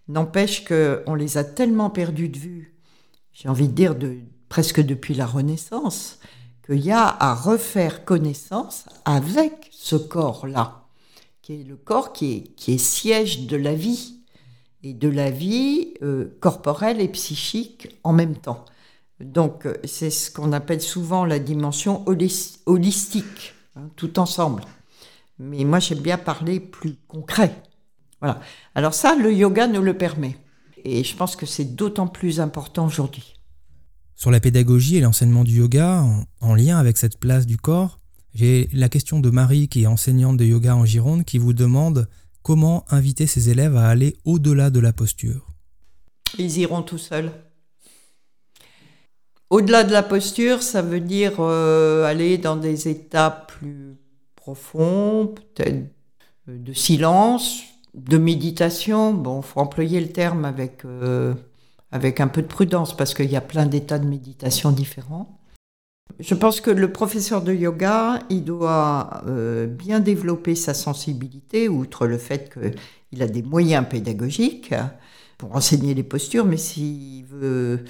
N'empêche 0.09 0.65
qu'on 0.65 1.15
les 1.15 1.39
a 1.39 1.45
tellement 1.45 1.91
perdus 1.91 2.29
de 2.29 2.39
vue, 2.39 2.75
j'ai 3.33 3.49
envie 3.49 3.69
de 3.69 3.73
dire 3.73 3.95
presque 4.49 4.81
depuis 4.81 5.15
la 5.15 5.27
Renaissance, 5.27 6.19
qu'il 6.67 6.85
y 6.85 6.91
a 6.91 7.07
à 7.07 7.37
refaire 7.37 8.05
connaissance 8.05 8.87
avec 9.05 9.71
ce 9.71 9.95
corps-là 9.95 10.83
qui 11.41 11.61
est 11.61 11.65
le 11.65 11.77
corps 11.77 12.13
qui 12.13 12.33
est, 12.33 12.43
qui 12.57 12.75
est 12.75 12.79
siège 12.79 13.47
de 13.47 13.57
la 13.57 13.75
vie, 13.75 14.23
et 14.83 14.93
de 14.93 15.09
la 15.09 15.31
vie 15.31 15.95
euh, 16.03 16.37
corporelle 16.41 17.01
et 17.01 17.07
psychique 17.07 17.97
en 18.03 18.13
même 18.13 18.35
temps. 18.35 18.65
Donc 19.21 19.67
euh, 19.67 19.75
c'est 19.85 20.11
ce 20.11 20.33
qu'on 20.33 20.53
appelle 20.53 20.81
souvent 20.81 21.25
la 21.25 21.39
dimension 21.39 22.05
holistique, 22.67 23.55
hein, 23.77 23.89
tout 23.97 24.19
ensemble. 24.19 24.65
Mais 25.39 25.65
moi 25.65 25.79
j'aime 25.79 26.01
bien 26.01 26.19
parler 26.19 26.61
plus 26.61 26.97
concret. 27.09 27.63
Voilà. 28.21 28.41
Alors 28.75 28.95
ça, 28.95 29.17
le 29.17 29.33
yoga 29.33 29.67
nous 29.67 29.83
le 29.83 29.97
permet. 29.97 30.37
Et 30.85 31.05
je 31.05 31.17
pense 31.17 31.37
que 31.37 31.47
c'est 31.47 31.77
d'autant 31.77 32.07
plus 32.07 32.41
important 32.41 32.87
aujourd'hui. 32.87 33.35
Sur 34.15 34.31
la 34.31 34.41
pédagogie 34.41 34.97
et 34.97 35.01
l'enseignement 35.01 35.45
du 35.45 35.57
yoga, 35.57 36.05
en, 36.41 36.55
lien 36.55 36.79
avec 36.79 36.97
cette 36.97 37.19
place 37.19 37.47
du 37.47 37.57
corps, 37.57 37.99
j'ai 38.35 38.69
la 38.73 38.89
question 38.89 39.21
de 39.21 39.31
Marie, 39.31 39.69
qui 39.69 39.83
est 39.83 39.87
enseignante 39.87 40.37
de 40.37 40.45
yoga 40.45 40.77
en 40.77 40.85
Gironde, 40.85 41.25
qui 41.25 41.39
vous 41.39 41.53
demande 41.53 42.09
comment 42.43 42.85
inviter 42.91 43.27
ses 43.27 43.51
élèves 43.51 43.77
à 43.77 43.89
aller 43.89 44.17
au-delà 44.25 44.71
de 44.71 44.81
la 44.81 44.93
posture. 44.93 45.53
Ils 46.39 46.59
iront 46.59 46.83
tout 46.83 46.99
seuls. 46.99 47.33
Au-delà 49.53 49.85
de 49.85 49.93
la 49.93 50.03
posture, 50.03 50.63
ça 50.63 50.81
veut 50.81 50.99
dire 50.99 51.35
euh, 51.41 52.07
aller 52.07 52.39
dans 52.39 52.57
des 52.57 52.89
états 52.89 53.31
plus 53.31 53.99
profonds, 54.35 55.27
peut-être 55.27 55.91
euh, 56.49 56.57
de 56.57 56.73
silence, 56.73 57.61
de 57.93 58.17
méditation. 58.17 59.13
Bon, 59.13 59.43
faut 59.43 59.61
employer 59.61 60.01
le 60.01 60.09
terme 60.09 60.47
avec, 60.47 60.87
euh, 60.87 61.35
avec 61.91 62.21
un 62.21 62.29
peu 62.29 62.41
de 62.41 62.47
prudence 62.47 62.97
parce 62.97 63.13
qu'il 63.13 63.31
y 63.31 63.37
a 63.37 63.43
plein 63.43 63.67
d'états 63.67 63.99
de 63.99 64.07
méditation 64.07 64.71
différents. 64.71 65.39
Je 66.19 66.35
pense 66.35 66.63
que 66.63 66.71
le 66.71 66.91
professeur 66.91 67.43
de 67.43 67.53
yoga, 67.53 68.21
il 68.31 68.45
doit 68.45 69.23
bien 69.69 70.01
développer 70.01 70.55
sa 70.55 70.73
sensibilité, 70.73 71.69
outre 71.69 72.07
le 72.07 72.17
fait 72.17 72.55
qu'il 72.55 73.23
a 73.23 73.27
des 73.27 73.43
moyens 73.43 73.85
pédagogiques 73.89 74.75
pour 75.37 75.55
enseigner 75.55 75.93
les 75.93 76.03
postures, 76.03 76.45
mais 76.47 76.59
s'il 76.59 77.25
veut 77.27 77.85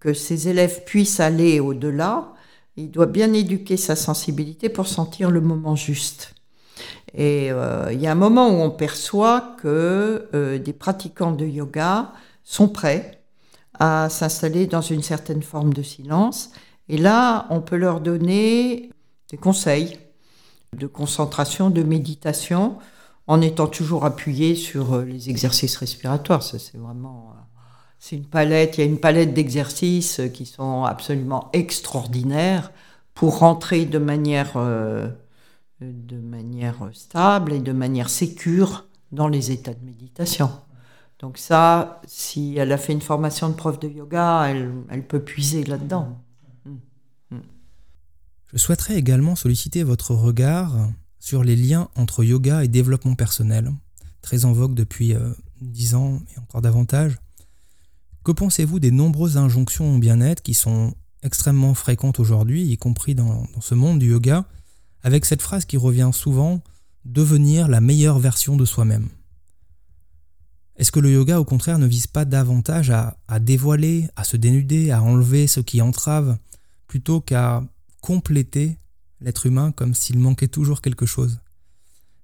que 0.00 0.14
ses 0.14 0.48
élèves 0.48 0.84
puissent 0.84 1.20
aller 1.20 1.60
au-delà, 1.60 2.32
il 2.76 2.90
doit 2.90 3.06
bien 3.06 3.32
éduquer 3.32 3.76
sa 3.76 3.96
sensibilité 3.96 4.68
pour 4.68 4.86
sentir 4.86 5.30
le 5.30 5.40
moment 5.40 5.76
juste. 5.76 6.34
Et 7.14 7.50
euh, 7.50 7.92
il 7.92 8.00
y 8.00 8.06
a 8.06 8.12
un 8.12 8.16
moment 8.16 8.48
où 8.48 8.62
on 8.62 8.70
perçoit 8.70 9.56
que 9.60 10.28
euh, 10.34 10.58
des 10.58 10.72
pratiquants 10.72 11.32
de 11.32 11.46
yoga 11.46 12.12
sont 12.44 12.68
prêts 12.68 13.22
à 13.78 14.08
s'installer 14.08 14.66
dans 14.66 14.80
une 14.80 15.02
certaine 15.02 15.42
forme 15.42 15.72
de 15.72 15.82
silence 15.82 16.50
et 16.88 16.96
là, 16.96 17.46
on 17.50 17.60
peut 17.60 17.76
leur 17.76 18.00
donner 18.00 18.90
des 19.30 19.36
conseils 19.36 19.98
de 20.76 20.86
concentration, 20.86 21.70
de 21.70 21.82
méditation, 21.82 22.78
en 23.26 23.40
étant 23.40 23.66
toujours 23.66 24.04
appuyé 24.04 24.54
sur 24.54 24.94
euh, 24.94 25.04
les 25.04 25.28
exercices 25.28 25.76
respiratoires. 25.76 26.42
Ça, 26.42 26.58
c'est 26.58 26.78
vraiment, 26.78 27.34
c'est 27.98 28.16
une 28.16 28.26
palette, 28.26 28.78
il 28.78 28.80
y 28.80 28.84
a 28.84 28.86
une 28.86 29.00
palette 29.00 29.34
d'exercices 29.34 30.20
qui 30.32 30.46
sont 30.46 30.84
absolument 30.84 31.50
extraordinaires 31.52 32.72
pour 33.14 33.38
rentrer 33.38 33.84
de 33.84 33.98
manière, 33.98 34.52
euh, 34.56 35.08
de 35.80 36.16
manière 36.16 36.88
stable 36.92 37.52
et 37.52 37.60
de 37.60 37.72
manière 37.72 38.08
sécure 38.08 38.86
dans 39.10 39.28
les 39.28 39.50
états 39.50 39.74
de 39.74 39.84
méditation. 39.84 40.50
Donc 41.18 41.38
ça, 41.38 42.00
si 42.06 42.56
elle 42.56 42.70
a 42.70 42.78
fait 42.78 42.92
une 42.92 43.00
formation 43.00 43.48
de 43.48 43.54
prof 43.54 43.80
de 43.80 43.88
yoga, 43.88 44.46
elle, 44.48 44.72
elle 44.88 45.04
peut 45.04 45.20
puiser 45.20 45.64
là-dedans. 45.64 46.16
Je 48.52 48.58
souhaiterais 48.58 48.96
également 48.96 49.36
solliciter 49.36 49.82
votre 49.82 50.14
regard 50.14 50.74
sur 51.18 51.44
les 51.44 51.56
liens 51.56 51.88
entre 51.96 52.24
yoga 52.24 52.64
et 52.64 52.68
développement 52.68 53.14
personnel, 53.14 53.72
très 54.22 54.44
en 54.46 54.52
vogue 54.52 54.74
depuis 54.74 55.14
euh, 55.14 55.32
dix 55.60 55.94
ans 55.94 56.20
et 56.34 56.38
encore 56.38 56.62
davantage. 56.62 57.18
Que 58.28 58.32
pensez-vous 58.34 58.78
des 58.78 58.90
nombreuses 58.90 59.38
injonctions 59.38 59.94
au 59.94 59.98
bien-être 59.98 60.42
qui 60.42 60.52
sont 60.52 60.92
extrêmement 61.22 61.72
fréquentes 61.72 62.20
aujourd'hui, 62.20 62.62
y 62.62 62.76
compris 62.76 63.14
dans, 63.14 63.46
ce 63.62 63.74
monde 63.74 64.00
du 64.00 64.10
yoga, 64.10 64.44
avec 65.02 65.24
cette 65.24 65.40
phrase 65.40 65.64
qui 65.64 65.78
revient 65.78 66.10
souvent, 66.12 66.60
devenir 67.06 67.68
la 67.68 67.80
meilleure 67.80 68.18
version 68.18 68.58
de 68.58 68.66
soi-même 68.66 69.08
Est-ce 70.76 70.92
que 70.92 71.00
le 71.00 71.10
yoga, 71.10 71.40
au 71.40 71.46
contraire, 71.46 71.78
ne 71.78 71.86
vise 71.86 72.06
pas 72.06 72.26
davantage 72.26 72.90
à, 72.90 73.16
à 73.28 73.40
dévoiler, 73.40 74.10
à 74.14 74.24
se 74.24 74.36
dénuder, 74.36 74.90
à 74.90 75.02
enlever 75.02 75.46
ce 75.46 75.60
qui 75.60 75.80
entrave, 75.80 76.36
plutôt 76.86 77.22
qu'à 77.22 77.64
compléter 78.02 78.76
l'être 79.22 79.46
humain 79.46 79.72
comme 79.72 79.94
s'il 79.94 80.18
manquait 80.18 80.48
toujours 80.48 80.82
quelque 80.82 81.06
chose, 81.06 81.40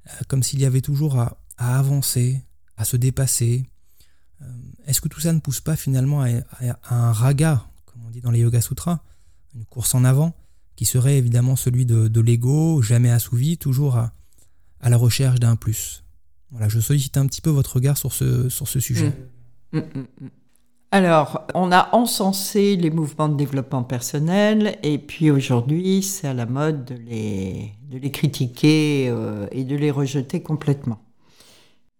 euh, 0.08 0.10
comme 0.28 0.42
s'il 0.42 0.60
y 0.60 0.66
avait 0.66 0.82
toujours 0.82 1.18
à, 1.18 1.38
avancer, 1.56 2.42
à 2.76 2.84
se 2.84 2.98
dépasser. 2.98 3.64
Euh, 4.42 4.44
est-ce 4.86 5.00
que 5.00 5.08
tout 5.08 5.20
ça 5.20 5.32
ne 5.32 5.40
pousse 5.40 5.60
pas 5.60 5.76
finalement 5.76 6.22
à, 6.22 6.28
un 6.90 7.12
raga, 7.12 7.64
comme 7.86 8.02
on 8.06 8.10
dit 8.10 8.20
dans 8.20 8.30
les 8.30 8.40
Yoga 8.40 8.60
Sutras, 8.60 9.00
une 9.54 9.64
course 9.64 9.94
en 9.94 10.04
avant, 10.04 10.34
qui 10.76 10.84
serait 10.84 11.18
évidemment 11.18 11.56
celui 11.56 11.86
de, 11.86 12.20
l'ego, 12.20 12.82
jamais 12.82 13.10
assouvi, 13.10 13.58
toujours 13.58 13.96
à, 13.96 14.12
la 14.82 14.96
recherche 14.96 15.40
d'un 15.40 15.56
plus? 15.56 16.04
Voilà, 16.50 16.68
je 16.68 16.80
sollicite 16.80 17.16
un 17.16 17.26
petit 17.26 17.40
peu 17.40 17.50
votre 17.50 17.74
regard 17.74 17.96
sur 17.96 18.12
ce, 18.12 18.48
sujet. 18.80 19.12
Mmh. 19.72 19.78
Mmh, 19.78 19.80
mmh, 20.20 20.28
alors, 20.94 21.44
on 21.56 21.72
a 21.72 21.88
encensé 21.92 22.76
les 22.76 22.90
mouvements 22.90 23.28
de 23.28 23.34
développement 23.34 23.82
personnel 23.82 24.78
et 24.84 24.98
puis 24.98 25.32
aujourd'hui, 25.32 26.04
c'est 26.04 26.28
à 26.28 26.34
la 26.34 26.46
mode 26.46 26.84
de 26.84 26.94
les, 26.94 27.72
de 27.90 27.98
les 27.98 28.12
critiquer 28.12 29.08
euh, 29.08 29.48
et 29.50 29.64
de 29.64 29.74
les 29.74 29.90
rejeter 29.90 30.40
complètement. 30.40 31.00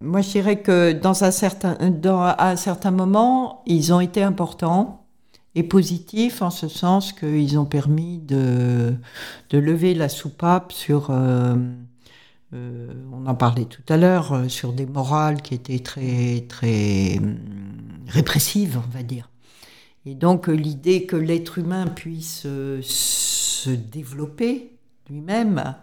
Moi, 0.01 0.21
je 0.21 0.29
dirais 0.29 0.61
que 0.61 0.91
dans 0.91 1.23
un 1.23 1.31
certain, 1.31 1.77
à 2.03 2.49
un 2.49 2.55
certain 2.55 2.91
moment, 2.91 3.63
ils 3.65 3.93
ont 3.93 4.01
été 4.01 4.21
importants 4.21 5.05
et 5.55 5.63
positifs 5.63 6.41
en 6.41 6.49
ce 6.49 6.67
sens 6.67 7.13
qu'ils 7.13 7.57
ont 7.57 7.65
permis 7.65 8.19
de, 8.19 8.95
lever 9.51 9.93
la 9.93 10.09
soupape 10.09 10.71
sur... 10.71 11.09
Euh, 11.09 11.55
euh, 12.53 12.93
on 13.11 13.25
en 13.25 13.35
parlait 13.35 13.65
tout 13.65 13.81
à 13.89 13.97
l'heure, 13.97 14.43
sur 14.49 14.73
des 14.73 14.85
morales 14.85 15.41
qui 15.41 15.55
étaient 15.55 15.79
très, 15.79 16.45
très 16.47 17.19
répressive, 18.07 18.79
on 18.85 18.95
va 18.95 19.01
dire. 19.01 19.29
Et 20.05 20.13
donc 20.13 20.47
l'idée 20.47 21.05
que 21.05 21.15
l'être 21.15 21.57
humain 21.57 21.87
puisse 21.87 22.43
euh, 22.45 22.79
se 22.83 23.71
développer 23.71 24.77
lui-même 25.09 25.75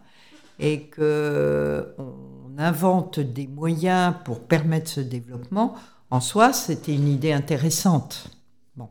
et 0.61 0.83
que 0.83 1.95
invente 2.59 3.21
des 3.21 3.47
moyens 3.47 4.15
pour 4.25 4.41
permettre 4.41 4.91
ce 4.91 5.01
développement, 5.01 5.75
en 6.13 6.21
soi, 6.21 6.53
c'était 6.53 6.95
une 6.95 7.09
idée 7.09 7.33
intéressante. 7.33 8.27
Bon. 8.77 8.91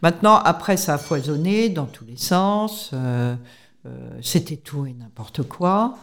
Maintenant, 0.00 0.36
après, 0.36 0.78
ça 0.78 0.94
a 0.94 0.98
foisonné 0.98 1.68
dans 1.68 1.84
tous 1.84 2.06
les 2.06 2.16
sens. 2.16 2.88
Euh, 2.94 3.36
euh, 3.84 3.90
c'était 4.22 4.56
tout 4.56 4.86
et 4.86 4.94
n'importe 4.94 5.42
quoi. 5.42 5.98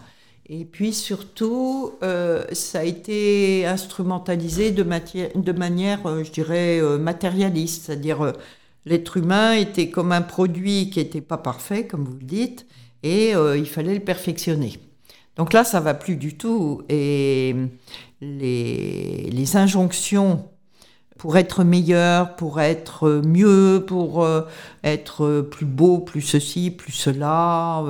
Et 0.45 0.65
puis 0.65 0.93
surtout, 0.93 1.93
euh, 2.03 2.45
ça 2.51 2.81
a 2.81 2.83
été 2.83 3.65
instrumentalisé 3.65 4.69
de, 4.69 4.83
manière, 4.83 6.23
je 6.23 6.31
dirais, 6.31 6.79
matérialiste. 6.99 7.85
C'est-à-dire, 7.87 8.31
l'être 8.85 9.17
humain 9.17 9.53
était 9.53 9.89
comme 9.89 10.11
un 10.11 10.21
produit 10.21 10.91
qui 10.91 10.99
n'était 10.99 11.21
pas 11.21 11.39
parfait, 11.39 11.87
comme 11.87 12.05
vous 12.05 12.19
le 12.19 12.25
dites, 12.25 12.67
et 13.01 13.31
il 13.31 13.65
fallait 13.65 13.95
le 13.95 14.03
perfectionner. 14.03 14.77
Donc 15.37 15.53
là, 15.53 15.63
ça 15.63 15.79
va 15.79 15.93
plus 15.93 16.15
du 16.15 16.37
tout. 16.37 16.81
Et 16.89 17.55
les, 18.21 19.29
les 19.31 19.57
injonctions 19.57 20.45
pour 21.17 21.37
être 21.37 21.63
meilleur, 21.63 22.35
pour 22.35 22.59
être 22.61 23.21
mieux, 23.23 23.83
pour 23.85 24.27
être 24.83 25.41
plus 25.41 25.65
beau, 25.65 25.99
plus 25.99 26.21
ceci, 26.21 26.71
plus 26.71 26.91
cela 26.91 27.83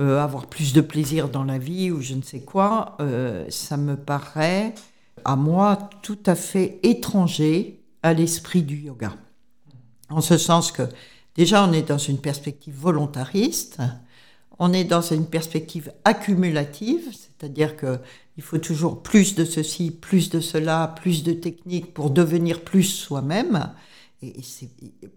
euh, 0.00 0.22
avoir 0.22 0.46
plus 0.46 0.72
de 0.74 0.80
plaisir 0.80 1.28
dans 1.28 1.42
la 1.42 1.58
vie 1.58 1.90
ou 1.90 2.00
je 2.00 2.14
ne 2.14 2.22
sais 2.22 2.38
quoi, 2.38 2.96
euh, 3.00 3.44
ça 3.48 3.76
me 3.76 3.96
paraît 3.96 4.72
à 5.24 5.34
moi 5.34 5.90
tout 6.02 6.20
à 6.24 6.36
fait 6.36 6.78
étranger 6.84 7.82
à 8.04 8.14
l'esprit 8.14 8.62
du 8.62 8.76
yoga. 8.76 9.14
En 10.08 10.20
ce 10.20 10.38
sens 10.38 10.70
que 10.70 10.84
déjà 11.34 11.64
on 11.64 11.72
est 11.72 11.88
dans 11.88 11.98
une 11.98 12.18
perspective 12.18 12.76
volontariste, 12.76 13.80
on 14.58 14.72
est 14.72 14.84
dans 14.84 15.00
une 15.00 15.26
perspective 15.26 15.92
accumulative, 16.04 17.08
c'est-à-dire 17.12 17.76
que 17.76 17.98
il 18.36 18.42
faut 18.42 18.58
toujours 18.58 19.02
plus 19.02 19.34
de 19.34 19.44
ceci, 19.44 19.90
plus 19.90 20.30
de 20.30 20.40
cela, 20.40 20.94
plus 21.00 21.24
de 21.24 21.32
techniques 21.32 21.92
pour 21.92 22.10
devenir 22.10 22.62
plus 22.62 22.84
soi-même. 22.84 23.72
Et 24.22 24.32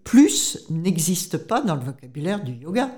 plus 0.03 0.65
n'existe 0.69 1.37
pas 1.37 1.61
dans 1.61 1.75
le 1.75 1.81
vocabulaire 1.81 2.43
du 2.43 2.53
yoga. 2.53 2.91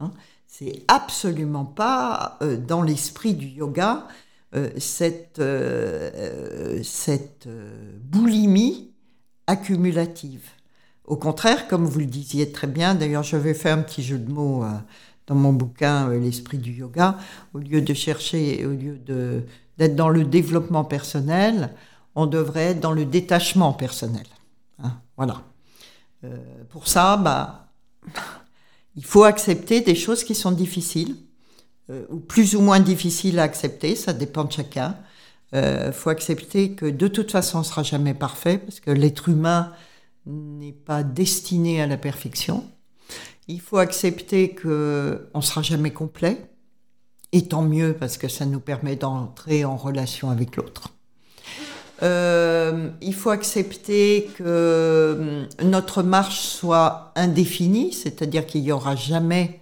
Hein. 0.00 0.12
C'est 0.46 0.84
absolument 0.88 1.64
pas 1.64 2.38
euh, 2.42 2.56
dans 2.56 2.82
l'esprit 2.82 3.34
du 3.34 3.46
yoga 3.46 4.06
euh, 4.54 4.70
cette, 4.78 5.38
euh, 5.40 6.80
cette 6.82 7.48
boulimie 8.00 8.92
accumulative. 9.46 10.48
Au 11.04 11.16
contraire, 11.16 11.68
comme 11.68 11.84
vous 11.84 12.00
le 12.00 12.06
disiez 12.06 12.50
très 12.50 12.66
bien, 12.66 12.94
d'ailleurs 12.94 13.22
j'avais 13.22 13.54
fait 13.54 13.70
un 13.70 13.82
petit 13.82 14.02
jeu 14.02 14.18
de 14.18 14.30
mots 14.30 14.64
dans 15.26 15.34
mon 15.34 15.52
bouquin 15.52 16.08
L'esprit 16.10 16.58
du 16.58 16.72
yoga, 16.72 17.18
au 17.54 17.58
lieu 17.58 17.80
de 17.80 17.94
chercher, 17.94 18.64
au 18.66 18.70
lieu 18.70 18.98
d'être 19.78 19.96
dans 19.96 20.08
le 20.08 20.24
développement 20.24 20.84
personnel, 20.84 21.70
on 22.14 22.26
devrait 22.26 22.72
être 22.72 22.80
dans 22.80 22.92
le 22.92 23.04
détachement 23.04 23.72
personnel. 23.72 24.26
Hein, 24.82 24.92
voilà. 25.16 25.42
pour 26.70 26.88
ça, 26.88 27.16
bah, 27.16 27.66
il 28.96 29.04
faut 29.04 29.24
accepter 29.24 29.82
des 29.82 29.94
choses 29.94 30.24
qui 30.24 30.34
sont 30.34 30.52
difficiles, 30.52 31.16
euh, 31.90 32.04
ou 32.10 32.18
plus 32.18 32.56
ou 32.56 32.60
moins 32.60 32.80
difficiles 32.80 33.38
à 33.38 33.44
accepter, 33.44 33.94
ça 33.94 34.12
dépend 34.12 34.44
de 34.44 34.52
chacun. 34.52 34.96
Il 35.52 35.58
euh, 35.58 35.92
faut 35.92 36.10
accepter 36.10 36.72
que 36.72 36.86
de 36.86 37.06
toute 37.06 37.30
façon, 37.30 37.58
on 37.58 37.60
ne 37.60 37.66
sera 37.66 37.82
jamais 37.82 38.14
parfait, 38.14 38.58
parce 38.58 38.80
que 38.80 38.90
l'être 38.90 39.28
humain 39.28 39.72
n'est 40.26 40.72
pas 40.72 41.02
destiné 41.02 41.80
à 41.80 41.86
la 41.86 41.96
perfection. 41.96 42.68
Il 43.48 43.60
faut 43.60 43.78
accepter 43.78 44.54
qu'on 44.54 44.68
ne 44.68 45.40
sera 45.40 45.62
jamais 45.62 45.92
complet, 45.92 46.50
et 47.32 47.46
tant 47.46 47.62
mieux, 47.62 47.94
parce 47.98 48.18
que 48.18 48.28
ça 48.28 48.46
nous 48.46 48.60
permet 48.60 48.96
d'entrer 48.96 49.64
en 49.64 49.76
relation 49.76 50.30
avec 50.30 50.56
l'autre. 50.56 50.90
Euh, 52.02 52.90
il 53.00 53.14
faut 53.14 53.30
accepter 53.30 54.28
que 54.36 55.46
hum, 55.60 55.68
notre 55.68 56.02
marche 56.02 56.40
soit 56.40 57.12
indéfinie, 57.16 57.92
c'est-à-dire 57.92 58.46
qu'il 58.46 58.62
n'y 58.62 58.72
aura 58.72 58.96
jamais 58.96 59.60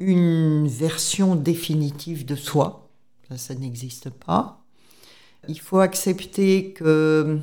une 0.00 0.66
version 0.66 1.36
définitive 1.36 2.24
de 2.24 2.34
soi. 2.34 2.88
Ça, 3.28 3.38
ça 3.38 3.54
n'existe 3.54 4.10
pas. 4.10 4.64
Il 5.48 5.60
faut 5.60 5.78
accepter 5.78 6.72
que 6.72 7.24
hum, 7.24 7.42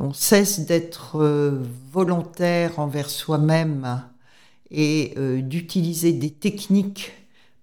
on 0.00 0.12
cesse 0.12 0.60
d'être 0.60 1.16
euh, 1.20 1.62
volontaire 1.92 2.78
envers 2.78 3.08
soi-même 3.08 4.02
et 4.74 5.14
euh, 5.16 5.40
d'utiliser 5.40 6.12
des 6.12 6.30
techniques 6.30 7.12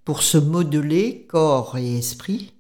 pour 0.06 0.24
se 0.24 0.38
modeler 0.38 1.26
corps 1.30 1.78
et 1.78 1.98
esprit 1.98 2.54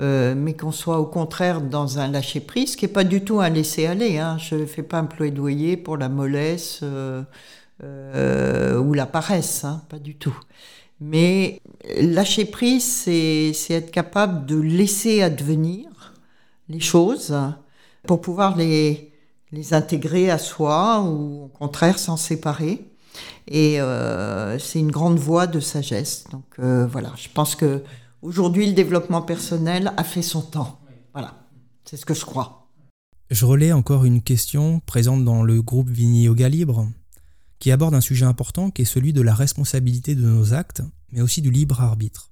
euh, 0.00 0.34
mais 0.36 0.54
qu'on 0.54 0.72
soit 0.72 0.98
au 0.98 1.06
contraire 1.06 1.60
dans 1.60 2.00
un 2.00 2.08
lâcher-prise, 2.08 2.74
qui 2.74 2.84
n'est 2.84 2.92
pas 2.92 3.04
du 3.04 3.22
tout 3.22 3.40
un 3.40 3.48
laisser-aller. 3.48 4.18
Hein. 4.18 4.38
Je 4.38 4.56
ne 4.56 4.66
fais 4.66 4.82
pas 4.82 4.98
un 4.98 5.04
plaidoyer 5.04 5.76
pour 5.76 5.96
la 5.96 6.08
mollesse 6.08 6.80
euh, 6.82 8.78
ou 8.78 8.92
la 8.92 9.06
paresse, 9.06 9.64
hein, 9.64 9.82
pas 9.88 10.00
du 10.00 10.16
tout. 10.16 10.36
Mais 11.00 11.60
lâcher-prise, 11.96 12.84
c'est 12.84 13.52
être 13.70 13.92
capable 13.92 14.46
de 14.46 14.56
laisser 14.56 15.22
advenir 15.22 16.14
les 16.68 16.80
choses 16.80 17.36
pour 18.06 18.20
pouvoir 18.20 18.56
les, 18.56 19.12
les 19.52 19.74
intégrer 19.74 20.30
à 20.30 20.38
soi 20.38 21.02
ou 21.02 21.44
au 21.44 21.48
contraire 21.48 21.98
s'en 21.98 22.16
séparer. 22.16 22.84
Et 23.48 23.78
c'est 24.58 24.78
une 24.78 24.90
grande 24.90 25.18
voie 25.18 25.46
de 25.46 25.60
sagesse. 25.60 26.24
Donc 26.32 26.44
voilà, 26.58 27.12
je 27.16 27.28
pense 27.32 27.54
que 27.54 27.82
Aujourd'hui, 28.24 28.66
le 28.66 28.72
développement 28.72 29.20
personnel 29.20 29.92
a 29.98 30.02
fait 30.02 30.22
son 30.22 30.40
temps. 30.40 30.80
Voilà, 31.12 31.46
c'est 31.84 31.98
ce 31.98 32.06
que 32.06 32.14
je 32.14 32.24
crois. 32.24 32.70
je 33.30 33.44
relais 33.44 33.70
encore 33.70 34.06
une 34.06 34.22
question 34.22 34.80
présente 34.86 35.26
dans 35.26 35.42
le 35.42 35.60
groupe 35.60 35.90
Vini 35.90 36.22
Yoga 36.22 36.48
Libre, 36.48 36.88
qui 37.58 37.70
aborde 37.70 37.94
un 37.94 38.00
sujet 38.00 38.24
important 38.24 38.70
qui 38.70 38.80
est 38.80 38.86
celui 38.86 39.12
de 39.12 39.20
la 39.20 39.34
responsabilité 39.34 40.14
de 40.14 40.22
nos 40.22 40.54
actes, 40.54 40.80
mais 41.12 41.20
aussi 41.20 41.42
du 41.42 41.50
libre 41.50 41.82
arbitre. 41.82 42.30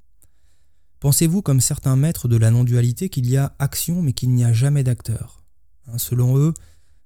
Pensez-vous, 0.98 1.42
comme 1.42 1.60
certains 1.60 1.96
maîtres 1.96 2.26
de 2.26 2.38
la 2.38 2.50
non-dualité, 2.50 3.10
qu'il 3.10 3.28
y 3.28 3.36
a 3.36 3.54
action 3.58 4.00
mais 4.00 4.14
qu'il 4.14 4.30
n'y 4.30 4.46
a 4.46 4.54
jamais 4.54 4.84
d'acteur? 4.84 5.44
Hein, 5.88 5.98
Selon 5.98 6.38
eux, 6.38 6.54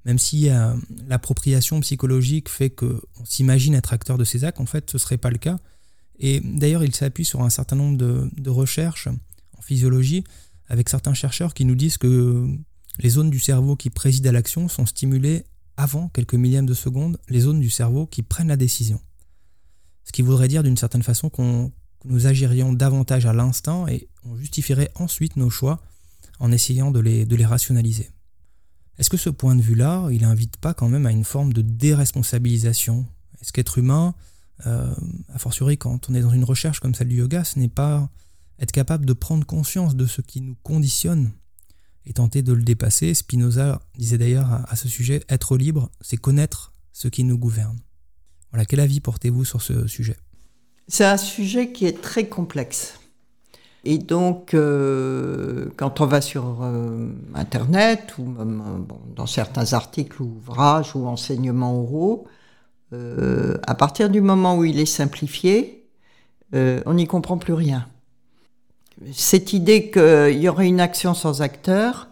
même 0.06 0.20
si 0.20 0.48
euh, 0.48 0.72
l'appropriation 1.08 1.80
psychologique 1.80 2.48
fait 2.48 2.70
qu'on 2.70 3.00
s'imagine 3.24 3.74
être 3.74 3.92
acteur 3.92 4.16
de 4.16 4.24
ces 4.24 4.44
actes, 4.44 4.60
en 4.60 4.66
fait 4.66 4.88
ce 4.88 4.96
ne 4.96 5.00
serait 5.00 5.18
pas 5.18 5.30
le 5.30 5.38
cas. 5.38 5.58
Et 6.20 6.40
d'ailleurs, 6.40 6.84
il 6.84 6.94
s'appuie 6.94 7.24
sur 7.24 7.42
un 7.42 7.50
certain 7.50 7.74
nombre 7.74 7.98
de, 7.98 8.48
recherches 8.48 9.08
en 9.58 9.60
physiologie 9.60 10.22
avec 10.68 10.88
certains 10.88 11.12
chercheurs 11.12 11.54
qui 11.54 11.64
nous 11.64 11.74
disent 11.74 11.98
que 11.98 12.46
les 13.00 13.10
zones 13.10 13.30
du 13.30 13.40
cerveau 13.40 13.74
qui 13.74 13.90
président 13.90 14.30
à 14.30 14.32
l'action 14.32 14.68
sont 14.68 14.86
stimulées 14.86 15.44
avant 15.76 16.08
quelques 16.08 16.34
millièmes 16.34 16.66
de 16.66 16.72
seconde 16.72 17.18
les 17.28 17.40
zones 17.40 17.60
du 17.60 17.68
cerveau 17.68 18.06
qui 18.06 18.22
prennent 18.22 18.48
la 18.48 18.56
décision. 18.56 19.00
Ce 20.04 20.12
qui 20.12 20.22
voudrait 20.22 20.48
dire 20.48 20.62
d'une 20.62 20.76
certaine 20.76 21.02
façon 21.02 21.30
qu'on 21.30 21.72
nous 22.04 22.26
agirions 22.28 22.72
davantage 22.72 23.26
à 23.26 23.32
l'instinct 23.32 23.88
et 23.88 24.08
on 24.24 24.36
justifierait 24.36 24.90
ensuite 24.94 25.36
nos 25.36 25.50
choix 25.50 25.82
en 26.38 26.52
essayant 26.52 26.92
de 26.92 27.00
les 27.00 27.44
rationaliser. 27.44 28.10
Est-ce 28.98 29.10
que 29.10 29.16
ce 29.16 29.30
point 29.30 29.54
de 29.54 29.62
vue-là, 29.62 30.08
il 30.10 30.22
n'invite 30.22 30.56
pas 30.56 30.74
quand 30.74 30.88
même 30.88 31.06
à 31.06 31.12
une 31.12 31.24
forme 31.24 31.52
de 31.52 31.62
déresponsabilisation? 31.62 33.06
Est-ce 33.40 33.52
qu'être 33.52 33.78
humain, 33.78 34.14
euh, 34.66 34.94
a 35.32 35.38
fortiori 35.38 35.76
quand 35.76 36.08
on 36.08 36.14
est 36.14 36.22
dans 36.22 36.30
une 36.30 36.44
recherche 36.44 36.80
comme 36.80 36.94
celle 36.94 37.08
du 37.08 37.16
yoga, 37.16 37.44
ce 37.44 37.58
n'est 37.58 37.68
pas 37.68 38.08
être 38.58 38.72
capable 38.72 39.04
de 39.04 39.12
prendre 39.12 39.44
conscience 39.44 39.96
de 39.96 40.06
ce 40.06 40.22
qui 40.22 40.40
nous 40.40 40.56
conditionne 40.62 41.32
et 42.06 42.14
tenter 42.14 42.42
de 42.42 42.54
le 42.54 42.62
dépasser? 42.62 43.12
Spinoza 43.12 43.82
disait 43.98 44.18
d'ailleurs 44.18 44.50
à, 44.50 44.70
à 44.70 44.76
ce 44.76 44.88
sujet, 44.88 45.22
être 45.28 45.58
libre, 45.58 45.90
c'est 46.00 46.16
connaître 46.16 46.72
ce 46.92 47.08
qui 47.08 47.24
nous 47.24 47.36
gouverne. 47.36 47.78
Voilà, 48.50 48.64
quel 48.64 48.80
avis 48.80 49.00
portez-vous 49.00 49.44
sur 49.44 49.60
ce 49.60 49.86
sujet? 49.86 50.16
C'est 50.88 51.04
un 51.04 51.18
sujet 51.18 51.72
qui 51.72 51.84
est 51.84 52.00
très 52.00 52.28
complexe. 52.28 52.94
Et 53.88 53.98
donc, 53.98 54.52
euh, 54.52 55.66
quand 55.76 56.00
on 56.00 56.06
va 56.06 56.20
sur 56.20 56.58
euh, 56.60 57.08
Internet, 57.36 58.14
ou 58.18 58.24
même 58.24 58.60
euh, 58.60 58.80
dans 59.14 59.26
certains 59.26 59.74
articles 59.74 60.20
ou 60.20 60.38
ouvrages 60.38 60.96
ou 60.96 61.06
enseignements 61.06 61.80
oraux, 61.80 62.26
à 62.92 63.74
partir 63.74 64.10
du 64.10 64.20
moment 64.20 64.56
où 64.56 64.64
il 64.64 64.80
est 64.80 64.86
simplifié, 64.86 65.86
on 66.52 66.94
n'y 66.94 67.06
comprend 67.06 67.36
plus 67.36 67.52
rien. 67.52 67.86
Cette 69.12 69.52
idée 69.52 69.90
qu'il 69.90 70.38
y 70.38 70.48
aurait 70.48 70.68
une 70.68 70.80
action 70.80 71.12
sans 71.12 71.42
acteur, 71.42 72.08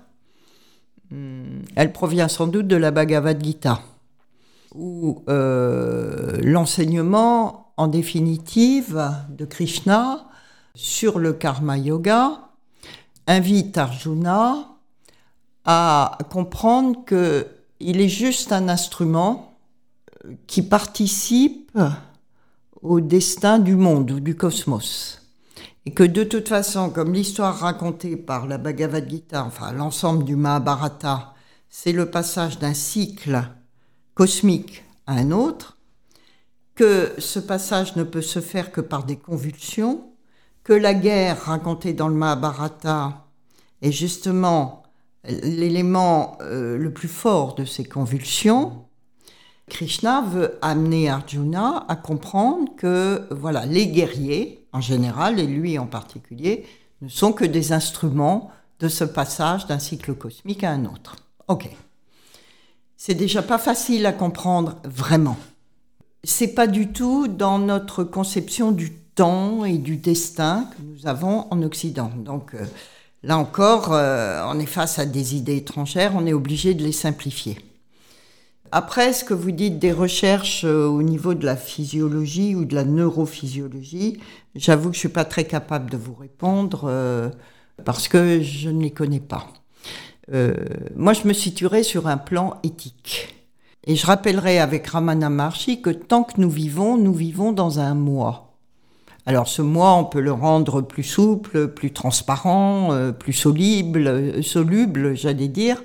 hmm, 1.11 1.61
elle 1.75 1.91
provient 1.93 2.29
sans 2.29 2.49
doute 2.49 2.67
de 2.67 2.77
la 2.77 2.91
Bhagavad 2.91 3.43
Gita, 3.43 3.81
où 4.75 5.23
l'enseignement 5.29 7.73
en 7.79 7.87
définitive 7.87 9.11
de 9.31 9.47
Krishna 9.47 10.27
sur 10.75 11.19
le 11.19 11.33
karma 11.33 11.79
yoga 11.79 12.51
invite 13.27 13.79
Arjuna 13.79 14.69
à 15.65 16.19
comprendre 16.31 17.05
que 17.05 17.47
il 17.81 18.01
est 18.01 18.09
juste 18.09 18.53
un 18.53 18.69
instrument 18.69 19.59
qui 20.47 20.63
participe 20.63 21.71
au 22.83 23.01
destin 23.01 23.59
du 23.59 23.77
monde 23.77 24.11
ou 24.11 24.21
du 24.21 24.37
cosmos. 24.37 25.21
Et 25.87 25.93
que 25.93 26.03
de 26.03 26.25
toute 26.25 26.49
façon, 26.49 26.91
comme 26.91 27.13
l'histoire 27.13 27.59
racontée 27.59 28.17
par 28.17 28.47
la 28.47 28.57
Bhagavad 28.57 29.09
Gita, 29.09 29.45
enfin 29.45 29.73
l'ensemble 29.73 30.25
du 30.25 30.35
Mahabharata, 30.35 31.35
c'est 31.69 31.93
le 31.93 32.11
passage 32.11 32.59
d'un 32.59 32.73
cycle 32.73 33.43
cosmique 34.15 34.85
à 35.07 35.15
un 35.15 35.31
autre, 35.31 35.77
que 36.75 37.13
ce 37.19 37.39
passage 37.39 37.97
ne 37.97 38.03
peut 38.03 38.23
se 38.23 38.41
faire 38.41 38.73
que 38.73 38.81
par 38.81 39.05
des 39.05 39.17
convulsions, 39.17 40.14
que 40.65 40.73
la 40.73 40.95
guerre 40.95 41.45
racontée 41.45 41.93
dans 41.93 42.09
le 42.09 42.15
Mahabharata 42.15 43.27
est 43.83 43.93
justement 43.93 44.83
l'élément 45.25 46.37
euh, 46.41 46.77
le 46.77 46.93
plus 46.93 47.09
fort 47.09 47.55
de 47.55 47.65
ces 47.65 47.85
convulsions, 47.85 48.85
Krishna 49.69 50.23
veut 50.23 50.59
amener 50.61 51.09
Arjuna 51.09 51.87
à 51.89 51.97
comprendre 51.97 52.75
que 52.77 53.27
voilà, 53.31 53.65
les 53.65 53.87
guerriers 53.87 54.67
en 54.73 54.81
général 54.81 55.39
et 55.39 55.47
lui 55.47 55.79
en 55.79 55.87
particulier 55.87 56.67
ne 57.01 57.09
sont 57.09 57.33
que 57.33 57.45
des 57.45 57.73
instruments 57.73 58.51
de 58.81 58.89
ce 58.89 59.05
passage 59.05 59.67
d'un 59.67 59.79
cycle 59.79 60.15
cosmique 60.15 60.65
à 60.65 60.71
un 60.71 60.85
autre. 60.85 61.17
OK. 61.49 61.69
C'est 62.97 63.15
déjà 63.15 63.43
pas 63.43 63.59
facile 63.59 64.07
à 64.07 64.13
comprendre 64.13 64.77
vraiment 64.85 65.37
c'est 66.25 66.55
pas 66.55 66.67
du 66.67 66.89
tout 66.89 67.29
dans 67.29 67.59
notre 67.59 68.03
conception 68.03 68.73
du 68.73 68.93
temps 69.15 69.65
et 69.65 69.79
du 69.79 69.97
destin 69.97 70.69
que 70.71 70.83
nous 70.83 71.07
avons 71.07 71.47
en 71.51 71.63
Occident. 71.63 72.11
Donc 72.17 72.55
euh, 72.55 72.65
là 73.23 73.39
encore, 73.39 73.93
euh, 73.93 74.45
on 74.49 74.59
est 74.59 74.67
face 74.67 74.99
à 74.99 75.07
des 75.07 75.37
idées 75.37 75.57
étrangères, 75.57 76.13
on 76.15 76.27
est 76.27 76.33
obligé 76.33 76.75
de 76.75 76.83
les 76.83 76.93
simplifier. 76.93 77.59
Après, 78.73 79.13
ce 79.13 79.25
que 79.25 79.35
vous 79.35 79.53
dites 79.53 79.79
des 79.79 79.93
recherches 79.93 80.65
euh, 80.65 80.87
au 80.87 81.03
niveau 81.03 81.35
de 81.35 81.47
la 81.47 81.57
physiologie 81.57 82.55
ou 82.57 82.65
de 82.65 82.75
la 82.75 82.85
neurophysiologie, 82.85 84.19
j'avoue 84.55 84.89
que 84.91 84.95
je 84.95 85.01
suis 85.01 85.09
pas 85.09 85.25
très 85.25 85.45
capable 85.45 85.91
de 85.91 85.97
vous 85.97 86.15
répondre 86.15 87.33
parce 87.85 88.09
que 88.09 88.41
je 88.41 88.71
ne 88.71 88.83
les 88.83 88.91
connais 88.91 89.21
pas. 89.21 89.49
moi, 90.97 91.13
je 91.13 91.27
me 91.27 91.33
situerai 91.33 91.83
sur 91.83 92.07
un 92.07 92.17
plan 92.17 92.59
éthique. 92.63 93.35
Et 93.87 93.97
je 93.97 94.07
rappellerai 94.07 94.61
avec 94.61 94.87
Ramana 94.87 95.29
Maharshi 95.29 95.83
que 95.83 95.91
tant 95.91 96.25
que 96.25 96.41
nous 96.41 96.51
vivons, 96.51 96.97
nous 96.97 97.13
vivons 97.13 97.53
dans 97.53 97.81
un 97.81 97.95
moi. 97.95 98.54
Alors 99.27 99.49
ce 99.49 99.63
moi, 99.63 99.95
on 99.95 100.05
peut 100.05 100.21
le 100.21 100.33
rendre 100.33 100.83
plus 100.83 101.03
souple, 101.03 101.69
plus 101.69 101.93
transparent, 101.93 102.93
euh, 102.93 103.11
plus 103.11 103.33
soluble, 103.33 104.45
soluble, 104.45 105.17
j'allais 105.17 105.49
dire, 105.49 105.83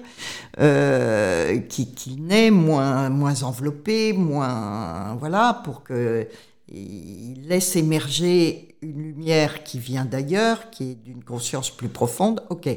euh, 0.59 1.57
qui, 1.59 1.93
qui 1.93 2.19
naît 2.19 2.51
moins, 2.51 3.09
moins 3.09 3.43
enveloppé, 3.43 4.11
moins 4.11 5.15
voilà, 5.19 5.61
pour 5.63 5.83
que 5.83 6.27
il 6.71 7.47
laisse 7.47 7.75
émerger 7.75 8.75
une 8.81 9.01
lumière 9.01 9.63
qui 9.63 9.79
vient 9.79 10.05
d'ailleurs, 10.05 10.69
qui 10.69 10.91
est 10.91 10.95
d'une 10.95 11.23
conscience 11.23 11.69
plus 11.69 11.87
profonde. 11.87 12.43
Ok, 12.49 12.69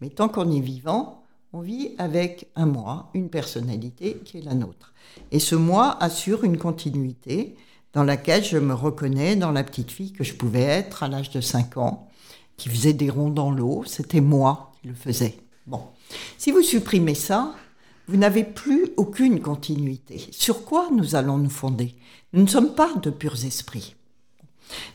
mais 0.00 0.10
tant 0.10 0.28
qu'on 0.28 0.50
est 0.52 0.60
vivant, 0.60 1.22
on 1.52 1.60
vit 1.60 1.92
avec 1.98 2.48
un 2.54 2.66
moi, 2.66 3.10
une 3.14 3.30
personnalité 3.30 4.20
qui 4.24 4.38
est 4.38 4.42
la 4.42 4.54
nôtre. 4.54 4.92
Et 5.30 5.38
ce 5.38 5.54
moi 5.54 5.96
assure 6.00 6.44
une 6.44 6.58
continuité 6.58 7.56
dans 7.92 8.04
laquelle 8.04 8.44
je 8.44 8.58
me 8.58 8.74
reconnais 8.74 9.36
dans 9.36 9.50
la 9.50 9.64
petite 9.64 9.90
fille 9.90 10.12
que 10.12 10.24
je 10.24 10.34
pouvais 10.34 10.62
être 10.62 11.02
à 11.02 11.08
l'âge 11.08 11.30
de 11.30 11.40
5 11.40 11.76
ans, 11.76 12.08
qui 12.56 12.68
faisait 12.68 12.92
des 12.92 13.10
ronds 13.10 13.30
dans 13.30 13.50
l'eau. 13.50 13.84
C'était 13.86 14.20
moi 14.20 14.72
qui 14.80 14.88
le 14.88 14.94
faisais. 14.94 15.36
Bon. 15.66 15.82
Si 16.38 16.50
vous 16.50 16.62
supprimez 16.62 17.14
ça, 17.14 17.54
vous 18.08 18.16
n'avez 18.16 18.44
plus 18.44 18.90
aucune 18.96 19.40
continuité. 19.40 20.26
Sur 20.30 20.64
quoi 20.64 20.88
nous 20.92 21.14
allons 21.14 21.38
nous 21.38 21.50
fonder? 21.50 21.94
Nous 22.32 22.42
ne 22.42 22.48
sommes 22.48 22.74
pas 22.74 22.92
de 22.94 23.10
purs 23.10 23.44
esprits. 23.44 23.94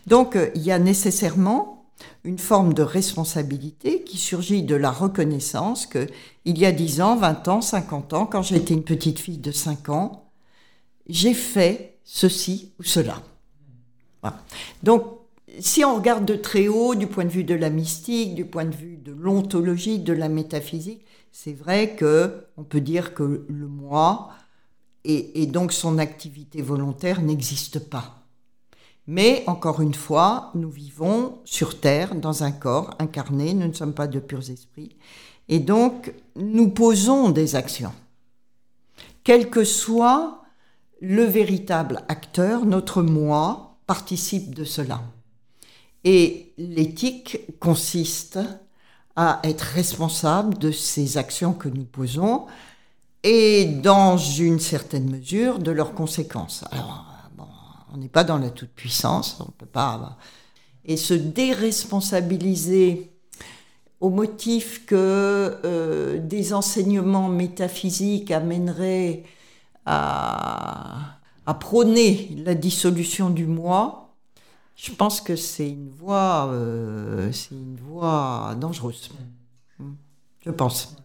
Donc, 0.08 0.36
euh, 0.36 0.50
il 0.56 0.64
y 0.64 0.72
a 0.72 0.80
nécessairement 0.80 1.86
une 2.24 2.38
forme 2.38 2.74
de 2.74 2.84
responsabilité 2.84 4.04
qui 4.04 4.18
surgit 4.18 4.64
de 4.64 4.76
la 4.76 4.92
reconnaissance 4.92 5.86
que 5.86 6.08
il 6.46 6.58
y 6.58 6.66
a 6.66 6.72
10 6.72 7.02
ans, 7.02 7.16
20 7.16 7.48
ans, 7.48 7.62
50 7.62 8.14
ans, 8.14 8.26
quand 8.26 8.42
j'étais 8.42 8.74
une 8.74 8.84
petite 8.84 9.20
fille 9.20 9.38
de 9.38 9.52
5 9.52 9.90
ans, 9.90 10.30
j'ai 11.08 11.34
fait 11.34 11.97
ceci 12.10 12.72
ou 12.80 12.84
cela. 12.84 13.22
Donc, 14.82 15.04
si 15.60 15.84
on 15.84 15.96
regarde 15.96 16.26
de 16.26 16.36
très 16.36 16.68
haut, 16.68 16.96
du 16.96 17.06
point 17.06 17.26
de 17.26 17.30
vue 17.30 17.44
de 17.44 17.54
la 17.54 17.70
mystique, 17.70 18.34
du 18.34 18.46
point 18.46 18.66
de 18.66 18.76
vue 18.76 18.98
de 18.98 19.12
l'ontologie, 19.12 20.00
de 20.00 20.14
la 20.14 20.30
métaphysique, 20.30 21.06
c'est 21.32 21.54
vrai 21.54 21.96
que 21.96 22.46
on 22.56 22.64
peut 22.64 22.82
dire 22.82 23.14
que 23.14 23.46
le 23.48 23.68
moi 23.68 24.30
et 25.04 25.46
donc 25.46 25.72
son 25.72 26.00
activité 26.00 26.62
volontaire 26.62 27.22
n'existe 27.22 27.80
pas. 27.80 28.24
Mais 29.06 29.44
encore 29.48 29.82
une 29.82 29.94
fois, 29.94 30.52
nous 30.56 30.70
vivons 30.70 31.40
sur 31.46 31.80
Terre, 31.80 32.16
dans 32.16 32.44
un 32.44 32.52
corps 32.52 32.94
incarné, 33.00 33.54
nous 33.54 33.68
ne 33.68 33.74
sommes 33.74 33.94
pas 33.94 34.08
de 34.08 34.20
purs 34.20 34.50
esprits. 34.50 34.98
Et 35.48 35.60
donc, 35.60 36.14
nous 36.36 36.70
posons 36.70 37.30
des 37.30 37.56
actions. 37.56 37.94
Quel 39.24 39.50
que 39.50 39.64
soit 39.64 40.42
le 41.02 41.24
véritable 41.24 42.04
acteur, 42.08 42.66
notre 42.66 43.02
moi 43.02 43.78
participe 43.86 44.54
de 44.54 44.64
cela. 44.64 45.02
Et 46.04 46.54
l'éthique 46.58 47.40
consiste 47.60 48.40
à 49.16 49.40
être 49.44 49.62
responsable 49.62 50.58
de 50.58 50.72
ces 50.72 51.18
actions 51.18 51.54
que 51.54 51.70
nous 51.70 51.86
posons 51.86 52.46
et 53.24 53.66
dans 53.66 54.18
une 54.18 54.60
certaine 54.60 55.10
mesure 55.10 55.60
de 55.60 55.72
leurs 55.72 55.94
conséquences. 55.94 56.64
Alors, 56.72 57.06
on 57.94 57.98
n'est 57.98 58.10
pas 58.10 58.24
dans 58.24 58.38
la 58.38 58.50
toute-puissance, 58.50 59.38
on 59.40 59.52
peut 59.52 59.66
pas. 59.66 60.18
Et 60.86 60.98
se 60.98 61.14
déresponsabiliser 61.14 63.12
au 64.00 64.10
motif 64.10 64.86
que 64.86 64.96
euh, 65.66 66.20
des 66.20 66.54
enseignements 66.54 67.30
métaphysiques 67.30 68.30
amèneraient 68.30 69.24
à, 69.88 71.20
prôner 71.60 72.36
la 72.46 72.56
dissolution 72.56 73.30
du 73.30 73.46
moi, 73.46 74.16
je 74.76 74.92
pense 74.92 75.22
que 75.22 75.36
c'est 75.36 75.70
une 75.70 75.90
voie, 75.90 76.50
euh, 76.52 77.32
c'est 77.32 77.56
une 77.56 77.78
voie 77.78 78.56
dangereuse. 78.60 79.10
Je 80.46 80.52
pense. 80.52 80.96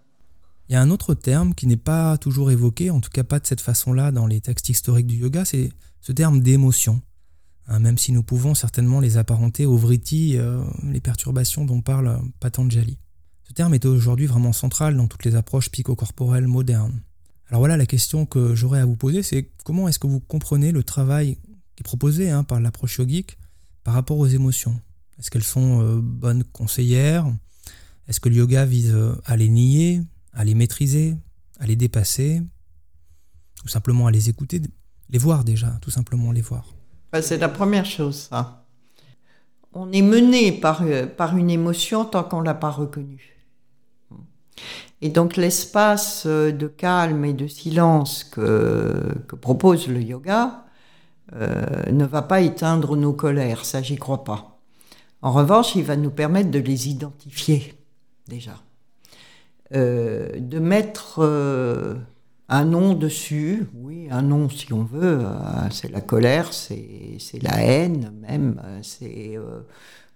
Il 0.68 0.72
y 0.72 0.76
a 0.76 0.80
un 0.80 0.90
autre 0.90 1.14
terme 1.14 1.54
qui 1.54 1.66
n'est 1.66 1.76
pas 1.76 2.18
toujours 2.18 2.50
évoqué, 2.50 2.90
en 2.90 3.00
tout 3.00 3.10
cas 3.10 3.24
pas 3.24 3.38
de 3.38 3.46
cette 3.46 3.60
façon-là 3.60 4.10
dans 4.12 4.26
les 4.26 4.40
textes 4.40 4.68
historiques 4.68 5.06
du 5.06 5.16
yoga, 5.16 5.44
c'est 5.44 5.70
ce 6.00 6.12
terme 6.12 6.40
d'émotion. 6.40 7.00
Hein, 7.68 7.78
même 7.78 7.98
si 7.98 8.12
nous 8.12 8.22
pouvons 8.22 8.54
certainement 8.54 9.00
les 9.00 9.16
apparenter 9.16 9.66
aux 9.66 9.76
vritti, 9.76 10.36
euh, 10.36 10.62
les 10.82 11.00
perturbations 11.00 11.64
dont 11.64 11.80
parle 11.80 12.20
Patanjali. 12.40 12.98
Ce 13.44 13.52
terme 13.52 13.74
est 13.74 13.84
aujourd'hui 13.84 14.26
vraiment 14.26 14.52
central 14.52 14.96
dans 14.96 15.06
toutes 15.06 15.24
les 15.24 15.36
approches 15.36 15.70
psychocorporelles 15.70 16.48
modernes. 16.48 17.00
Alors 17.52 17.60
voilà, 17.60 17.76
la 17.76 17.84
question 17.84 18.24
que 18.24 18.54
j'aurais 18.54 18.80
à 18.80 18.86
vous 18.86 18.96
poser, 18.96 19.22
c'est 19.22 19.50
comment 19.62 19.86
est-ce 19.86 19.98
que 19.98 20.06
vous 20.06 20.20
comprenez 20.20 20.72
le 20.72 20.82
travail 20.82 21.36
qui 21.76 21.82
est 21.82 21.84
proposé 21.84 22.30
hein, 22.30 22.44
par 22.44 22.60
l'approche 22.60 22.96
yogique 22.96 23.36
par 23.84 23.92
rapport 23.92 24.16
aux 24.16 24.26
émotions? 24.26 24.80
Est-ce 25.18 25.30
qu'elles 25.30 25.42
sont 25.42 25.82
euh, 25.82 26.00
bonnes 26.00 26.44
conseillères? 26.44 27.26
Est-ce 28.08 28.20
que 28.20 28.30
le 28.30 28.36
yoga 28.36 28.64
vise 28.64 28.94
euh, 28.94 29.20
à 29.26 29.36
les 29.36 29.50
nier, 29.50 30.00
à 30.32 30.44
les 30.44 30.54
maîtriser, 30.54 31.14
à 31.60 31.66
les 31.66 31.76
dépasser? 31.76 32.40
Ou 33.66 33.68
simplement 33.68 34.06
à 34.06 34.10
les 34.10 34.30
écouter, 34.30 34.62
les 35.10 35.18
voir 35.18 35.44
déjà, 35.44 35.78
tout 35.82 35.90
simplement 35.90 36.32
les 36.32 36.40
voir? 36.40 36.64
Bah, 37.12 37.20
C'est 37.20 37.36
la 37.36 37.50
première 37.50 37.84
chose, 37.84 38.28
ça. 38.30 38.64
On 39.74 39.92
est 39.92 40.00
mené 40.00 40.52
par, 40.52 40.84
euh, 40.84 41.06
par 41.06 41.36
une 41.36 41.50
émotion 41.50 42.06
tant 42.06 42.24
qu'on 42.24 42.40
ne 42.40 42.46
l'a 42.46 42.54
pas 42.54 42.70
reconnue. 42.70 43.36
Et 45.04 45.08
donc 45.08 45.36
l'espace 45.36 46.22
euh, 46.26 46.52
de 46.52 46.68
calme 46.68 47.24
et 47.24 47.32
de 47.32 47.48
silence 47.48 48.22
que, 48.22 49.12
propose 49.40 49.88
le 49.88 50.00
yoga 50.00 50.64
euh, 51.34 51.90
ne 51.90 52.04
va 52.04 52.22
pas 52.22 52.40
éteindre 52.40 52.96
nos 52.96 53.12
colères, 53.12 53.64
ça 53.64 53.82
j'y 53.82 53.96
crois 53.96 54.22
pas. 54.22 54.60
En 55.20 55.32
revanche, 55.32 55.74
il 55.74 55.82
va 55.82 55.96
nous 55.96 56.10
permettre 56.10 56.52
de 56.52 56.60
les 56.60 56.88
identifier 56.88 57.74
déjà, 58.28 58.54
euh, 59.74 60.38
de 60.38 60.58
mettre 60.60 61.20
un 62.48 62.64
nom 62.64 62.94
dessus, 62.94 63.66
oui, 63.74 64.06
un 64.10 64.22
nom 64.22 64.48
si 64.48 64.72
on 64.72 64.84
veut, 64.84 65.24
c'est 65.70 65.90
la 65.90 66.00
colère, 66.00 66.52
c'est 66.52 67.18
la 67.40 67.60
haine 67.60 68.12
même, 68.20 68.60
c'est 68.82 69.36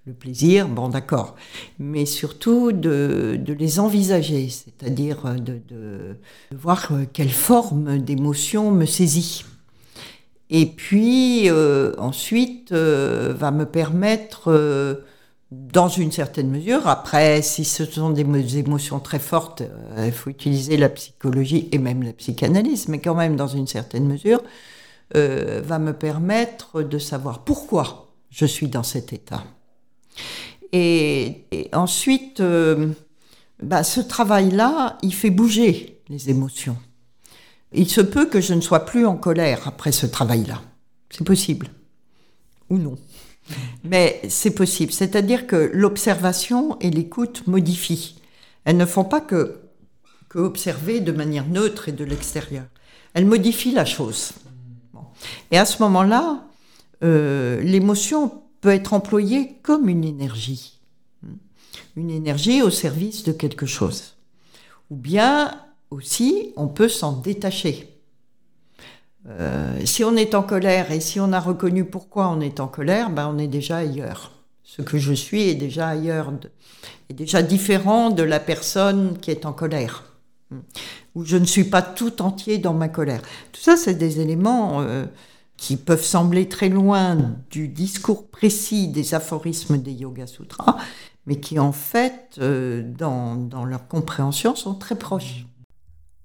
le 0.07 0.13
plaisir, 0.13 0.69
bon 0.69 0.89
d'accord, 0.89 1.35
mais 1.81 2.07
surtout 2.07 2.71
de, 2.71 3.41
les 3.59 3.81
envisager, 3.81 4.49
c'est-à-dire 4.49 5.35
de, 5.35 6.17
voir 6.53 6.93
quelle 7.13 7.31
forme 7.31 7.99
d'émotion 7.99 8.71
me 8.71 8.87
saisit. 8.87 9.45
Et 10.49 10.67
puis 10.67 11.51
euh, 11.51 11.93
ensuite 11.99 12.71
euh, 12.71 13.35
va 13.37 13.51
me 13.51 13.67
permettre, 13.67 14.53
euh, 14.53 14.95
dans 15.51 15.89
une 15.89 16.13
certaine 16.13 16.51
mesure, 16.51 16.87
après 16.87 17.43
si 17.43 17.65
ce 17.65 17.85
sont 17.85 18.11
des 18.11 18.59
émotions 18.59 19.01
très 19.01 19.19
fortes, 19.19 19.65
il 19.99 20.13
faut 20.13 20.31
utiliser 20.31 20.77
la 20.77 20.89
psychologie 20.89 21.69
et 21.73 21.79
même 21.79 22.05
la 22.05 22.13
psychanalyse, 22.13 22.87
mais 22.87 23.01
quand 23.01 23.17
même 23.17 23.35
dans 23.35 23.49
une 23.49 23.67
certaine 23.67 24.07
mesure, 24.07 24.41
va 25.15 25.79
me 25.79 25.93
permettre 25.93 26.83
de 26.83 26.99
savoir 26.99 27.45
pourquoi 27.45 28.13
je 28.29 28.45
suis 28.45 28.67
dans 28.67 28.83
cet 28.83 29.13
état. 29.13 29.45
Et, 30.73 31.69
ensuite, 31.73 32.41
euh, 32.41 32.93
bah, 33.63 33.85
ce 33.85 34.01
travail-là, 34.01 34.99
il 35.03 35.15
fait 35.15 35.31
bouger 35.31 36.03
les 36.09 36.31
émotions. 36.31 36.77
Il 37.73 37.89
se 37.89 38.01
peut 38.01 38.27
que 38.27 38.41
je 38.41 38.55
ne 38.55 38.61
sois 38.61 38.85
plus 38.85 39.07
en 39.07 39.17
colère 39.17 39.67
après 39.67 39.93
ce 39.93 40.07
travail-là. 40.07 40.63
C'est 41.11 41.25
possible. 41.25 41.69
Ou 42.71 42.79
non. 42.79 42.97
Mais 43.85 44.21
c'est 44.29 44.51
possible. 44.51 44.93
C'est-à-dire 44.93 45.47
que 45.47 45.71
l'observation 45.73 46.79
et 46.81 46.91
l'écoute 46.91 47.47
modifient. 47.47 48.17
Elles 48.65 48.77
ne 48.77 48.87
font 48.87 49.05
pas 49.05 49.21
que, 49.21 49.61
que 50.29 50.39
observer 50.39 51.01
de 51.01 51.13
manière 51.13 51.47
neutre 51.47 51.89
et 51.89 51.93
de 51.93 52.05
l'extérieur. 52.05 52.65
Elles 53.15 53.27
modifient 53.27 53.73
la 53.73 53.85
chose. 53.85 54.33
Et 55.51 55.59
à 55.59 55.65
ce 55.65 55.83
moment-là, 55.83 56.45
euh, 57.05 57.61
l'émotion 57.63 58.43
peut 58.67 58.73
être 58.73 58.95
employé 58.95 59.59
comme 59.63 59.89
une 59.89 60.03
énergie. 60.03 60.81
Une 61.95 62.11
énergie 62.11 62.63
au 62.63 62.71
service 62.71 63.23
de 63.23 63.31
quelque 63.31 63.65
chose. 63.65 64.17
Ou 64.91 64.97
bien 64.97 65.53
aussi, 65.91 66.53
on 66.57 66.67
peut 66.67 66.89
s'en 66.89 67.13
détacher. 67.13 67.97
Euh, 69.29 69.79
si 69.85 70.03
on 70.03 70.17
est 70.17 70.35
en 70.35 70.43
colère 70.43 70.91
et 70.91 70.99
si 70.99 71.21
on 71.21 71.33
a 71.33 71.39
reconnu 71.39 71.85
pourquoi 71.85 72.29
on 72.29 72.41
est 72.41 72.59
en 72.59 72.67
colère, 72.67 73.11
ben 73.11 73.33
on 73.33 73.39
est 73.39 73.47
déjà 73.47 73.77
ailleurs. 73.77 74.33
Ce 74.65 74.83
que 74.83 74.99
je 74.99 75.13
suis 75.13 75.43
est 75.43 75.55
déjà 75.55 75.87
ailleurs, 75.87 76.33
est 77.09 77.15
déjà 77.15 77.43
différent 77.43 78.11
de 78.11 78.25
la 78.25 78.41
personne 78.41 79.17
qui 79.17 79.31
est 79.31 79.47
en 79.47 79.53
colère. 79.53 80.03
Ou 81.15 81.25
je 81.25 81.37
ne 81.37 81.45
suis 81.45 81.71
pas 81.71 81.83
tout 81.83 82.21
entier 82.21 82.59
dans 82.59 82.75
ma 82.75 82.89
colère. 82.89 83.23
Tout 83.53 83.61
ça, 83.61 83.77
c'est 83.77 83.95
des 83.95 84.19
éléments 84.21 84.81
euh, 84.81 85.05
qui 85.57 85.77
peuvent 85.77 86.05
sembler 86.05 86.49
très 86.49 86.69
loin 86.69 87.37
du 87.51 87.69
discours 87.69 88.29
précis 88.29 88.89
des 88.89 89.15
aphorismes 89.15 89.79
des 89.79 89.93
Yoga 89.93 90.27
Sutras, 90.27 90.77
mais 91.27 91.41
qui 91.41 91.59
en 91.59 91.73
fait, 91.73 92.37
euh, 92.39 92.83
dans, 92.97 93.37
dans, 93.37 93.65
leur 93.65 93.89
compréhension, 93.89 94.55
sont 94.55 94.75
très 94.75 94.97
proches. 94.97 95.47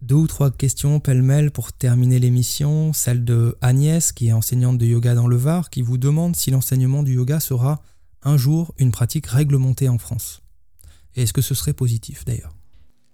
Deux 0.02 0.16
ou 0.16 0.28
trois 0.28 0.50
questions 0.50 1.00
pêle-mêle 1.00 1.52
pour 1.52 1.74
terminer 1.74 2.20
l'émission. 2.20 2.92
Celle 2.92 3.24
de 3.24 3.56
Agnès, 3.62 4.12
qui 4.12 4.30
est 4.30 4.34
enseignante 4.34 4.78
de 4.78 4.86
yoga 4.86 5.14
dans 5.14 5.28
le 5.28 5.36
Var, 5.36 5.70
qui 5.70 5.82
vous 5.82 5.98
demande 5.98 6.36
si 6.36 6.52
l'enseignement 6.52 7.04
du 7.04 7.16
yoga 7.16 7.40
sera 7.40 7.82
un 8.24 8.38
jour 8.38 8.74
une 8.78 8.92
pratique 8.92 9.28
réglementée 9.28 9.90
en 9.90 9.98
France. 9.98 10.42
Et 11.16 11.24
est-ce 11.24 11.34
que 11.34 11.42
ce 11.42 11.54
serait 11.54 11.74
positif 11.74 12.26
d'ailleurs? 12.26 12.56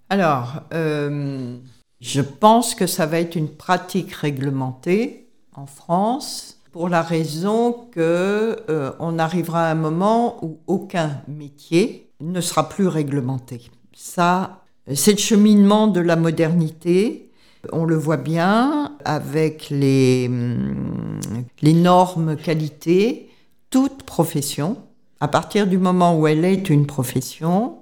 Alors, 0.09 0.61
euh, 0.74 1.57
je 1.99 2.22
pense 2.22 2.76
que 2.76 2.88
ça 2.88 3.05
va 3.05 3.20
être 3.20 3.36
une 3.36 3.49
pratique 3.49 4.13
réglementée 4.13 5.26
en 5.57 5.65
France 5.65 6.59
pour 6.71 6.87
la 6.87 7.01
raison 7.01 7.73
que 7.91 8.57
euh, 8.69 8.91
on 8.99 9.17
arrivera 9.19 9.67
à 9.67 9.71
un 9.71 9.75
moment 9.75 10.37
où 10.45 10.59
aucun 10.67 11.21
métier 11.27 12.11
ne 12.21 12.39
sera 12.39 12.69
plus 12.69 12.87
réglementé. 12.87 13.69
Ça, 13.93 14.63
c'est 14.93 15.13
le 15.13 15.17
cheminement 15.17 15.87
de 15.87 15.99
la 15.99 16.15
modernité. 16.15 17.31
On 17.71 17.83
le 17.83 17.95
voit 17.95 18.17
bien 18.17 18.95
avec 19.03 19.69
les, 19.71 20.27
hum, 20.27 21.19
les 21.61 21.73
normes 21.73 22.37
qualité. 22.37 23.29
Toute 23.69 24.03
profession, 24.03 24.77
à 25.19 25.27
partir 25.27 25.67
du 25.67 25.77
moment 25.77 26.17
où 26.17 26.27
elle 26.27 26.45
est 26.45 26.69
une 26.69 26.85
profession, 26.85 27.79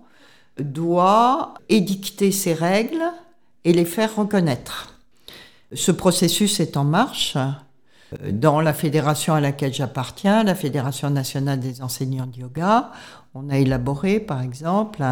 doit 0.58 1.54
édicter 1.68 2.32
ses 2.32 2.54
règles 2.54 3.04
et 3.66 3.74
les 3.74 3.86
faire 3.86 4.16
reconnaître. 4.16 5.00
Ce 5.74 5.92
processus 5.92 6.60
est 6.60 6.78
en 6.78 6.86
marche. 6.86 7.38
Dans 8.32 8.62
la 8.62 8.74
fédération 8.74 9.34
à 9.34 9.42
laquelle 9.42 9.74
j'appartiens, 9.74 10.44
la 10.44 10.56
Fédération 10.56 11.10
nationale 11.10 11.60
des 11.60 11.82
enseignants 11.82 12.28
de 12.28 12.40
yoga, 12.40 12.92
on 13.34 13.50
a 13.50 13.58
élaboré 13.58 14.20
par 14.20 14.42
exemple 14.42 15.04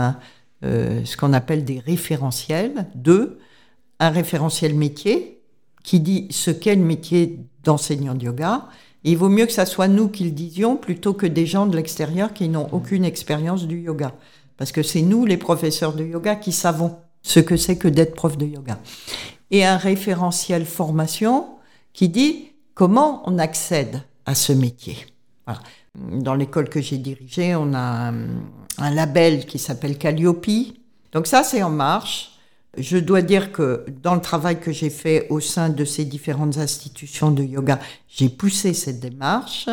euh, 0.64 1.04
ce 1.04 1.18
qu'on 1.18 1.34
appelle 1.34 1.66
des 1.66 1.80
référentiels. 1.80 2.88
Deux, 2.96 3.40
un 4.00 4.10
référentiel 4.10 4.76
métier 4.76 5.42
qui 5.84 6.00
dit 6.00 6.28
ce 6.30 6.52
qu'est 6.52 6.76
le 6.76 6.84
métier 6.84 7.40
d'enseignant 7.64 8.14
de 8.14 8.26
yoga. 8.26 8.68
il 9.04 9.18
vaut 9.18 9.30
mieux 9.30 9.46
que 9.46 9.52
ça 9.52 9.66
soit 9.66 9.88
nous 9.88 10.08
qui 10.08 10.24
le 10.26 10.32
disions 10.32 10.78
plutôt 10.78 11.14
que 11.14 11.26
des 11.26 11.46
gens 11.46 11.66
de 11.66 11.76
l'extérieur 11.76 12.34
qui 12.34 12.48
n'ont 12.48 12.70
aucune 12.72 13.06
expérience 13.06 13.68
du 13.68 13.82
yoga. 13.82 14.14
Parce 14.58 14.72
que 14.72 14.84
c'est 14.84 15.02
nous, 15.02 15.26
les 15.26 15.38
professeurs 15.38 15.94
de 15.94 16.06
yoga, 16.06 16.36
qui 16.36 16.52
savons 16.52 16.96
ce 17.22 17.40
que 17.40 17.58
c'est 17.58 17.78
que 17.78 17.88
d'être 17.88 18.16
prof 18.16 18.38
de 18.38 18.46
yoga. 18.46 18.80
Et 19.52 19.66
un 19.66 19.78
référentiel 19.78 20.66
formation 20.66 21.48
qui 21.92 22.08
dit 22.08 22.53
comment 22.74 23.24
on 23.26 23.38
accède 23.38 24.02
à 24.26 24.36
ce 24.36 24.54
métier. 24.54 24.98
Dans 25.96 26.34
l'école 26.34 26.70
que 26.70 26.82
j'ai 26.82 26.98
dirigée, 26.98 27.56
on 27.56 27.74
a 27.74 28.12
un, 28.78 28.92
label 28.92 29.46
qui 29.46 29.60
s'appelle 29.60 29.98
Calliope. 29.98 30.48
Donc 31.12 31.28
ça, 31.28 31.44
c'est 31.44 31.62
en 31.62 31.70
marche. 31.70 32.32
Je 32.76 32.98
dois 32.98 33.22
dire 33.22 33.52
que 33.52 33.86
dans 34.02 34.16
le 34.16 34.22
travail 34.22 34.60
que 34.60 34.72
j'ai 34.72 34.90
fait 34.90 35.28
au 35.30 35.40
sein 35.40 35.70
de 35.70 35.86
ces 35.86 36.06
différentes 36.06 36.58
institutions 36.58 37.30
de 37.30 37.44
yoga, 37.44 37.80
j'ai 38.08 38.30
poussé 38.30 38.74
cette 38.74 39.00
démarche, 39.00 39.70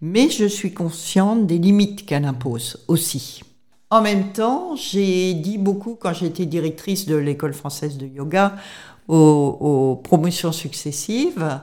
mais 0.00 0.30
je 0.30 0.46
suis 0.46 0.74
consciente 0.74 1.46
des 1.46 1.58
limites 1.58 2.06
qu'elle 2.06 2.24
impose 2.24 2.84
aussi. 2.88 3.42
En 3.90 4.02
même 4.02 4.32
temps, 4.32 4.74
j'ai 4.74 5.34
dit 5.34 5.58
beaucoup 5.58 5.94
quand 5.94 6.12
j'étais 6.12 6.46
directrice 6.46 7.06
de 7.06 7.14
l'école 7.14 7.54
française 7.54 7.96
de 7.98 8.06
yoga 8.06 8.56
aux 9.06 10.00
promotions 10.04 10.52
successives, 10.52 11.60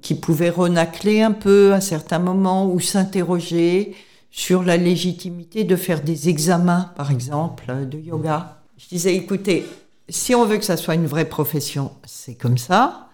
qui 0.00 0.14
pouvaient 0.14 0.50
renacler 0.50 1.22
un 1.22 1.32
peu 1.32 1.72
à 1.72 1.80
certains 1.80 2.18
moments 2.18 2.66
ou 2.66 2.80
s'interroger 2.80 3.94
sur 4.30 4.62
la 4.62 4.76
légitimité 4.76 5.64
de 5.64 5.76
faire 5.76 6.02
des 6.02 6.28
examens, 6.28 6.90
par 6.96 7.10
exemple, 7.10 7.86
de 7.86 7.98
yoga. 7.98 8.62
Je 8.78 8.88
disais, 8.88 9.14
écoutez, 9.14 9.64
si 10.08 10.34
on 10.34 10.44
veut 10.46 10.56
que 10.56 10.64
ça 10.64 10.76
soit 10.76 10.94
une 10.94 11.06
vraie 11.06 11.28
profession, 11.28 11.92
c'est 12.04 12.34
comme 12.34 12.58
ça, 12.58 13.10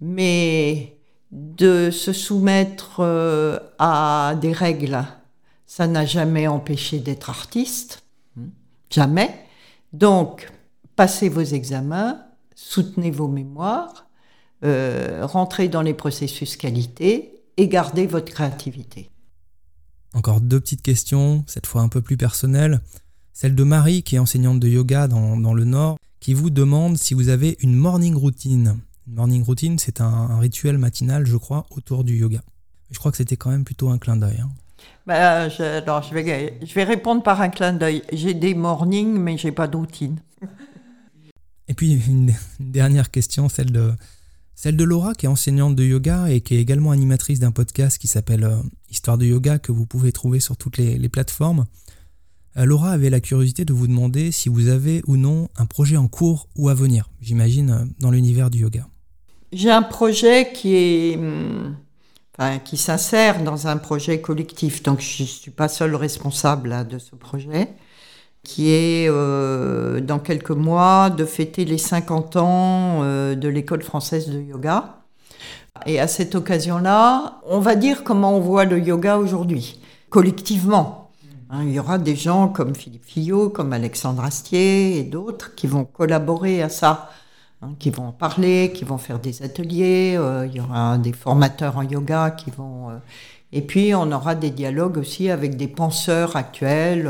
mais 0.00 0.96
de 1.30 1.90
se 1.90 2.12
soumettre 2.12 3.00
euh, 3.00 3.58
à 3.78 4.34
des 4.40 4.52
règles, 4.52 5.04
ça 5.66 5.86
n'a 5.86 6.04
jamais 6.06 6.46
empêché 6.46 6.98
d'être 6.98 7.30
artiste, 7.30 8.02
jamais. 8.90 9.34
Donc, 9.92 10.50
passez 10.96 11.28
vos 11.28 11.40
examens, 11.40 12.20
soutenez 12.54 13.10
vos 13.10 13.28
mémoires, 13.28 14.06
euh, 14.64 15.26
rentrez 15.26 15.68
dans 15.68 15.82
les 15.82 15.94
processus 15.94 16.56
qualité 16.56 17.42
et 17.56 17.68
gardez 17.68 18.06
votre 18.06 18.32
créativité. 18.32 19.10
Encore 20.14 20.40
deux 20.40 20.60
petites 20.60 20.82
questions, 20.82 21.44
cette 21.46 21.66
fois 21.66 21.82
un 21.82 21.88
peu 21.88 22.02
plus 22.02 22.16
personnelles. 22.16 22.80
Celle 23.32 23.54
de 23.54 23.64
Marie, 23.64 24.02
qui 24.02 24.16
est 24.16 24.18
enseignante 24.18 24.60
de 24.60 24.68
yoga 24.68 25.08
dans, 25.08 25.54
le 25.54 25.64
Nord, 25.64 25.96
qui 26.20 26.34
vous 26.34 26.50
demande 26.50 26.98
si 26.98 27.14
vous 27.14 27.28
avez 27.28 27.56
une 27.60 27.74
morning 27.74 28.14
routine. 28.14 28.78
Une 29.06 29.14
morning 29.14 29.42
routine, 29.42 29.78
c'est 29.78 30.00
un, 30.00 30.38
rituel 30.38 30.78
matinal, 30.78 31.26
je 31.26 31.36
crois, 31.36 31.66
autour 31.70 32.04
du 32.04 32.16
yoga. 32.16 32.42
Je 32.90 32.98
crois 32.98 33.10
que 33.10 33.16
c'était 33.16 33.36
quand 33.36 33.50
même 33.50 33.64
plutôt 33.64 33.88
un 33.88 33.98
clin 33.98 34.16
d'œil. 34.16 34.40
Hein. 34.40 34.50
Bah, 35.06 35.48
je, 35.48 35.62
alors, 35.62 36.02
je 36.02 36.14
vais, 36.14 36.58
je 36.62 36.74
vais 36.74 36.84
répondre 36.84 37.22
par 37.22 37.40
un 37.40 37.48
clin 37.48 37.72
d'œil. 37.72 38.02
J'ai 38.12 38.34
des 38.34 38.54
mornings, 38.54 39.18
mais 39.18 39.38
j'ai 39.38 39.52
pas 39.52 39.66
de 39.66 39.76
routine. 39.76 40.20
Et 41.68 41.74
puis, 41.74 41.94
une, 42.06 42.34
dernière 42.60 43.10
question, 43.10 43.48
celle 43.48 43.72
de, 43.72 43.92
celle 44.62 44.76
de 44.76 44.84
Laura, 44.84 45.12
qui 45.14 45.26
est 45.26 45.28
enseignante 45.28 45.74
de 45.74 45.82
yoga 45.82 46.30
et 46.30 46.40
qui 46.40 46.54
est 46.54 46.60
également 46.60 46.92
animatrice 46.92 47.40
d'un 47.40 47.50
podcast 47.50 47.98
qui 47.98 48.06
s'appelle 48.06 48.44
euh, 48.44 48.58
Histoire 48.90 49.18
de 49.18 49.26
yoga, 49.26 49.58
que 49.58 49.72
vous 49.72 49.86
pouvez 49.86 50.12
trouver 50.12 50.38
sur 50.38 50.56
toutes 50.56 50.76
les, 50.76 51.08
plateformes. 51.08 51.64
Euh, 52.56 52.64
Laura 52.64 52.92
avait 52.92 53.10
la 53.10 53.18
curiosité 53.18 53.64
de 53.64 53.72
vous 53.72 53.88
demander 53.88 54.30
si 54.30 54.48
vous 54.48 54.68
avez 54.68 55.02
ou 55.08 55.16
non 55.16 55.48
un 55.56 55.66
projet 55.66 55.96
en 55.96 56.06
cours 56.06 56.48
ou 56.54 56.68
à 56.68 56.74
venir, 56.74 57.10
j'imagine, 57.20 57.70
euh, 57.70 57.84
dans 57.98 58.12
l'univers 58.12 58.50
du 58.50 58.58
yoga. 58.58 58.86
J'ai 59.52 59.72
un 59.72 59.82
projet 59.82 60.52
qui. 60.54 61.16
Hum, 61.18 61.74
s'insère 62.74 63.42
dans 63.42 63.66
un 63.66 63.78
projet 63.78 64.20
collectif. 64.20 64.84
Donc 64.84 65.00
je 65.00 65.24
ne 65.24 65.28
suis 65.28 65.50
pas 65.50 65.66
seule 65.66 65.96
responsable 65.96 66.86
de 66.86 67.00
ce 67.00 67.16
projet, 67.16 67.68
qui 68.44 68.70
est 68.70 69.08
euh, 69.08 70.00
dans 70.00 70.18
quelques 70.18 70.50
mois 70.50 71.10
de 71.10 71.24
fêter 71.24 71.64
les 71.64 71.78
50 71.78 72.36
ans 72.36 73.00
euh, 73.02 73.34
de 73.34 73.48
l'école 73.48 73.82
française 73.82 74.28
de 74.28 74.40
yoga. 74.40 74.96
Et 75.86 76.00
à 76.00 76.08
cette 76.08 76.34
occasion-là, 76.34 77.40
on 77.46 77.60
va 77.60 77.74
dire 77.76 78.04
comment 78.04 78.36
on 78.36 78.40
voit 78.40 78.64
le 78.64 78.78
yoga 78.78 79.18
aujourd'hui, 79.18 79.80
collectivement. 80.10 81.10
Hein, 81.50 81.64
il 81.64 81.72
y 81.72 81.78
aura 81.78 81.98
des 81.98 82.16
gens 82.16 82.48
comme 82.48 82.74
Philippe 82.74 83.04
Fillot, 83.04 83.50
comme 83.50 83.72
Alexandre 83.72 84.24
Astier 84.24 84.98
et 84.98 85.02
d'autres 85.02 85.54
qui 85.54 85.66
vont 85.66 85.84
collaborer 85.84 86.62
à 86.62 86.68
ça. 86.68 87.10
Hein, 87.62 87.74
qui 87.78 87.90
vont 87.90 88.08
en 88.08 88.12
parler, 88.12 88.72
qui 88.74 88.84
vont 88.84 88.98
faire 88.98 89.20
des 89.20 89.42
ateliers. 89.42 90.16
Euh, 90.18 90.46
il 90.46 90.56
y 90.56 90.60
aura 90.60 90.98
des 90.98 91.12
formateurs 91.12 91.78
en 91.78 91.82
yoga 91.82 92.32
qui 92.32 92.50
vont. 92.50 92.90
Euh, 92.90 92.94
et 93.52 93.62
puis 93.62 93.94
on 93.94 94.10
aura 94.10 94.34
des 94.34 94.50
dialogues 94.50 94.98
aussi 94.98 95.30
avec 95.30 95.56
des 95.56 95.68
penseurs 95.68 96.34
actuels. 96.34 97.08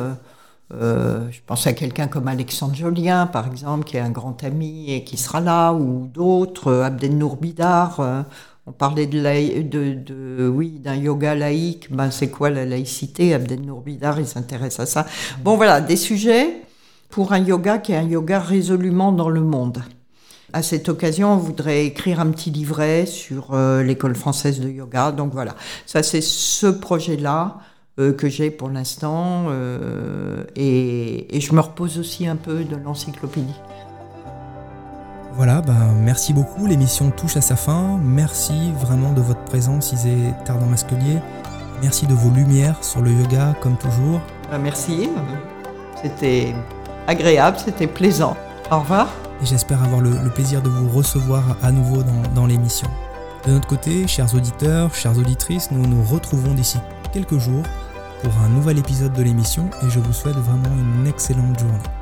Euh, 0.75 1.29
je 1.31 1.41
pense 1.47 1.67
à 1.67 1.73
quelqu'un 1.73 2.09
comme 2.09 2.29
Alexandre 2.29 2.75
Jolien, 2.75 3.27
par 3.27 3.47
exemple, 3.47 3.85
qui 3.85 3.97
est 3.97 4.01
un 4.01 4.11
grand 4.11 4.43
ami 4.43 4.91
et 4.91 5.05
qui 5.05 5.17
sera 5.17 5.41
là, 5.41 5.73
ou 5.73 6.09
d'autres, 6.13 6.73
Abdel 6.73 7.19
Nourbidar. 7.19 8.25
on 8.67 8.73
parlait 8.73 9.07
de, 9.07 10.49
oui, 10.49 10.79
d'un 10.79 10.97
yoga 10.97 11.35
laïque. 11.35 11.89
Ben, 11.95 12.11
c'est 12.11 12.31
quoi 12.31 12.51
la 12.51 12.65
laïcité? 12.65 13.35
Abdel 13.35 13.61
Nourbidar, 13.63 14.19
il 14.19 14.27
s'intéresse 14.27 14.81
à 14.81 14.87
ça. 14.87 15.07
Bon, 15.43 15.57
voilà, 15.57 15.81
des 15.81 15.97
sujets 15.97 16.63
pour 17.11 17.33
un 17.33 17.39
yoga 17.39 17.79
qui 17.79 17.93
est 17.93 17.97
un 17.97 18.09
yoga 18.09 18.41
résolument 18.41 19.13
dans 19.13 19.29
le 19.29 19.43
monde. 19.43 19.83
À 20.55 20.63
cette 20.63 20.89
occasion, 20.89 21.33
on 21.33 21.37
voudrait 21.37 21.87
écrire 21.87 22.21
un 22.21 22.31
petit 22.31 22.51
livret 22.51 23.07
sur 23.07 23.55
euh, 23.55 23.83
l'école 23.83 24.15
française 24.15 24.61
de 24.61 24.69
yoga. 24.69 25.13
Donc 25.13 25.33
voilà, 25.33 25.55
ça 25.87 26.03
c'est 26.03 26.21
ce 26.21 26.67
projet-là 26.67 27.59
euh, 27.99 28.13
que 28.13 28.29
j'ai 28.29 28.51
pour 28.51 28.69
l'instant. 28.69 29.47
Euh, 29.49 30.45
et, 30.57 31.41
je 31.41 31.53
me 31.53 31.61
repose 31.61 31.99
aussi 31.99 32.27
un 32.27 32.37
peu 32.37 32.65
de 32.65 32.77
l'encyclopédie. 32.77 33.61
Voilà, 35.35 35.63
bah, 35.63 35.73
merci 35.99 36.33
beaucoup. 36.33 36.67
L'émission 36.67 37.11
touche 37.11 37.37
à 37.37 37.41
sa 37.41 37.57
fin. 37.57 37.99
Merci 38.03 38.73
vraiment 38.81 39.13
de 39.13 39.21
votre 39.21 39.45
présence, 39.45 39.93
Isée 39.93 40.35
Tardant 40.45 40.67
Masquelier. 40.67 41.19
Merci 41.81 42.07
de 42.07 42.15
vos 42.15 42.31
lumières 42.31 42.83
sur 42.85 43.01
le 43.01 43.11
yoga, 43.11 43.55
comme 43.61 43.77
toujours. 43.77 44.21
Bah, 44.51 44.59
merci. 44.59 45.09
C'était 46.03 46.55
agréable, 47.07 47.57
c'était 47.59 47.87
plaisant. 47.87 48.37
Au 48.71 48.81
revoir 48.81 49.09
et 49.43 49.47
j'espère 49.47 49.83
avoir 49.83 50.01
le, 50.01 50.31
plaisir 50.31 50.63
de 50.63 50.69
vous 50.69 50.89
recevoir 50.89 51.43
à 51.63 51.73
nouveau 51.73 52.03
dans, 52.35 52.47
l'émission. 52.47 52.89
De 53.45 53.53
notre 53.53 53.67
côté, 53.67 54.07
chers 54.07 54.35
auditeurs, 54.35 54.95
chères 54.95 55.19
auditrices, 55.19 55.71
nous 55.73 55.87
nous 55.87 56.03
retrouvons 56.05 56.55
d'ici 56.55 56.79
quelques 57.13 57.39
jours 57.39 57.63
pour 58.23 58.33
un 58.39 58.49
nouvel 58.49 58.79
épisode 58.79 59.13
de 59.13 59.23
l'émission 59.23 59.69
et 59.83 59.91
je 59.91 60.01
vous 60.01 60.13
souhaite 60.13 60.37
vraiment 60.37 60.75
une 60.77 61.07
excellente 61.07 61.59
journée. 61.59 62.02